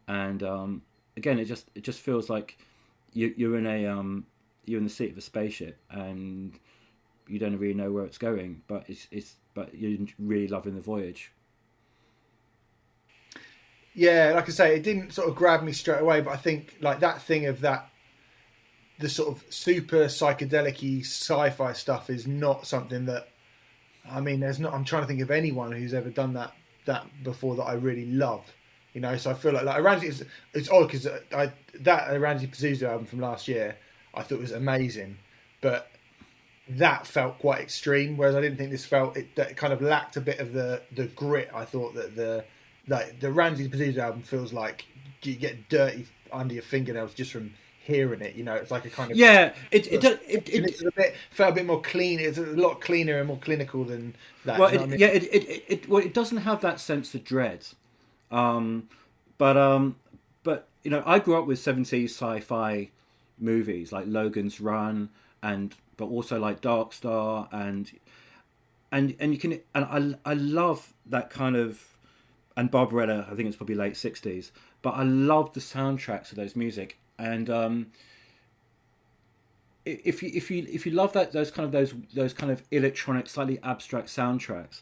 and 0.07 0.41
um, 0.43 0.81
again 1.17 1.39
it 1.39 1.45
just 1.45 1.69
it 1.75 1.83
just 1.83 1.99
feels 1.99 2.29
like 2.29 2.57
you, 3.13 3.33
you're 3.37 3.57
in 3.57 3.67
a 3.67 3.85
um, 3.85 4.25
you're 4.65 4.79
in 4.79 4.85
the 4.85 4.89
seat 4.89 5.11
of 5.11 5.17
a 5.17 5.21
spaceship 5.21 5.77
and 5.91 6.59
you 7.27 7.39
don't 7.39 7.57
really 7.57 7.73
know 7.73 7.91
where 7.91 8.05
it's 8.05 8.17
going 8.17 8.61
but 8.67 8.83
it's 8.89 9.07
it's 9.11 9.35
but 9.53 9.73
you're 9.75 10.05
really 10.19 10.47
loving 10.47 10.75
the 10.75 10.81
voyage 10.81 11.31
Yeah, 13.93 14.31
like 14.35 14.47
I 14.49 14.51
say, 14.51 14.75
it 14.75 14.83
didn't 14.83 15.13
sort 15.13 15.29
of 15.29 15.35
grab 15.35 15.61
me 15.63 15.71
straight 15.71 16.01
away, 16.01 16.21
but 16.21 16.31
I 16.31 16.37
think 16.37 16.77
like 16.81 16.99
that 17.01 17.21
thing 17.21 17.45
of 17.45 17.61
that 17.61 17.89
the 18.99 19.09
sort 19.09 19.35
of 19.35 19.43
super 19.49 20.05
psychedelic 20.05 21.01
sci-fi 21.01 21.73
stuff 21.73 22.09
is 22.09 22.27
not 22.27 22.67
something 22.67 23.05
that 23.05 23.27
I 24.09 24.21
mean 24.21 24.39
there's 24.39 24.59
not 24.59 24.73
I'm 24.73 24.85
trying 24.85 25.03
to 25.03 25.07
think 25.07 25.21
of 25.21 25.31
anyone 25.31 25.71
who's 25.71 25.93
ever 25.93 26.09
done 26.09 26.33
that 26.33 26.53
that 26.85 27.05
before 27.23 27.55
that 27.55 27.63
I 27.63 27.73
really 27.73 28.05
love. 28.05 28.45
You 28.93 29.01
know, 29.01 29.17
so 29.17 29.31
I 29.31 29.33
feel 29.33 29.53
like 29.53 29.63
like 29.63 29.81
Oranssi 29.81 30.05
is 30.05 30.23
it's 30.53 30.69
odd 30.69 30.87
because 30.87 31.07
uh, 31.07 31.19
I 31.35 31.51
that 31.81 32.09
Oranssi 32.09 32.47
Pazuzu 32.47 32.83
album 32.83 33.05
from 33.05 33.21
last 33.21 33.47
year 33.47 33.75
I 34.13 34.21
thought 34.21 34.39
was 34.39 34.51
amazing, 34.51 35.17
but 35.61 35.89
that 36.69 37.07
felt 37.07 37.39
quite 37.39 37.61
extreme. 37.61 38.17
Whereas 38.17 38.35
I 38.35 38.41
didn't 38.41 38.57
think 38.57 38.71
this 38.71 38.85
felt 38.85 39.17
it, 39.17 39.35
that 39.35 39.51
it 39.51 39.57
kind 39.57 39.73
of 39.73 39.81
lacked 39.81 40.15
a 40.17 40.21
bit 40.21 40.39
of 40.39 40.53
the 40.53 40.81
the 40.95 41.07
grit. 41.07 41.49
I 41.53 41.65
thought 41.65 41.95
that 41.95 42.15
the 42.15 42.45
like 42.87 43.19
the 43.19 43.27
Oranssi 43.27 43.69
Pazuzu 43.69 43.97
album 43.97 44.21
feels 44.21 44.53
like 44.53 44.85
you 45.23 45.35
get 45.35 45.69
dirty 45.69 46.05
under 46.31 46.53
your 46.53 46.63
fingernails 46.63 47.13
just 47.13 47.31
from 47.31 47.53
hearing 47.83 48.21
it. 48.21 48.35
You 48.35 48.43
know, 48.43 48.53
it's 48.53 48.71
like 48.71 48.85
a 48.85 48.89
kind 48.89 49.11
of 49.11 49.17
yeah 49.17 49.53
it 49.71 49.87
it, 49.87 50.03
it, 50.03 50.21
it, 50.27 50.53
and 50.53 50.65
it's 50.67 50.83
a 50.83 50.91
bit 50.91 51.15
felt 51.31 51.51
a 51.51 51.55
bit 51.55 51.65
more 51.65 51.81
clean. 51.81 52.19
It's 52.19 52.37
a 52.37 52.41
lot 52.41 52.81
cleaner 52.81 53.17
and 53.17 53.27
more 53.27 53.39
clinical 53.39 53.83
than 53.83 54.15
that. 54.45 54.59
well, 54.59 54.71
you 54.71 54.77
know 54.77 54.83
I 54.83 54.87
mean? 54.87 54.99
yeah, 54.99 55.07
it, 55.07 55.23
it, 55.23 55.49
it, 55.49 55.65
it, 55.67 55.89
well, 55.89 56.03
it 56.03 56.13
doesn't 56.13 56.37
have 56.37 56.61
that 56.61 56.79
sense 56.79 57.13
of 57.15 57.23
dread. 57.23 57.65
Um, 58.33 58.89
but 59.37 59.55
um, 59.55 59.95
but 60.43 60.67
you 60.83 60.91
know, 60.91 61.03
I 61.05 61.19
grew 61.19 61.37
up 61.39 61.45
with 61.45 61.59
seventies 61.59 62.11
sci-fi 62.11 62.89
movies 63.39 63.91
like 63.91 64.05
Logan's 64.07 64.59
Run, 64.59 65.09
and 65.41 65.75
but 65.97 66.05
also 66.05 66.39
like 66.39 66.59
Dark 66.59 66.93
Star, 66.93 67.47
and 67.51 67.91
and 68.91 69.15
and 69.19 69.33
you 69.33 69.39
can 69.39 69.61
and 69.75 70.17
I 70.25 70.31
I 70.31 70.33
love 70.33 70.93
that 71.05 71.29
kind 71.29 71.55
of 71.55 71.95
and 72.57 72.69
Barbarella. 72.69 73.27
I 73.31 73.35
think 73.35 73.47
it's 73.47 73.57
probably 73.57 73.75
late 73.75 73.95
sixties, 73.95 74.51
but 74.81 74.91
I 74.91 75.03
love 75.03 75.53
the 75.53 75.61
soundtracks 75.61 76.31
of 76.31 76.35
those 76.35 76.55
music 76.55 76.97
and. 77.17 77.49
um 77.49 77.87
if 79.85 80.23
you 80.23 80.31
if 80.33 80.49
you 80.49 80.65
if 80.71 80.85
you 80.85 80.93
love 80.93 81.11
that 81.13 81.33
those 81.33 81.51
kind 81.51 81.65
of 81.65 81.71
those 81.71 81.93
those 82.13 82.33
kind 82.33 82.51
of 82.51 82.63
electronic, 82.71 83.27
slightly 83.27 83.59
abstract 83.63 84.07
soundtracks, 84.07 84.81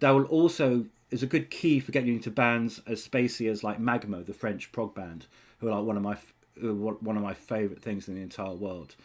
that 0.00 0.10
will 0.10 0.24
also 0.24 0.86
is 1.14 1.22
a 1.22 1.26
good 1.26 1.48
key 1.48 1.78
for 1.78 1.92
getting 1.92 2.14
into 2.14 2.28
bands 2.28 2.82
as 2.88 3.06
spacey 3.06 3.48
as 3.48 3.62
like 3.62 3.78
Magma, 3.78 4.24
the 4.24 4.34
French 4.34 4.72
prog 4.72 4.96
band, 4.96 5.26
who 5.58 5.68
are 5.68 5.76
like 5.76 5.86
one 5.86 5.96
of 5.96 6.02
my 6.02 6.16
one 6.60 7.16
of 7.16 7.22
my 7.22 7.34
favorite 7.34 7.80
things 7.80 8.08
in 8.08 8.16
the 8.16 8.20
entire 8.20 8.52
world, 8.52 8.96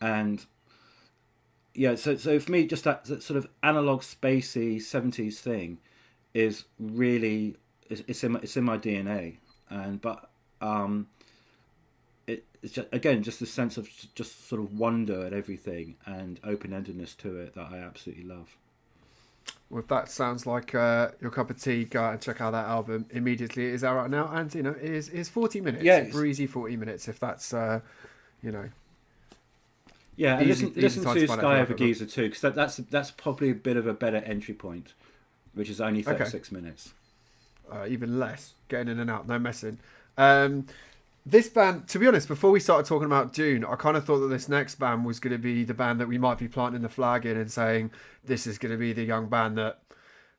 and 0.00 0.46
yeah, 1.74 1.96
so 1.96 2.16
so 2.16 2.38
for 2.38 2.52
me, 2.52 2.64
just 2.64 2.84
that, 2.84 3.04
that 3.06 3.24
sort 3.24 3.36
of 3.36 3.48
analog 3.60 4.02
spacey 4.02 4.80
seventies 4.80 5.40
thing 5.40 5.78
is 6.32 6.64
really 6.78 7.56
it's, 7.90 8.22
in 8.22 8.32
my, 8.32 8.40
it's 8.40 8.56
in 8.56 8.62
my 8.62 8.78
DNA, 8.78 9.38
and 9.68 10.00
but 10.00 10.30
um, 10.60 11.08
it, 12.28 12.44
it's 12.62 12.74
just 12.74 12.86
again 12.92 13.24
just 13.24 13.42
a 13.42 13.46
sense 13.46 13.76
of 13.76 13.88
just 14.14 14.48
sort 14.48 14.60
of 14.60 14.78
wonder 14.78 15.26
at 15.26 15.32
everything 15.32 15.96
and 16.06 16.38
open 16.44 16.70
endedness 16.70 17.16
to 17.16 17.36
it 17.36 17.56
that 17.56 17.66
I 17.72 17.78
absolutely 17.78 18.24
love. 18.24 18.56
Well, 19.70 19.80
if 19.80 19.88
that 19.88 20.10
sounds 20.10 20.46
like 20.46 20.74
uh, 20.74 21.10
your 21.20 21.30
cup 21.30 21.50
of 21.50 21.60
tea, 21.60 21.84
go 21.84 22.02
out 22.02 22.12
and 22.12 22.22
check 22.22 22.40
out 22.40 22.52
that 22.52 22.66
album 22.66 23.04
immediately. 23.10 23.66
It 23.66 23.74
is 23.74 23.84
out 23.84 23.96
right 23.96 24.10
now, 24.10 24.28
and 24.32 24.54
you 24.54 24.62
know, 24.62 24.70
it 24.70 24.90
is 24.90 25.10
is 25.10 25.28
forty 25.28 25.60
minutes. 25.60 25.84
Yeah, 25.84 26.04
breezy 26.04 26.46
forty 26.46 26.76
minutes. 26.76 27.06
If 27.06 27.20
that's 27.20 27.52
uh, 27.52 27.80
you 28.42 28.50
know. 28.50 28.68
Yeah, 30.16 30.40
easy, 30.40 30.66
listen, 30.66 30.72
listen 30.74 31.04
to, 31.04 31.26
to 31.26 31.28
Sky 31.28 31.60
Over 31.60 31.74
Giza 31.74 32.04
too, 32.04 32.22
because 32.22 32.40
that, 32.40 32.54
that's 32.56 32.78
that's 32.78 33.12
probably 33.12 33.50
a 33.50 33.54
bit 33.54 33.76
of 33.76 33.86
a 33.86 33.92
better 33.94 34.16
entry 34.16 34.54
point, 34.54 34.94
which 35.54 35.70
is 35.70 35.80
only 35.80 36.02
thirty 36.02 36.24
six 36.24 36.48
okay. 36.48 36.60
minutes. 36.60 36.92
Uh, 37.70 37.86
even 37.86 38.18
less, 38.18 38.54
getting 38.68 38.88
in 38.88 38.98
and 38.98 39.10
out, 39.10 39.28
no 39.28 39.38
messing. 39.38 39.78
Um, 40.16 40.66
this 41.30 41.48
band, 41.48 41.88
to 41.88 41.98
be 41.98 42.06
honest, 42.06 42.26
before 42.26 42.50
we 42.50 42.58
started 42.58 42.86
talking 42.86 43.04
about 43.04 43.34
Dvne, 43.34 43.70
I 43.70 43.76
kind 43.76 43.98
of 43.98 44.04
thought 44.04 44.20
that 44.20 44.28
this 44.28 44.48
next 44.48 44.76
band 44.76 45.04
was 45.04 45.20
going 45.20 45.32
to 45.32 45.38
be 45.38 45.62
the 45.62 45.74
band 45.74 46.00
that 46.00 46.08
we 46.08 46.16
might 46.16 46.38
be 46.38 46.48
planting 46.48 46.80
the 46.80 46.88
flag 46.88 47.26
in 47.26 47.36
and 47.36 47.50
saying 47.50 47.90
this 48.24 48.46
is 48.46 48.56
going 48.56 48.72
to 48.72 48.78
be 48.78 48.94
the 48.94 49.04
young 49.04 49.28
band 49.28 49.58
that 49.58 49.82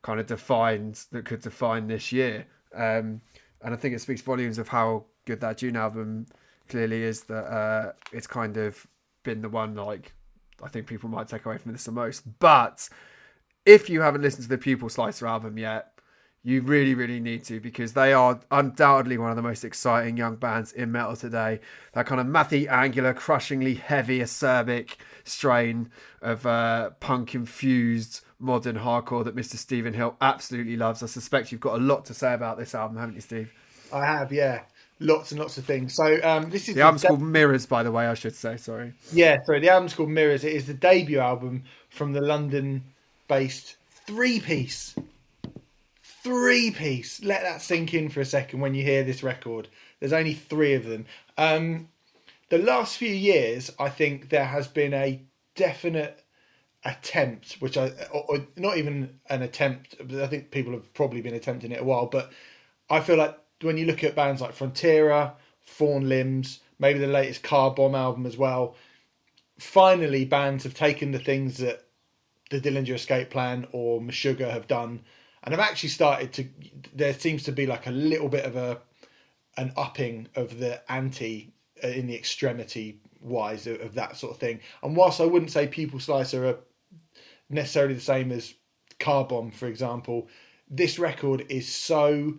kind 0.02 0.20
of 0.20 0.26
defines 0.26 1.06
that 1.12 1.26
could 1.26 1.42
define 1.42 1.88
this 1.88 2.12
year. 2.12 2.48
Um, 2.74 3.22
and 3.62 3.74
I 3.74 3.76
think 3.76 3.94
it 3.94 4.02
speaks 4.02 4.22
volumes 4.22 4.58
of 4.58 4.70
how 4.70 5.06
good 5.26 5.42
that 5.42 5.60
Dvne 5.60 5.76
album 5.76 6.26
clearly 6.70 7.04
is. 7.04 7.22
That 7.26 7.44
uh, 7.44 7.92
it's 8.12 8.28
kind 8.28 8.58
of 8.58 8.88
been 9.24 9.42
the 9.42 9.50
one 9.50 9.76
like 9.76 10.14
I 10.64 10.70
think 10.70 10.88
people 10.88 11.10
might 11.10 11.28
take 11.28 11.46
away 11.46 11.60
from 11.60 11.72
this 11.72 11.84
the 11.84 11.92
most. 11.92 12.24
But 12.40 12.90
if 13.64 13.92
you 13.92 14.02
haven't 14.02 14.24
listened 14.24 14.44
to 14.44 14.50
the 14.50 14.58
Pupil 14.58 14.90
Slicer 14.90 15.28
album 15.28 15.60
yet, 15.60 15.99
you 16.44 16.62
really, 16.62 16.96
really 16.96 17.20
need 17.20 17.44
to 17.46 17.60
because 17.60 17.94
they 17.94 18.14
are 18.14 18.40
undoubtedly 18.52 19.18
one 19.18 19.30
of 19.30 19.36
the 19.36 19.42
most 19.42 19.66
exciting 19.66 20.16
young 20.16 20.36
bands 20.36 20.72
in 20.72 20.92
metal 20.92 21.16
today. 21.16 21.60
That 21.94 22.06
kind 22.06 22.22
of 22.22 22.28
mathy, 22.28 22.68
angular, 22.68 23.14
crushingly 23.14 23.76
heavy, 23.76 24.20
acerbic 24.20 24.96
strain 25.26 25.92
of 26.22 26.46
uh, 26.46 26.92
punk 27.02 27.36
infused 27.36 28.22
modern 28.40 28.78
hardcore 28.78 29.26
that 29.26 29.36
Mr. 29.36 29.56
Stephen 29.56 29.94
Hill 29.94 30.16
absolutely 30.22 30.78
loves. 30.78 31.04
I 31.04 31.08
suspect 31.08 31.52
you've 31.52 31.62
got 31.62 31.76
a 31.76 31.84
lot 31.84 32.06
to 32.06 32.14
say 32.14 32.34
about 32.34 32.58
this 32.58 32.74
album, 32.74 32.98
haven't 32.98 33.16
you, 33.16 33.22
Steve? 33.22 33.52
I 33.92 34.06
have, 34.06 34.32
yeah. 34.32 34.62
Lots 35.02 35.32
and 35.32 35.40
lots 35.40 35.58
of 35.58 35.66
things. 35.66 35.96
So 35.96 36.20
um, 36.24 36.50
this 36.50 36.64
is 36.64 36.68
the, 36.68 36.74
the 36.76 36.82
album's 36.82 37.02
de- 37.02 37.08
called 37.08 37.22
Mirrors, 37.22 37.66
by 37.66 37.84
the 37.84 37.92
way. 37.92 38.08
I 38.08 38.14
should 38.14 38.36
say. 38.36 38.58
Sorry. 38.58 38.94
Yeah, 39.14 39.38
sorry. 39.46 39.62
The 39.62 39.70
album's 39.70 39.94
called 39.94 40.10
Mirrors. 40.10 40.44
It 40.44 40.54
is 40.54 40.68
the 40.68 40.74
debut 40.74 41.20
album 41.20 41.64
from 41.90 42.12
the 42.12 42.22
London-based 42.22 43.78
three-piece 44.06 44.96
three 46.30 46.69
piece. 46.69 47.23
Let 47.23 47.41
that 47.41 47.59
sink 47.59 47.95
in 47.95 48.09
for 48.09 48.21
a 48.21 48.25
second 48.25 48.59
when 48.59 48.75
you 48.75 48.84
hear 48.84 49.03
this 49.03 49.23
record. 49.23 49.67
There's 49.99 50.13
only 50.13 50.36
three 50.36 50.75
of 50.75 50.86
them. 50.86 51.07
Um, 51.39 51.89
the 52.49 52.59
last 52.59 52.97
few 52.97 53.11
years, 53.11 53.71
I 53.80 53.89
think 53.89 54.30
there 54.30 54.45
has 54.45 54.67
been 54.67 54.93
a 54.93 55.23
definite 55.55 56.23
attempt, 56.86 57.53
which 57.59 57.77
I, 57.77 57.88
or, 58.13 58.25
or 58.27 58.47
not 58.55 58.77
even 58.77 59.19
an 59.27 59.41
attempt, 59.41 59.95
I 59.99 60.27
think 60.27 60.51
people 60.51 60.73
have 60.73 60.93
probably 60.93 61.21
been 61.21 61.34
attempting 61.34 61.71
it 61.71 61.82
a 61.82 61.84
while, 61.84 62.05
but 62.05 62.32
I 62.91 62.99
feel 62.99 63.17
like 63.17 63.36
when 63.61 63.77
you 63.77 63.88
look 63.88 64.03
at 64.03 64.15
bands 64.15 64.39
like 64.39 64.53
Frontierer, 64.53 65.34
Fawn 65.61 66.07
Limbs, 66.07 66.59
maybe 66.77 66.99
the 66.99 67.07
latest 67.07 67.41
Car 67.41 67.71
Bomb 67.71 67.95
album 67.95 68.27
as 68.27 68.38
well, 68.38 68.75
finally 69.57 70.25
bands 70.25 70.63
have 70.63 70.75
taken 70.75 71.11
the 71.11 71.19
things 71.19 71.57
that 71.57 71.86
the 72.51 72.61
Dillinger 72.61 72.93
Escape 72.93 73.32
Plan 73.32 73.65
or 73.71 73.99
Meshuggah 73.99 74.51
have 74.51 74.67
done 74.67 75.01
and 75.44 75.54
I've 75.54 75.60
actually 75.60 75.90
started 75.90 76.34
to. 76.34 76.48
There 76.94 77.14
seems 77.14 77.44
to 77.44 77.52
be 77.52 77.66
like 77.66 77.88
a 77.88 77.92
little 77.92 78.30
bit 78.30 78.46
of 78.46 78.56
a 78.56 78.80
an 79.58 79.74
upping 79.76 80.28
of 80.36 80.60
the 80.60 80.82
ante 80.92 81.52
uh, 81.84 81.88
in 81.88 82.08
the 82.08 82.16
extremity 82.16 83.00
wise 83.22 83.68
of, 83.68 83.82
of 83.82 83.94
that 83.96 84.16
sort 84.16 84.34
of 84.34 84.40
thing. 84.40 84.60
And 84.84 84.96
whilst 84.96 85.20
I 85.20 85.26
wouldn't 85.26 85.52
say 85.52 85.68
Pupil 85.68 86.00
Slicer 86.00 86.48
are 86.48 86.58
necessarily 87.50 87.94
the 87.94 88.02
same 88.02 88.32
as 88.32 88.54
Car 89.00 89.26
Bomb, 89.26 89.52
for 89.52 89.68
example, 89.68 90.30
this 90.70 91.00
record 91.00 91.46
is 91.50 91.68
so 91.68 92.36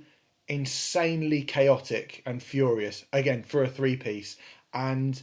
insanely 0.48 1.42
chaotic 1.42 2.22
and 2.26 2.42
furious. 2.42 3.04
Again, 3.12 3.42
for 3.42 3.62
a 3.62 3.68
three 3.68 3.96
piece, 3.96 4.36
and 4.72 5.20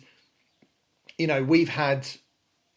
you 1.18 1.28
know 1.28 1.44
we've 1.44 1.70
had, 1.70 2.08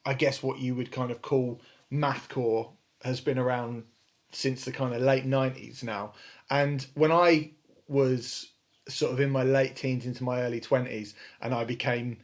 I 0.04 0.14
guess, 0.14 0.42
what 0.42 0.58
you 0.58 0.74
would 0.74 0.92
kind 0.92 1.10
of 1.10 1.22
call 1.22 1.60
mathcore 1.92 2.70
has 3.02 3.20
been 3.20 3.38
around 3.38 3.84
since 4.32 4.64
the 4.64 4.72
kind 4.72 4.94
of 4.94 5.02
late 5.02 5.26
90s 5.26 5.82
now. 5.82 6.12
And 6.50 6.86
when 6.94 7.12
I 7.12 7.50
was 7.88 8.52
sort 8.88 9.12
of 9.12 9.20
in 9.20 9.30
my 9.30 9.42
late 9.42 9.76
teens 9.76 10.06
into 10.06 10.24
my 10.24 10.42
early 10.42 10.60
20s 10.60 11.14
and 11.40 11.54
I 11.54 11.64
became 11.64 12.18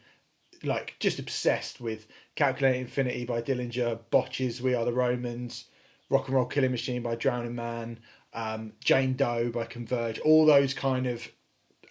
like 0.62 0.96
just 1.00 1.18
obsessed 1.18 1.80
with 1.80 2.07
Calculating 2.34 2.82
Infinity 2.82 3.24
by 3.24 3.40
Dillinger, 3.40 3.98
Botch's, 4.11 4.61
We 4.61 4.74
Are 4.74 4.84
the 4.84 4.92
Romans, 4.92 5.66
Rock 6.11 6.28
and 6.28 6.36
Roll 6.36 6.46
Killing 6.46 6.70
Machine 6.70 7.02
by 7.02 7.16
Drowningman, 7.16 7.98
um, 8.32 8.72
Jane 8.82 9.14
Doe 9.14 9.50
by 9.50 9.64
Converge, 9.64 10.18
all 10.20 10.46
those 10.46 10.74
kind 10.74 11.07
of 11.07 11.26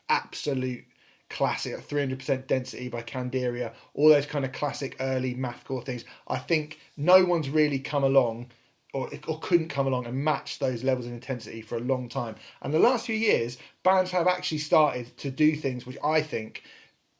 absolute 0.09 0.85
classic 1.29 1.87
300% 1.87 2.47
density 2.47 2.87
by 2.87 3.01
Candiria, 3.01 3.73
all 3.93 4.09
those 4.09 4.25
kind 4.25 4.45
of 4.45 4.51
classic 4.51 4.95
early 4.99 5.35
mathcore 5.35 5.83
things. 5.83 6.05
I 6.27 6.37
think 6.37 6.79
no 6.97 7.25
one's 7.25 7.49
really 7.49 7.79
come 7.79 8.03
along 8.03 8.51
or, 8.95 9.09
or 9.27 9.37
couldn't 9.39 9.67
come 9.67 9.87
along 9.87 10.05
and 10.05 10.15
match 10.15 10.57
those 10.57 10.81
levels 10.81 11.05
of 11.05 11.11
intensity 11.11 11.61
for 11.61 11.75
a 11.75 11.81
long 11.81 12.07
time. 12.07 12.33
And 12.61 12.73
the 12.73 12.79
last 12.79 13.05
few 13.05 13.15
years, 13.15 13.57
bands 13.83 14.09
have 14.11 14.25
actually 14.25 14.59
started 14.59 15.17
to 15.17 15.29
do 15.29 15.53
things 15.53 15.85
which 15.85 15.97
I 16.01 16.21
think 16.21 16.63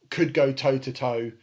could 0.10 0.34
go 0.34 0.54
toe 0.54 0.78
to 0.78 0.94
toe 0.94 1.34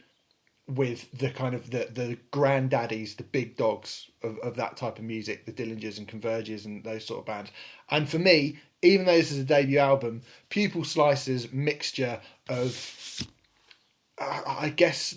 with 0.67 1.11
the 1.11 1.29
kind 1.29 1.53
of 1.53 1.69
the 1.69 1.87
the 1.91 2.17
granddaddies, 2.31 3.15
the 3.15 3.23
big 3.23 3.57
dogs 3.57 4.09
of, 4.23 4.39
of 4.39 4.55
that 4.55 4.75
type 4.75 4.97
of 4.97 5.03
music, 5.03 5.45
the 5.45 5.51
Dillingers 5.51 5.99
and 5.99 6.07
Converges 6.07 6.65
and 6.65 6.83
those 6.83 7.05
sort 7.05 7.19
of 7.19 7.25
bands. 7.27 7.51
And 7.91 8.09
for 8.09 8.17
me, 8.17 8.57
even 8.81 9.05
though 9.05 9.15
this 9.15 9.31
is 9.31 9.37
a 9.37 9.43
debut 9.43 9.77
album, 9.77 10.23
Pupil 10.49 10.83
Slicer's 10.83 11.53
mixture 11.53 12.19
of, 12.49 13.27
uh, 14.17 14.41
I 14.47 14.69
guess, 14.69 15.15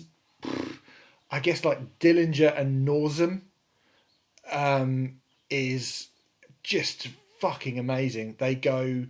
I 1.31 1.39
guess 1.39 1.65
like 1.65 1.97
Dillinger 1.97 2.55
and 2.55 2.87
Nasum 2.87 3.41
um, 4.51 5.19
is 5.49 6.09
just 6.63 7.07
fucking 7.39 7.79
amazing. 7.79 8.35
They 8.39 8.55
go. 8.55 9.05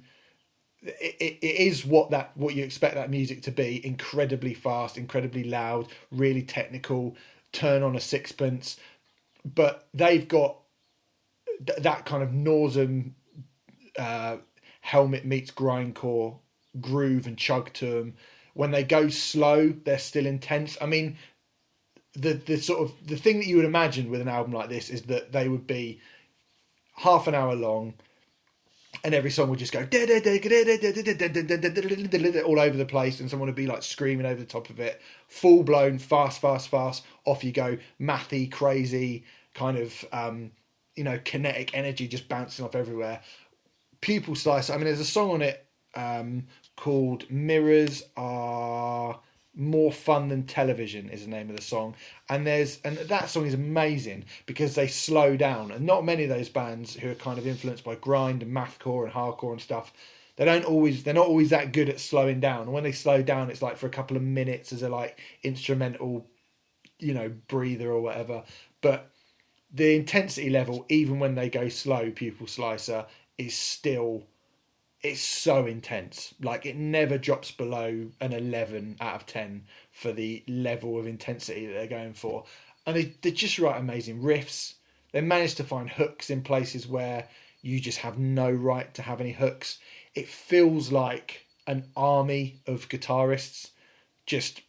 It, 0.83 1.15
it, 1.19 1.38
it 1.41 1.55
is 1.67 1.85
what 1.85 2.11
that 2.11 2.31
what 2.35 2.53
you 2.53 2.63
expect 2.63 2.95
that 2.95 3.09
music 3.09 3.41
to 3.43 3.51
be 3.51 3.83
incredibly 3.85 4.53
fast 4.53 4.95
incredibly 4.95 5.43
loud 5.43 5.88
really 6.11 6.43
technical 6.43 7.17
turn 7.51 7.81
on 7.81 7.95
a 7.95 7.99
sixpence 7.99 8.77
but 9.43 9.88
they've 9.95 10.27
got 10.27 10.59
th- 11.65 11.79
that 11.79 12.05
kind 12.05 12.21
of 12.21 12.29
Nasum 12.29 13.13
uh, 13.97 14.38
helmet 14.81 15.25
meets 15.25 15.49
grindcore 15.49 16.38
groove 16.79 17.25
and 17.25 17.38
chug 17.38 17.73
to 17.73 17.85
them 17.88 18.13
when 18.53 18.69
they 18.69 18.83
go 18.83 19.09
slow 19.09 19.73
they're 19.83 19.97
still 19.97 20.27
intense 20.27 20.77
i 20.79 20.85
mean 20.85 21.17
the 22.16 22.34
the 22.34 22.58
sort 22.58 22.80
of 22.80 22.93
the 23.08 23.16
thing 23.16 23.39
that 23.39 23.47
you 23.47 23.55
would 23.58 23.66
imagine 23.66 24.10
with 24.10 24.22
an 24.22 24.28
album 24.28 24.53
like 24.53 24.70
this 24.70 24.89
is 24.89 25.03
that 25.03 25.32
they 25.32 25.47
would 25.47 25.68
be 25.68 25.99
half 26.95 27.28
an 27.28 27.36
hour 27.36 27.55
long 27.55 27.93
and 29.03 29.14
every 29.14 29.30
song 29.30 29.49
would 29.49 29.60
just 29.60 29.72
go 29.72 29.82
all 32.45 32.60
over 32.60 32.78
the 32.78 32.86
place 32.88 33.20
and 33.20 33.30
someone 33.30 33.47
would 33.47 33.55
be 33.55 33.68
like 33.68 33.84
screaming 33.84 34.26
over 34.26 34.39
the 34.39 34.45
top 34.45 34.70
of 34.70 34.80
it 34.80 35.01
full 35.28 35.64
blown 35.64 35.99
fast 35.99 36.41
fast 36.41 36.70
fast 36.70 37.03
off 37.26 37.43
you 37.43 37.51
go 37.51 37.78
mathy 38.01 38.51
crazy 38.51 39.24
kind 39.53 39.78
of 39.78 40.05
um, 40.12 40.51
you 40.95 41.03
know 41.03 41.20
kinetic 41.24 41.76
energy 41.76 42.08
just 42.08 42.28
bouncing 42.28 42.66
off 42.66 42.76
everywhere 42.76 43.22
pupil 44.01 44.36
slicer 44.36 44.74
i 44.74 44.78
mean 44.78 44.86
there's 44.86 44.99
a 44.99 45.05
song 45.05 45.32
on 45.32 45.41
it 45.41 45.66
um, 45.95 46.45
called 46.76 47.30
mirrors 47.30 48.03
are 48.16 49.20
more 49.58 49.91
fun 49.91 50.30
than 50.30 50.43
television 50.43 51.10
is 51.10 51.24
the 51.24 51.30
name 51.30 51.49
of 51.49 51.55
the 51.55 51.62
song. 51.62 51.95
And 52.30 52.45
there's 52.45 52.80
and 52.84 52.97
that 52.97 53.30
song 53.30 53.45
is 53.45 53.53
amazing 53.53 54.26
because 54.45 54.76
they 54.76 54.88
slow 54.88 55.36
down. 55.36 55.72
And 55.72 55.86
not 55.86 56.05
many 56.05 56.24
of 56.24 56.30
those 56.30 56.49
bands 56.49 56.95
who 56.95 57.10
are 57.10 57.16
kind 57.16 57.39
of 57.39 57.47
influenced 57.47 57.84
by 57.84 57.95
grind 57.95 58.43
and 58.43 58.55
mathcore 58.55 59.03
and 59.03 59.14
hardcore 59.14 59.51
and 59.51 59.62
stuff 59.62 59.91
they 60.38 60.45
don't 60.45 60.66
always 60.66 61.03
they're 61.03 61.14
not 61.14 61.28
always 61.28 61.49
that 61.49 61.74
good 61.74 61.89
at 61.89 61.99
slowing 61.99 62.39
down. 62.39 62.62
And 62.64 62.74
when 62.74 62.84
they 62.84 62.91
slow 62.91 63.22
down 63.22 63.49
it's 63.49 63.62
like 63.62 63.76
for 63.76 63.88
a 63.88 63.91
couple 63.91 64.16
of 64.16 64.24
minutes 64.24 64.72
as 64.72 64.84
a 64.84 64.89
like 64.89 65.20
instrumental 65.43 66.28
you 66.99 67.14
know 67.14 67.30
breather 67.47 67.91
or 67.91 68.01
whatever. 68.01 68.43
But 68.82 69.10
the 69.74 69.95
intensity 69.95 70.49
level 70.49 70.86
even 70.89 71.20
when 71.20 71.36
they 71.36 71.49
go 71.49 71.68
slow 71.70 72.12
pupil 72.12 72.47
slicer 72.47 73.05
is 73.38 73.55
still 73.55 74.24
it's 75.02 75.22
so 75.22 75.66
intense. 75.66 76.34
Like 76.41 76.66
it 76.66 76.76
never 76.76 77.18
drops 77.18 77.52
below 77.52 78.08
an 78.20 78.34
11 78.34 78.98
out 79.00 79.16
of 79.16 79.26
10 79.26 79.64
for 79.91 80.12
the 80.12 80.43
level 80.48 80.98
of 81.00 81.08
intensity 81.08 81.68
that 81.68 81.74
they're 81.74 81.88
going 81.88 82.14
for. 82.14 82.45
And 82.86 82.95
they, 82.95 83.16
they 83.22 83.32
just 83.32 83.60
write 83.60 83.80
amazing 83.80 84.22
riffs. 84.22 84.76
They 85.12 85.22
manage 85.22 85.56
to 85.56 85.64
find 85.64 85.89
hooks 85.89 86.30
in 86.30 86.41
places 86.41 86.88
where 86.88 87.28
you 87.62 87.80
just 87.80 88.00
have 88.00 88.18
no 88.18 88.50
right 88.50 88.93
to 88.95 89.02
have 89.02 89.22
any 89.22 89.32
hooks. 89.32 89.80
It 90.16 90.28
feels 90.28 90.91
like 90.91 91.45
an 91.68 91.89
army 91.95 92.62
of 92.66 92.89
guitarists 92.89 93.72
just 94.26 94.62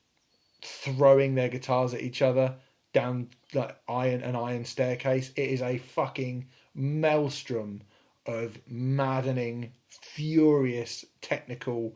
throwing 0.63 1.35
their 1.35 1.49
guitars 1.49 1.95
at 1.95 2.03
each 2.03 2.23
other 2.23 2.57
down 2.93 3.29
like 3.55 3.77
iron 3.89 4.23
an 4.23 4.37
iron 4.37 4.65
staircase. 4.65 5.31
It 5.37 5.51
is 5.51 5.63
a 5.63 5.79
fucking 5.79 6.47
maelstrom 6.75 7.83
of 8.29 8.59
maddening 8.69 9.73
furious 9.89 11.05
technical 11.23 11.95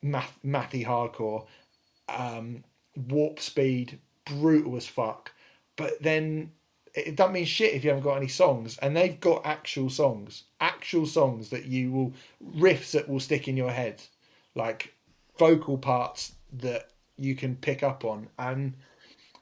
math 0.00 0.38
mathy 0.44 0.86
hardcore. 0.86 1.46
Um, 2.08 2.64
warp 3.08 3.40
speed 3.40 3.98
brutal 4.24 4.76
as 4.76 4.86
fuck. 4.86 5.32
But 5.76 6.00
then 6.02 6.52
it 6.94 7.16
doesn't 7.16 7.32
mean 7.32 7.44
shit 7.44 7.74
if 7.74 7.82
you 7.82 7.90
haven't 7.90 8.04
got 8.04 8.16
any 8.16 8.28
songs. 8.28 8.78
And 8.78 8.96
they've 8.96 9.18
got 9.18 9.44
actual 9.44 9.90
songs. 9.90 10.44
Actual 10.60 11.06
songs 11.06 11.50
that 11.50 11.64
you 11.66 11.90
will 11.90 12.12
riffs 12.56 12.92
that 12.92 13.08
will 13.08 13.20
stick 13.20 13.48
in 13.48 13.56
your 13.56 13.70
head. 13.70 14.00
Like 14.54 14.94
vocal 15.38 15.76
parts 15.76 16.34
that 16.52 16.90
you 17.16 17.34
can 17.34 17.56
pick 17.56 17.82
up 17.82 18.04
on. 18.04 18.28
And 18.38 18.74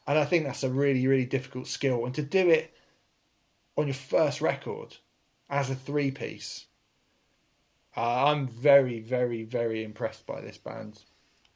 and 0.06 0.18
I 0.18 0.24
think 0.24 0.44
that's 0.44 0.64
a 0.64 0.70
really 0.70 1.06
really 1.06 1.26
difficult 1.26 1.66
skill. 1.66 2.06
And 2.06 2.14
to 2.14 2.22
do 2.22 2.48
it 2.48 2.74
on 3.76 3.86
your 3.86 3.94
first 3.94 4.40
record 4.40 4.96
as 5.50 5.68
a 5.68 5.74
three 5.74 6.10
piece 6.10 6.66
uh, 7.96 8.26
I'm 8.26 8.46
very, 8.46 9.00
very, 9.00 9.42
very 9.42 9.82
impressed 9.82 10.26
by 10.26 10.40
this 10.40 10.58
band. 10.58 11.02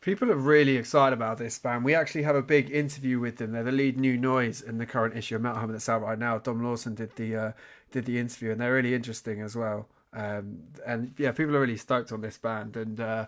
People 0.00 0.30
are 0.30 0.36
really 0.36 0.76
excited 0.76 1.14
about 1.14 1.38
this 1.38 1.58
band. 1.58 1.84
We 1.84 1.94
actually 1.94 2.24
have 2.24 2.36
a 2.36 2.42
big 2.42 2.70
interview 2.70 3.18
with 3.18 3.36
them. 3.36 3.52
They're 3.52 3.62
the 3.62 3.72
lead 3.72 3.98
new 3.98 4.18
noise 4.18 4.60
in 4.60 4.76
the 4.76 4.84
current 4.84 5.16
issue 5.16 5.36
of 5.36 5.42
Metal 5.42 5.60
Hammer 5.60 5.72
that's 5.72 5.88
out 5.88 6.02
right 6.02 6.18
now. 6.18 6.38
Dom 6.38 6.62
Lawson 6.62 6.94
did 6.94 7.14
the 7.16 7.36
uh, 7.36 7.52
did 7.92 8.04
the 8.04 8.18
interview, 8.18 8.50
and 8.50 8.60
they're 8.60 8.74
really 8.74 8.94
interesting 8.94 9.40
as 9.40 9.56
well. 9.56 9.88
Um, 10.12 10.58
and 10.86 11.14
yeah, 11.16 11.32
people 11.32 11.56
are 11.56 11.60
really 11.60 11.78
stoked 11.78 12.12
on 12.12 12.20
this 12.20 12.36
band. 12.36 12.76
And 12.76 13.00
uh, 13.00 13.26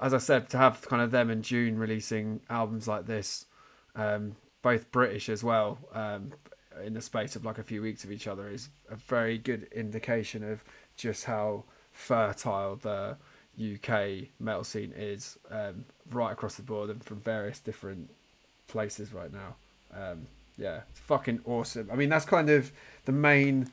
as 0.00 0.12
I 0.12 0.18
said, 0.18 0.50
to 0.50 0.58
have 0.58 0.82
kind 0.82 1.00
of 1.00 1.12
them 1.12 1.30
in 1.30 1.40
Dvne 1.40 1.78
releasing 1.78 2.40
albums 2.50 2.86
like 2.86 3.06
this, 3.06 3.46
um, 3.96 4.36
both 4.60 4.90
British 4.90 5.30
as 5.30 5.42
well, 5.42 5.78
um, 5.94 6.32
in 6.84 6.94
the 6.94 7.00
space 7.00 7.36
of 7.36 7.44
like 7.44 7.58
a 7.58 7.62
few 7.62 7.82
weeks 7.82 8.04
of 8.04 8.12
each 8.12 8.26
other, 8.26 8.48
is 8.48 8.68
a 8.90 8.96
very 8.96 9.38
good 9.38 9.68
indication 9.74 10.48
of 10.50 10.62
just 10.96 11.24
how 11.24 11.64
fertile 11.92 12.76
the 12.76 13.16
UK 13.60 14.28
metal 14.40 14.64
scene 14.64 14.92
is 14.96 15.38
um, 15.50 15.84
right 16.10 16.32
across 16.32 16.54
the 16.54 16.62
board 16.62 16.90
and 16.90 17.04
from 17.04 17.20
various 17.20 17.58
different 17.60 18.10
places 18.68 19.12
right 19.12 19.32
now. 19.32 19.54
Um, 19.94 20.26
yeah, 20.56 20.80
it's 20.90 21.00
fucking 21.00 21.40
awesome. 21.44 21.88
I 21.92 21.96
mean, 21.96 22.08
that's 22.08 22.24
kind 22.24 22.50
of 22.50 22.72
the 23.04 23.12
main 23.12 23.70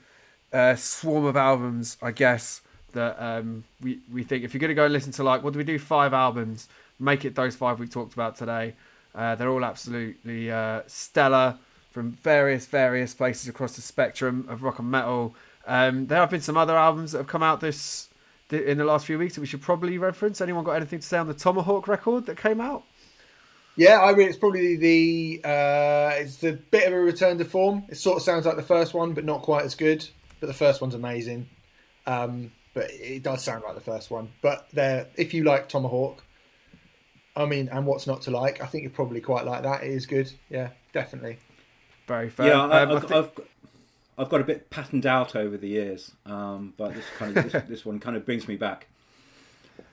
uh, 0.52 0.76
swarm 0.76 1.26
of 1.26 1.36
albums, 1.36 1.98
I 2.02 2.12
guess, 2.12 2.62
that 2.94 3.22
um, 3.22 3.64
we, 3.82 4.00
we 4.12 4.24
think 4.24 4.44
if 4.44 4.54
you're 4.54 4.68
to 4.68 4.74
go 4.74 4.86
and 4.86 4.94
listen 4.94 5.12
to, 5.14 5.24
like, 5.24 5.44
what 5.44 5.54
do 5.54 5.60
we 5.60 5.64
do? 5.64 5.80
Five 5.80 6.14
albums, 6.14 6.68
make 7.00 7.26
it 7.26 7.36
those 7.36 7.56
five 7.56 7.80
we 7.80 7.88
talked 7.88 8.14
about 8.14 8.36
today. 8.36 8.76
Uh, 9.14 9.36
they're 9.36 9.50
all 9.50 9.66
absolutely 9.66 10.52
uh, 10.52 10.82
stellar 10.88 11.58
from 11.92 12.12
various, 12.12 12.66
various 12.66 13.14
places 13.14 13.48
across 13.48 13.76
the 13.76 13.82
spectrum 13.82 14.46
of 14.50 14.64
rock 14.64 14.80
and 14.80 14.90
metal. 14.92 15.36
Um, 15.66 16.08
there 16.08 16.20
have 16.20 16.30
been 16.30 16.42
some 16.42 16.58
other 16.58 16.78
albums 16.78 17.12
that 17.12 17.20
have 17.20 17.28
come 17.28 17.44
out 17.44 17.60
this 17.60 18.10
in 18.52 18.78
the 18.78 18.84
last 18.84 19.06
few 19.06 19.18
weeks 19.18 19.36
that 19.36 19.42
we 19.42 19.48
should 19.48 19.62
probably 19.62 19.98
reference? 19.98 20.42
Anyone 20.42 20.64
got 20.64 20.74
anything 20.74 21.00
to 21.00 21.06
say 21.06 21.18
on 21.18 21.28
the 21.28 21.34
Tomahawk 21.34 21.88
record 21.88 22.26
that 22.26 22.38
came 22.38 22.60
out? 22.60 22.84
Yeah, 23.76 24.02
I 24.02 24.14
mean 24.14 24.28
it's 24.28 24.38
probably 24.38 24.76
the 24.76 25.42
uh, 25.44 26.12
it's 26.16 26.44
a 26.44 26.54
bit 26.54 26.88
of 26.88 26.94
a 26.94 27.00
return 27.00 27.38
to 27.38 27.46
form. 27.46 27.84
It 27.88 27.96
sort 27.96 28.18
of 28.18 28.24
sounds 28.24 28.46
like 28.46 28.58
the 28.58 28.64
first 28.64 28.94
one, 28.94 29.14
but 29.14 29.24
not 29.24 29.42
quite 29.42 29.64
as 29.64 29.76
good. 29.76 30.08
But 30.40 30.48
the 30.48 30.54
first 30.54 30.82
one's 30.82 30.96
amazing. 30.96 31.48
Um, 32.06 32.52
but 32.74 32.92
it 32.92 33.24
does 33.24 33.44
sound 33.44 33.64
like 33.66 33.76
the 33.76 33.82
first 33.82 34.10
one. 34.10 34.30
But 34.42 34.68
there, 34.74 35.08
if 35.16 35.34
you 35.34 35.44
like 35.44 35.70
Tomahawk, 35.70 36.24
I 37.36 37.46
mean, 37.46 37.70
and 37.70 37.86
what's 37.86 38.08
not 38.08 38.22
to 38.24 38.32
like? 38.32 38.62
I 38.62 38.66
think 38.66 38.84
you 38.84 38.90
probably 38.90 39.22
quite 39.22 39.46
like 39.46 39.64
that. 39.64 39.84
It 39.84 39.92
is 39.92 40.06
good. 40.06 40.32
Yeah, 40.50 40.70
definitely. 40.94 41.38
Very 42.10 42.30
fair. 42.32 42.48
Yeah, 42.48 42.64
I, 42.64 42.82
um, 42.82 42.98
I've, 42.98 43.12
I've, 43.12 43.32
I've 44.18 44.30
got 44.30 44.42
a 44.42 44.44
bit 44.44 44.72
patterned 44.72 45.06
out 45.06 45.36
over 45.36 45.58
the 45.58 45.68
years, 45.68 46.12
um, 46.26 46.74
but 46.76 46.96
this 46.96 47.06
kind 47.20 47.38
of 47.38 47.52
this, 47.52 47.64
this, 47.70 47.86
one 47.86 48.00
kind 48.00 48.18
of 48.18 48.26
brings 48.26 48.48
me 48.48 48.56
back. 48.56 48.88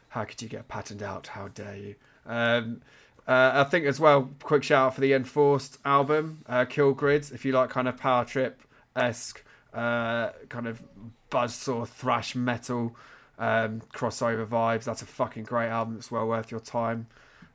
How 0.08 0.24
could 0.24 0.40
you 0.40 0.48
get 0.48 0.66
patterned 0.66 1.02
out? 1.02 1.26
How 1.26 1.48
dare 1.48 1.76
you? 1.76 1.94
Um, 2.24 2.80
uh, 3.28 3.52
I 3.56 3.64
think 3.64 3.84
as 3.84 4.00
well. 4.00 4.30
Quick 4.42 4.62
shout 4.62 4.86
out 4.86 4.94
for 4.94 5.02
the 5.02 5.12
Enforced 5.12 5.76
album, 5.84 6.42
uh, 6.48 6.64
Kill 6.64 6.94
Grids. 6.94 7.32
If 7.32 7.44
you 7.44 7.52
like 7.52 7.68
kind 7.68 7.86
of 7.86 7.98
power 7.98 8.24
trip 8.24 8.62
esque, 8.96 9.44
uh, 9.74 10.30
kind 10.48 10.68
of 10.68 10.82
buzzsaw 11.30 11.86
thrash 11.86 12.34
metal 12.34 12.96
um, 13.38 13.82
crossover 13.92 14.46
vibes, 14.46 14.84
that's 14.84 15.02
a 15.02 15.06
fucking 15.06 15.44
great 15.44 15.68
album. 15.68 15.96
It's 15.98 16.10
well 16.10 16.26
worth 16.26 16.50
your 16.50 16.60
time. 16.60 17.08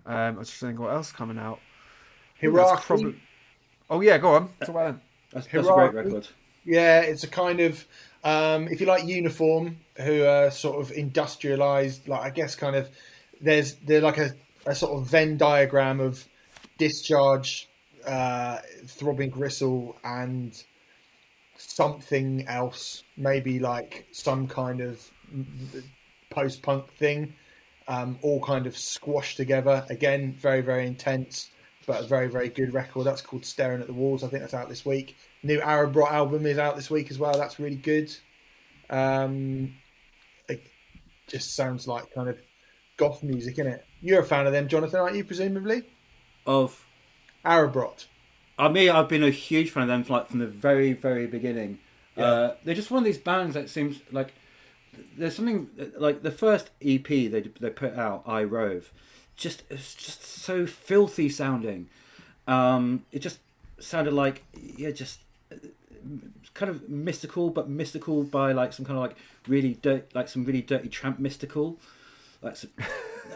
Um, 0.05 0.16
I 0.16 0.30
was 0.30 0.49
just 0.49 0.59
thinking, 0.59 0.80
what 0.80 0.93
else 0.93 1.12
coming 1.12 1.39
out? 1.39 1.59
Hierarchy. 2.39 3.20
Probably... 3.92 4.08
Oh 4.08 4.12
yeah, 4.12 4.18
go 4.18 4.36
on. 4.36 4.50
Talk 4.62 4.70
about 4.70 5.00
That's, 5.32 5.48
that's 5.48 5.68
a 5.68 5.74
great 5.74 5.94
record. 5.94 6.28
Yeah, 6.64 7.02
it's 7.02 7.24
a 7.24 7.28
kind 7.28 7.60
of 7.60 7.86
um, 8.24 8.68
if 8.68 8.80
you 8.80 8.88
like 8.88 9.06
uniform, 9.06 9.78
who 9.98 10.24
are 10.24 10.52
sort 10.52 10.80
of 10.80 10.92
industrialized, 10.92 12.08
like 12.08 12.22
I 12.22 12.30
guess 12.30 12.56
kind 12.56 12.76
of 12.76 12.89
there's 13.42 13.76
they're 13.76 14.02
like 14.02 14.18
a, 14.18 14.32
a 14.66 14.76
sort 14.76 14.98
of 14.98 15.08
Venn 15.08 15.38
diagram 15.38 16.00
of 16.00 16.26
discharge, 16.78 17.68
uh, 18.06 18.60
throbbing 18.86 19.30
gristle, 19.30 19.98
and 20.04 20.64
something 21.58 22.48
else, 22.48 23.04
maybe 23.18 23.60
like 23.60 24.06
some 24.12 24.48
kind 24.48 24.82
of 24.82 25.12
post 26.30 26.62
punk 26.62 26.92
thing, 26.94 27.34
um, 27.88 28.20
all 28.22 28.39
kind 28.39 28.68
of 28.68 28.78
squashed 28.78 29.38
together. 29.38 29.84
Again, 29.89 30.34
very 30.39 30.62
very 30.62 30.86
intense, 30.86 31.50
but 31.88 32.04
a 32.04 32.08
very 32.08 32.28
very 32.28 32.50
good 32.50 32.74
record. 32.74 33.06
That's 33.06 33.22
called 33.22 33.46
Staring 33.46 33.82
at 33.82 33.88
the 33.88 33.94
Walls. 33.94 34.24
I 34.24 34.28
think 34.28 34.42
that's 34.42 34.54
out 34.54 34.70
this 34.70 34.86
week 34.86 35.16
new 35.44 35.60
Arabrot 35.60 36.12
album 36.12 36.46
is 36.46 36.58
out 36.58 36.76
this 36.76 36.90
week 36.90 37.10
as 37.12 37.20
well. 37.20 37.38
That's 37.38 37.60
really 37.60 37.76
good. 37.76 38.16
Um, 38.90 39.76
it 40.48 40.64
just 41.28 41.56
sounds 41.56 41.88
like 41.88 42.14
kind 42.14 42.30
of 42.30 42.38
goth 42.98 43.24
music, 43.24 43.54
isn't 43.54 43.68
it? 43.68 43.86
You're 44.02 44.22
a 44.22 44.26
fan 44.26 44.48
of 44.48 44.54
them, 44.54 44.68
Jonathan, 44.68 45.00
aren't 45.00 45.16
you? 45.16 45.24
Presumably 45.24 45.84
of 46.46 46.86
Arabrot. 47.46 48.06
I 48.58 48.70
mean, 48.70 48.90
I've 48.90 49.10
been 49.10 49.24
a 49.24 49.32
huge 49.32 49.72
fan 49.72 49.84
of 49.84 49.90
them 49.90 50.04
from, 50.04 50.14
like 50.14 50.30
from 50.30 50.40
the 50.40 50.48
very, 50.48 50.94
very 50.94 51.26
beginning. 51.26 51.80
Yeah. 52.16 52.26
Uh, 52.26 52.56
they're 52.64 52.76
just 52.76 52.92
one 52.92 53.00
of 53.00 53.06
these 53.06 53.18
bands 53.18 53.56
that 53.56 53.70
seems 53.70 54.02
like 54.12 54.34
there's 55.18 55.36
something 55.36 55.70
like 55.98 56.22
the 56.22 56.32
first 56.32 56.70
EP 56.82 57.08
they 57.08 57.50
they 57.60 57.70
put 57.70 57.96
out, 57.96 58.24
I 58.28 58.44
Rove, 58.44 58.92
just 59.36 59.64
it's 59.70 59.94
just 59.96 60.24
so 60.24 60.66
filthy 60.66 61.30
sounding. 61.30 61.90
Um, 62.48 63.06
it 63.12 63.20
just 63.20 63.40
sounded 63.80 64.14
like 64.14 64.44
yeah, 64.54 64.92
just 64.92 65.20
kind 66.54 66.70
of 66.70 66.90
mystical, 66.90 67.50
but 67.50 67.70
mystical 67.70 68.24
by 68.24 68.52
like 68.52 68.74
some 68.74 68.86
kind 68.86 68.98
of 68.98 69.04
like 69.04 69.16
really 69.48 69.74
dirt, 69.82 70.14
like 70.14 70.28
some 70.28 70.46
really 70.46 70.62
dirty 70.62 70.90
tramp 70.90 71.20
mystical, 71.20 71.78
like 72.42 72.56
some, 72.56 72.72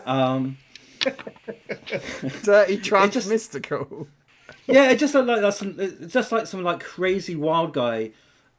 um, 0.06 0.58
dirty 2.43 2.78
tramp 2.78 3.14
just, 3.14 3.30
mystical. 3.30 4.08
yeah, 4.68 4.89
it 4.91 5.00
just 5.00 5.14
looked 5.14 5.28
like 5.28 5.41
that's 5.41 5.58
some, 5.58 5.78
just 6.08 6.32
like 6.32 6.48
some 6.48 6.64
like 6.64 6.82
crazy 6.82 7.36
wild 7.36 7.74
guy 7.74 8.12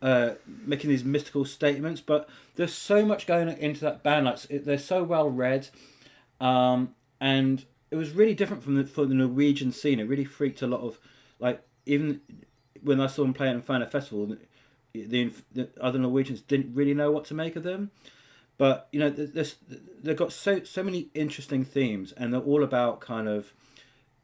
uh, 0.02 0.30
making 0.46 0.90
these 0.90 1.04
mystical 1.04 1.44
statements. 1.44 2.00
But 2.00 2.28
there's 2.56 2.74
so 2.74 3.04
much 3.04 3.26
going 3.26 3.48
into 3.48 3.80
that 3.80 4.02
band. 4.02 4.26
Like 4.26 4.42
they're 4.48 4.78
so 4.78 5.02
well 5.04 5.28
read, 5.30 5.68
um, 6.40 6.94
and 7.20 7.64
it 7.90 7.96
was 7.96 8.12
really 8.12 8.34
different 8.34 8.62
from 8.62 8.74
the 8.74 8.84
for 8.84 9.06
the 9.06 9.14
Norwegian 9.14 9.72
scene. 9.72 10.00
It 10.00 10.08
really 10.08 10.24
freaked 10.24 10.62
a 10.62 10.66
lot 10.66 10.80
of 10.80 10.98
like 11.38 11.62
even 11.84 12.20
when 12.82 13.00
I 13.00 13.06
saw 13.06 13.22
them 13.22 13.34
playing 13.34 13.56
at 13.56 13.66
Fana 13.66 13.90
Festival, 13.90 14.36
the, 14.92 15.32
the, 15.54 15.68
other 15.80 15.98
Norwegians 15.98 16.40
didn't 16.40 16.74
really 16.74 16.94
know 16.94 17.10
what 17.10 17.24
to 17.26 17.34
make 17.34 17.56
of 17.56 17.62
them. 17.62 17.90
But 18.58 18.88
you 18.90 19.00
know, 19.00 19.10
they've 19.10 20.16
got 20.16 20.32
so 20.32 20.64
so 20.64 20.82
many 20.82 21.08
interesting 21.14 21.64
themes, 21.64 22.12
and 22.12 22.32
they're 22.32 22.40
all 22.40 22.62
about 22.62 23.00
kind 23.00 23.28
of 23.28 23.52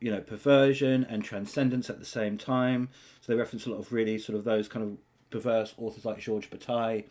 you 0.00 0.10
know 0.10 0.20
perversion 0.20 1.04
and 1.04 1.22
transcendence 1.22 1.90
at 1.90 1.98
the 1.98 2.06
same 2.06 2.38
time. 2.38 2.88
So 3.20 3.32
they 3.32 3.38
reference 3.38 3.66
a 3.66 3.70
lot 3.70 3.78
of 3.78 3.92
really 3.92 4.18
sort 4.18 4.38
of 4.38 4.44
those 4.44 4.68
kind 4.68 4.84
of 4.84 4.98
perverse 5.30 5.74
authors 5.76 6.04
like 6.04 6.18
Georges 6.18 6.50
Bataille. 6.50 7.02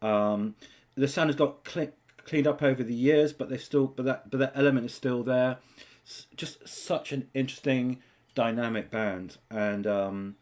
Um, 0.00 0.54
the 0.94 1.08
sound 1.08 1.28
has 1.28 1.36
got 1.36 1.68
cl- 1.68 1.92
cleaned 2.24 2.46
up 2.46 2.62
over 2.62 2.82
the 2.82 2.94
years, 2.94 3.32
but 3.32 3.48
they 3.48 3.58
still 3.58 3.86
but 3.86 4.04
that 4.04 4.30
but 4.30 4.38
that 4.38 4.52
element 4.54 4.86
is 4.86 4.94
still 4.94 5.22
there. 5.22 5.58
S- 6.06 6.26
just 6.36 6.66
such 6.68 7.12
an 7.12 7.28
interesting 7.34 8.00
dynamic 8.34 8.90
band, 8.90 9.38
and 9.50 9.86
um, 9.86 10.36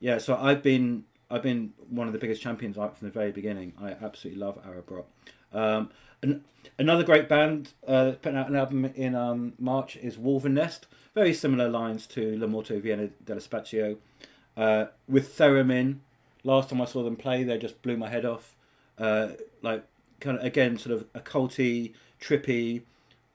yeah, 0.00 0.18
so 0.18 0.36
I've 0.36 0.62
been 0.62 1.04
I've 1.30 1.42
been 1.42 1.72
one 1.88 2.06
of 2.06 2.12
the 2.12 2.18
biggest 2.18 2.42
champions 2.42 2.76
right 2.76 2.96
from 2.96 3.08
the 3.08 3.12
very 3.12 3.32
beginning. 3.32 3.72
I 3.80 3.90
absolutely 3.92 4.40
love 4.40 4.58
Arabrot. 4.64 5.04
Um, 5.52 5.90
and 6.22 6.44
another 6.78 7.02
great 7.02 7.28
band 7.28 7.72
uh, 7.86 8.12
putting 8.22 8.38
out 8.38 8.48
an 8.48 8.56
album 8.56 8.84
in 8.84 9.14
um, 9.14 9.54
March 9.58 9.96
is 9.96 10.16
Wolvennest. 10.16 10.82
Very 11.14 11.32
similar 11.32 11.68
lines 11.68 12.06
to 12.08 12.36
La 12.36 12.46
Morte 12.46 12.78
Viene 12.80 13.10
dallo 13.24 13.46
Spazio. 13.46 13.96
Uh, 14.56 14.86
with 15.08 15.36
Theremin, 15.36 15.98
last 16.44 16.70
time 16.70 16.80
I 16.80 16.84
saw 16.84 17.02
them 17.02 17.16
play, 17.16 17.42
they 17.42 17.58
just 17.58 17.82
blew 17.82 17.96
my 17.96 18.08
head 18.08 18.24
off. 18.24 18.54
Uh, 18.98 19.30
like 19.62 19.84
kind 20.20 20.38
of 20.38 20.44
again, 20.44 20.78
sort 20.78 20.94
of 20.94 21.12
occulty, 21.12 21.92
trippy, 22.20 22.82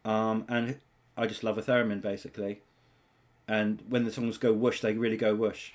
um, 0.06 0.46
and 0.50 0.78
I 1.18 1.28
just 1.28 1.44
love 1.44 1.58
a 1.58 1.62
theremin 1.62 2.02
basically. 2.02 2.62
And 3.48 3.84
when 3.90 4.06
the 4.06 4.12
songs 4.12 4.38
go 4.38 4.54
whoosh, 4.54 4.82
they 4.82 4.94
really 4.94 5.18
go 5.18 5.36
whoosh. 5.36 5.72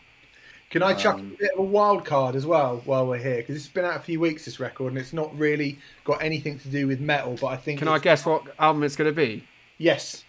Can 0.71 0.83
I 0.83 0.95
chuck 0.95 1.17
Um, 1.17 1.33
a 1.35 1.39
bit 1.39 1.53
of 1.53 1.61
a 1.61 1.63
wild 1.63 2.05
card 2.05 2.35
as 2.35 2.45
well 2.45 2.83
while 2.87 3.07
we're 3.07 3.19
here? 3.19 3.37
Because 3.37 3.55
it's 3.57 3.69
been 3.69 3.85
out 3.85 3.97
a 3.97 4.01
few 4.01 4.19
weeks, 4.19 4.47
this 4.47 4.59
record, 4.59 4.89
and 4.93 4.99
it's 4.99 5.13
not 5.13 5.37
really 5.39 5.79
got 6.05 6.23
anything 6.23 6.59
to 6.61 6.69
do 6.69 6.89
with 6.89 7.01
metal, 7.01 7.37
but 7.41 7.49
I 7.49 7.57
think. 7.57 7.79
Can 7.79 7.87
I 7.89 7.99
guess 8.01 8.27
what 8.27 8.43
album 8.59 8.83
it's 8.83 8.97
going 8.97 9.09
to 9.09 9.15
be? 9.15 9.47
Yes, 9.79 10.25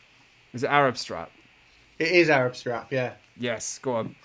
Is 0.54 0.64
it 0.64 0.68
Arab 0.70 0.98
Strap? 0.98 1.32
it 1.98 2.10
is 2.10 2.30
Arab 2.30 2.56
Strap, 2.56 2.92
yeah. 2.92 3.14
Yes, 3.38 3.80
go 3.80 3.96
on. 3.96 4.16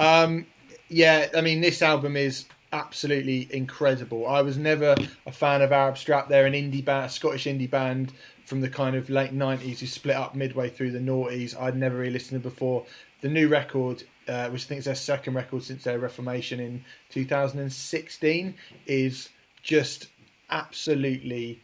Um, 0.00 0.46
yeah, 0.88 1.28
I 1.36 1.40
mean, 1.40 1.60
this 1.60 1.82
album 1.82 2.16
is 2.16 2.46
absolutely 2.74 3.48
incredible. 3.52 4.26
I 4.26 4.42
was 4.42 4.58
never 4.58 4.96
a 5.26 5.32
fan 5.32 5.62
of 5.62 5.70
Arab 5.70 5.96
Strap. 5.96 6.28
They're 6.28 6.44
an 6.44 6.54
indie 6.54 6.84
band, 6.84 7.06
a 7.06 7.08
Scottish 7.08 7.44
indie 7.44 7.70
band 7.70 8.12
from 8.44 8.60
the 8.60 8.68
kind 8.68 8.96
of 8.96 9.08
late 9.08 9.32
90s 9.32 9.78
who 9.78 9.86
split 9.86 10.16
up 10.16 10.34
midway 10.34 10.68
through 10.68 10.90
the 10.90 10.98
noughties. 10.98 11.58
I'd 11.58 11.76
never 11.76 11.96
really 11.96 12.12
listened 12.12 12.42
to 12.42 12.48
before. 12.48 12.84
The 13.20 13.28
new 13.28 13.48
record, 13.48 14.02
uh, 14.28 14.48
which 14.50 14.64
I 14.64 14.66
think 14.66 14.78
is 14.80 14.84
their 14.86 14.96
second 14.96 15.34
record 15.34 15.62
since 15.62 15.84
their 15.84 16.00
reformation 16.00 16.58
in 16.58 16.84
2016, 17.10 18.54
is 18.86 19.30
just 19.62 20.08
absolutely. 20.50 21.62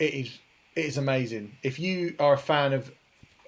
It 0.00 0.14
is. 0.14 0.38
It 0.74 0.86
is 0.86 0.98
amazing. 0.98 1.56
If 1.62 1.78
you 1.78 2.16
are 2.18 2.34
a 2.34 2.38
fan 2.38 2.72
of 2.72 2.90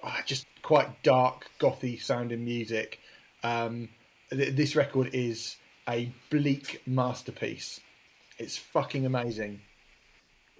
ah, 0.01 0.21
just 0.25 0.47
quite 0.61 1.03
dark, 1.03 1.47
gothy 1.59 2.01
sounding 2.01 2.45
music, 2.45 2.99
um, 3.43 3.89
th- 4.29 4.55
this 4.55 4.77
record 4.77 5.09
is 5.13 5.57
a 5.89 6.11
bleak 6.29 6.81
masterpiece. 6.85 7.79
It's 8.37 8.57
fucking 8.57 9.05
amazing. 9.05 9.61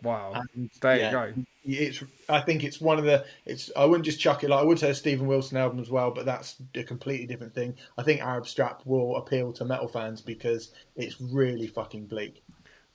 Wow. 0.03 0.33
And, 0.55 0.69
There 0.81 0.97
yeah, 0.97 1.05
you 1.05 1.33
go. 1.33 1.43
It's. 1.65 2.03
I 2.29 2.41
think 2.41 2.63
it's 2.63 2.79
one 2.79 2.99
of 2.99 3.05
the. 3.05 3.25
It's. 3.45 3.71
I 3.75 3.85
wouldn't 3.85 4.05
just 4.05 4.19
chuck 4.19 4.43
it 4.43 4.49
like 4.49 4.61
I 4.61 4.63
would 4.63 4.79
say 4.79 4.91
a 4.91 4.95
Steven 4.95 5.27
Wilson 5.27 5.57
album 5.57 5.79
as 5.79 5.89
well, 5.89 6.11
but 6.11 6.25
that's 6.25 6.57
a 6.75 6.83
completely 6.83 7.25
different 7.25 7.53
thing. 7.53 7.75
I 7.97 8.03
think 8.03 8.21
Arab 8.21 8.47
Strap 8.47 8.81
will 8.85 9.17
appeal 9.17 9.51
to 9.53 9.65
metal 9.65 9.87
fans 9.87 10.21
because 10.21 10.71
it's 10.95 11.19
really 11.19 11.67
fucking 11.67 12.05
bleak. 12.05 12.43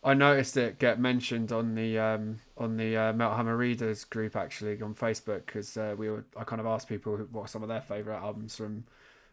I 0.05 0.15
noticed 0.15 0.57
it 0.57 0.79
get 0.79 0.99
mentioned 0.99 1.53
on 1.53 1.75
the 1.75 1.99
um, 1.99 2.41
on 2.57 2.77
the 2.77 2.97
uh, 2.97 3.13
Metal 3.13 3.37
Hammer 3.37 3.57
Readers 3.57 4.05
group 4.05 4.35
actually 4.35 4.81
on 4.83 4.95
Facebook 4.95 5.47
because 5.47 5.77
uh, 5.77 5.95
we 5.97 6.11
were 6.11 6.25
I 6.37 6.45
kind 6.45 6.61
of 6.61 6.67
asked 6.67 6.89
people 6.89 7.17
what 7.31 7.51
some 7.51 7.63
of 7.63 7.69
their 7.69 7.81
favorite 7.81 8.19
albums 8.19 8.57
from 8.57 8.85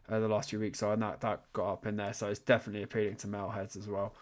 uh, 0.10 0.20
the 0.20 0.28
last 0.28 0.50
few 0.50 0.60
weeks 0.60 0.82
are, 0.84 0.94
and 0.94 1.02
that 1.02 1.22
that 1.22 1.42
got 1.54 1.74
up 1.74 1.86
in 1.86 1.96
there. 1.98 2.14
So 2.14 2.28
it's 2.28 2.40
definitely 2.40 2.84
appealing 2.84 3.16
to 3.18 3.28
male 3.28 3.50
heads 3.50 3.76
as 3.76 3.88
well. 3.88 4.14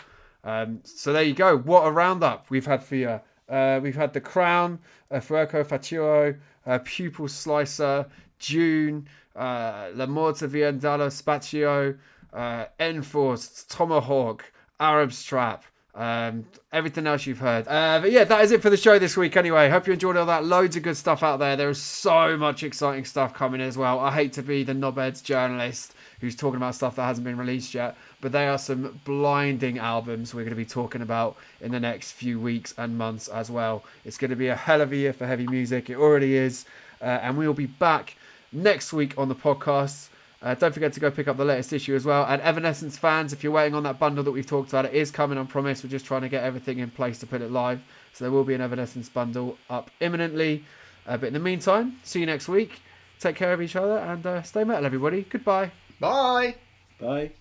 Um, 0.44 0.80
so 0.84 1.14
there 1.14 1.24
you 1.24 1.34
go. 1.34 1.58
What 1.58 1.88
a 1.88 1.92
roundup 1.92 2.50
we've 2.50 2.66
had 2.66 2.84
for 2.84 2.96
you. 2.96 3.20
Uh, 3.50 3.80
we've 3.82 3.96
had 3.96 4.14
the 4.14 4.22
Crown, 4.22 4.80
uh, 5.10 5.18
Fuoco 5.18 5.66
Fatuo, 5.66 6.38
uh, 6.66 6.80
Pupil 6.84 7.28
Slicer, 7.28 8.06
Dvne, 8.40 9.06
uh, 9.36 9.90
La 9.94 10.06
Morte 10.06 10.48
Viene 10.48 10.80
dallo 10.80 11.10
Spazio, 11.10 11.98
uh, 12.34 12.66
Enforced, 12.80 13.70
Tomahawk, 13.72 14.52
Arab 14.80 15.14
Strap, 15.14 15.64
um, 15.98 16.46
everything 16.72 17.08
else 17.08 17.26
you've 17.26 17.40
heard. 17.40 17.68
Uh, 17.68 18.00
but 18.00 18.12
yeah, 18.12 18.24
that 18.24 18.44
is 18.44 18.52
it 18.52 18.62
for 18.62 18.70
the 18.70 18.78
show 18.78 19.00
this 19.00 19.18
week 19.18 19.36
anyway. 19.36 19.68
Hope 19.68 19.88
you 19.88 19.94
enjoyed 19.94 20.16
all 20.16 20.28
that. 20.28 20.46
Loads 20.46 20.76
of 20.76 20.84
good 20.84 20.96
stuff 20.96 21.24
out 21.24 21.38
there. 21.38 21.56
There 21.56 21.70
is 21.72 21.82
so 21.82 22.38
much 22.38 22.62
exciting 22.62 23.04
stuff 23.04 23.34
coming 23.34 23.62
as 23.62 23.78
well. 23.78 24.00
I 24.00 24.12
hate 24.12 24.32
to 24.34 24.44
be 24.44 24.64
the 24.64 24.74
knobheads 24.74 25.24
journalist 25.24 25.96
who's 26.22 26.36
talking 26.36 26.58
about 26.58 26.76
stuff 26.76 26.96
that 26.96 27.06
hasn't 27.06 27.26
been 27.26 27.38
released 27.38 27.74
yet, 27.74 27.98
but 28.22 28.32
they 28.32 28.48
are 28.48 28.60
some 28.60 29.00
blinding 29.06 29.80
albums 29.80 30.34
we're 30.34 30.42
going 30.42 30.50
to 30.52 30.56
be 30.56 30.66
talking 30.66 31.02
about 31.02 31.36
in 31.62 31.72
the 31.72 31.80
next 31.80 32.12
few 32.12 32.40
weeks 32.40 32.76
and 32.78 32.96
months 32.96 33.28
as 33.28 33.50
well. 33.50 33.84
It's 34.06 34.18
going 34.18 34.30
to 34.30 34.36
be 34.36 34.48
a 34.48 34.56
hell 34.56 34.82
of 34.82 34.92
a 34.92 34.96
year 34.96 35.14
for 35.14 35.26
heavy 35.26 35.48
music. 35.48 35.90
It 35.90 35.98
already 35.98 36.36
is. 36.36 36.66
Uh, 37.02 37.06
and 37.06 37.38
we 37.38 37.48
will 37.48 37.56
be 37.56 37.66
back 37.66 38.16
next 38.52 38.94
week 38.94 39.18
on 39.18 39.30
the 39.30 39.36
podcast. 39.36 40.10
Uh, 40.42 40.54
don't 40.54 40.74
forget 40.74 40.94
to 40.94 41.00
go 41.00 41.10
pick 41.10 41.28
up 41.28 41.38
the 41.38 41.46
latest 41.46 41.74
issue 41.74 41.96
as 41.96 42.06
well. 42.06 42.24
And 42.26 42.42
Evanescence 42.42 42.98
fans, 42.98 43.34
if 43.34 43.44
you're 43.44 43.52
waiting 43.52 43.74
on 43.74 43.84
that 43.84 43.98
bundle 43.98 44.24
that 44.24 44.32
we've 44.32 44.46
talked 44.46 44.70
about, 44.70 44.86
it 44.86 44.94
is 44.94 45.10
coming 45.10 45.38
on 45.38 45.48
promise. 45.48 45.84
We're 45.84 45.90
just 45.90 46.06
trying 46.06 46.22
to 46.22 46.30
get 46.30 46.44
everything 46.44 46.80
in 46.80 46.92
place 46.92 47.18
to 47.20 47.28
put 47.28 47.42
it 47.42 47.52
live. 47.52 47.82
So 48.14 48.24
there 48.24 48.32
will 48.32 48.44
be 48.44 48.54
an 48.54 48.62
Evanescence 48.62 49.10
bundle 49.10 49.58
up 49.70 49.90
imminently. 50.00 50.64
Uh, 51.08 51.18
but 51.18 51.28
in 51.28 51.34
the 51.34 51.40
meantime, 51.40 51.98
see 52.04 52.20
you 52.20 52.26
next 52.26 52.48
week. 52.48 52.82
Take 53.20 53.36
care 53.36 53.54
of 53.54 53.62
each 53.62 53.76
other 53.76 53.98
and 53.98 54.26
uh, 54.26 54.44
stay 54.44 54.64
metal, 54.64 54.86
everybody. 54.86 55.24
Goodbye. 55.24 55.72
Bye. 56.00 56.56
Bye. 57.00 57.32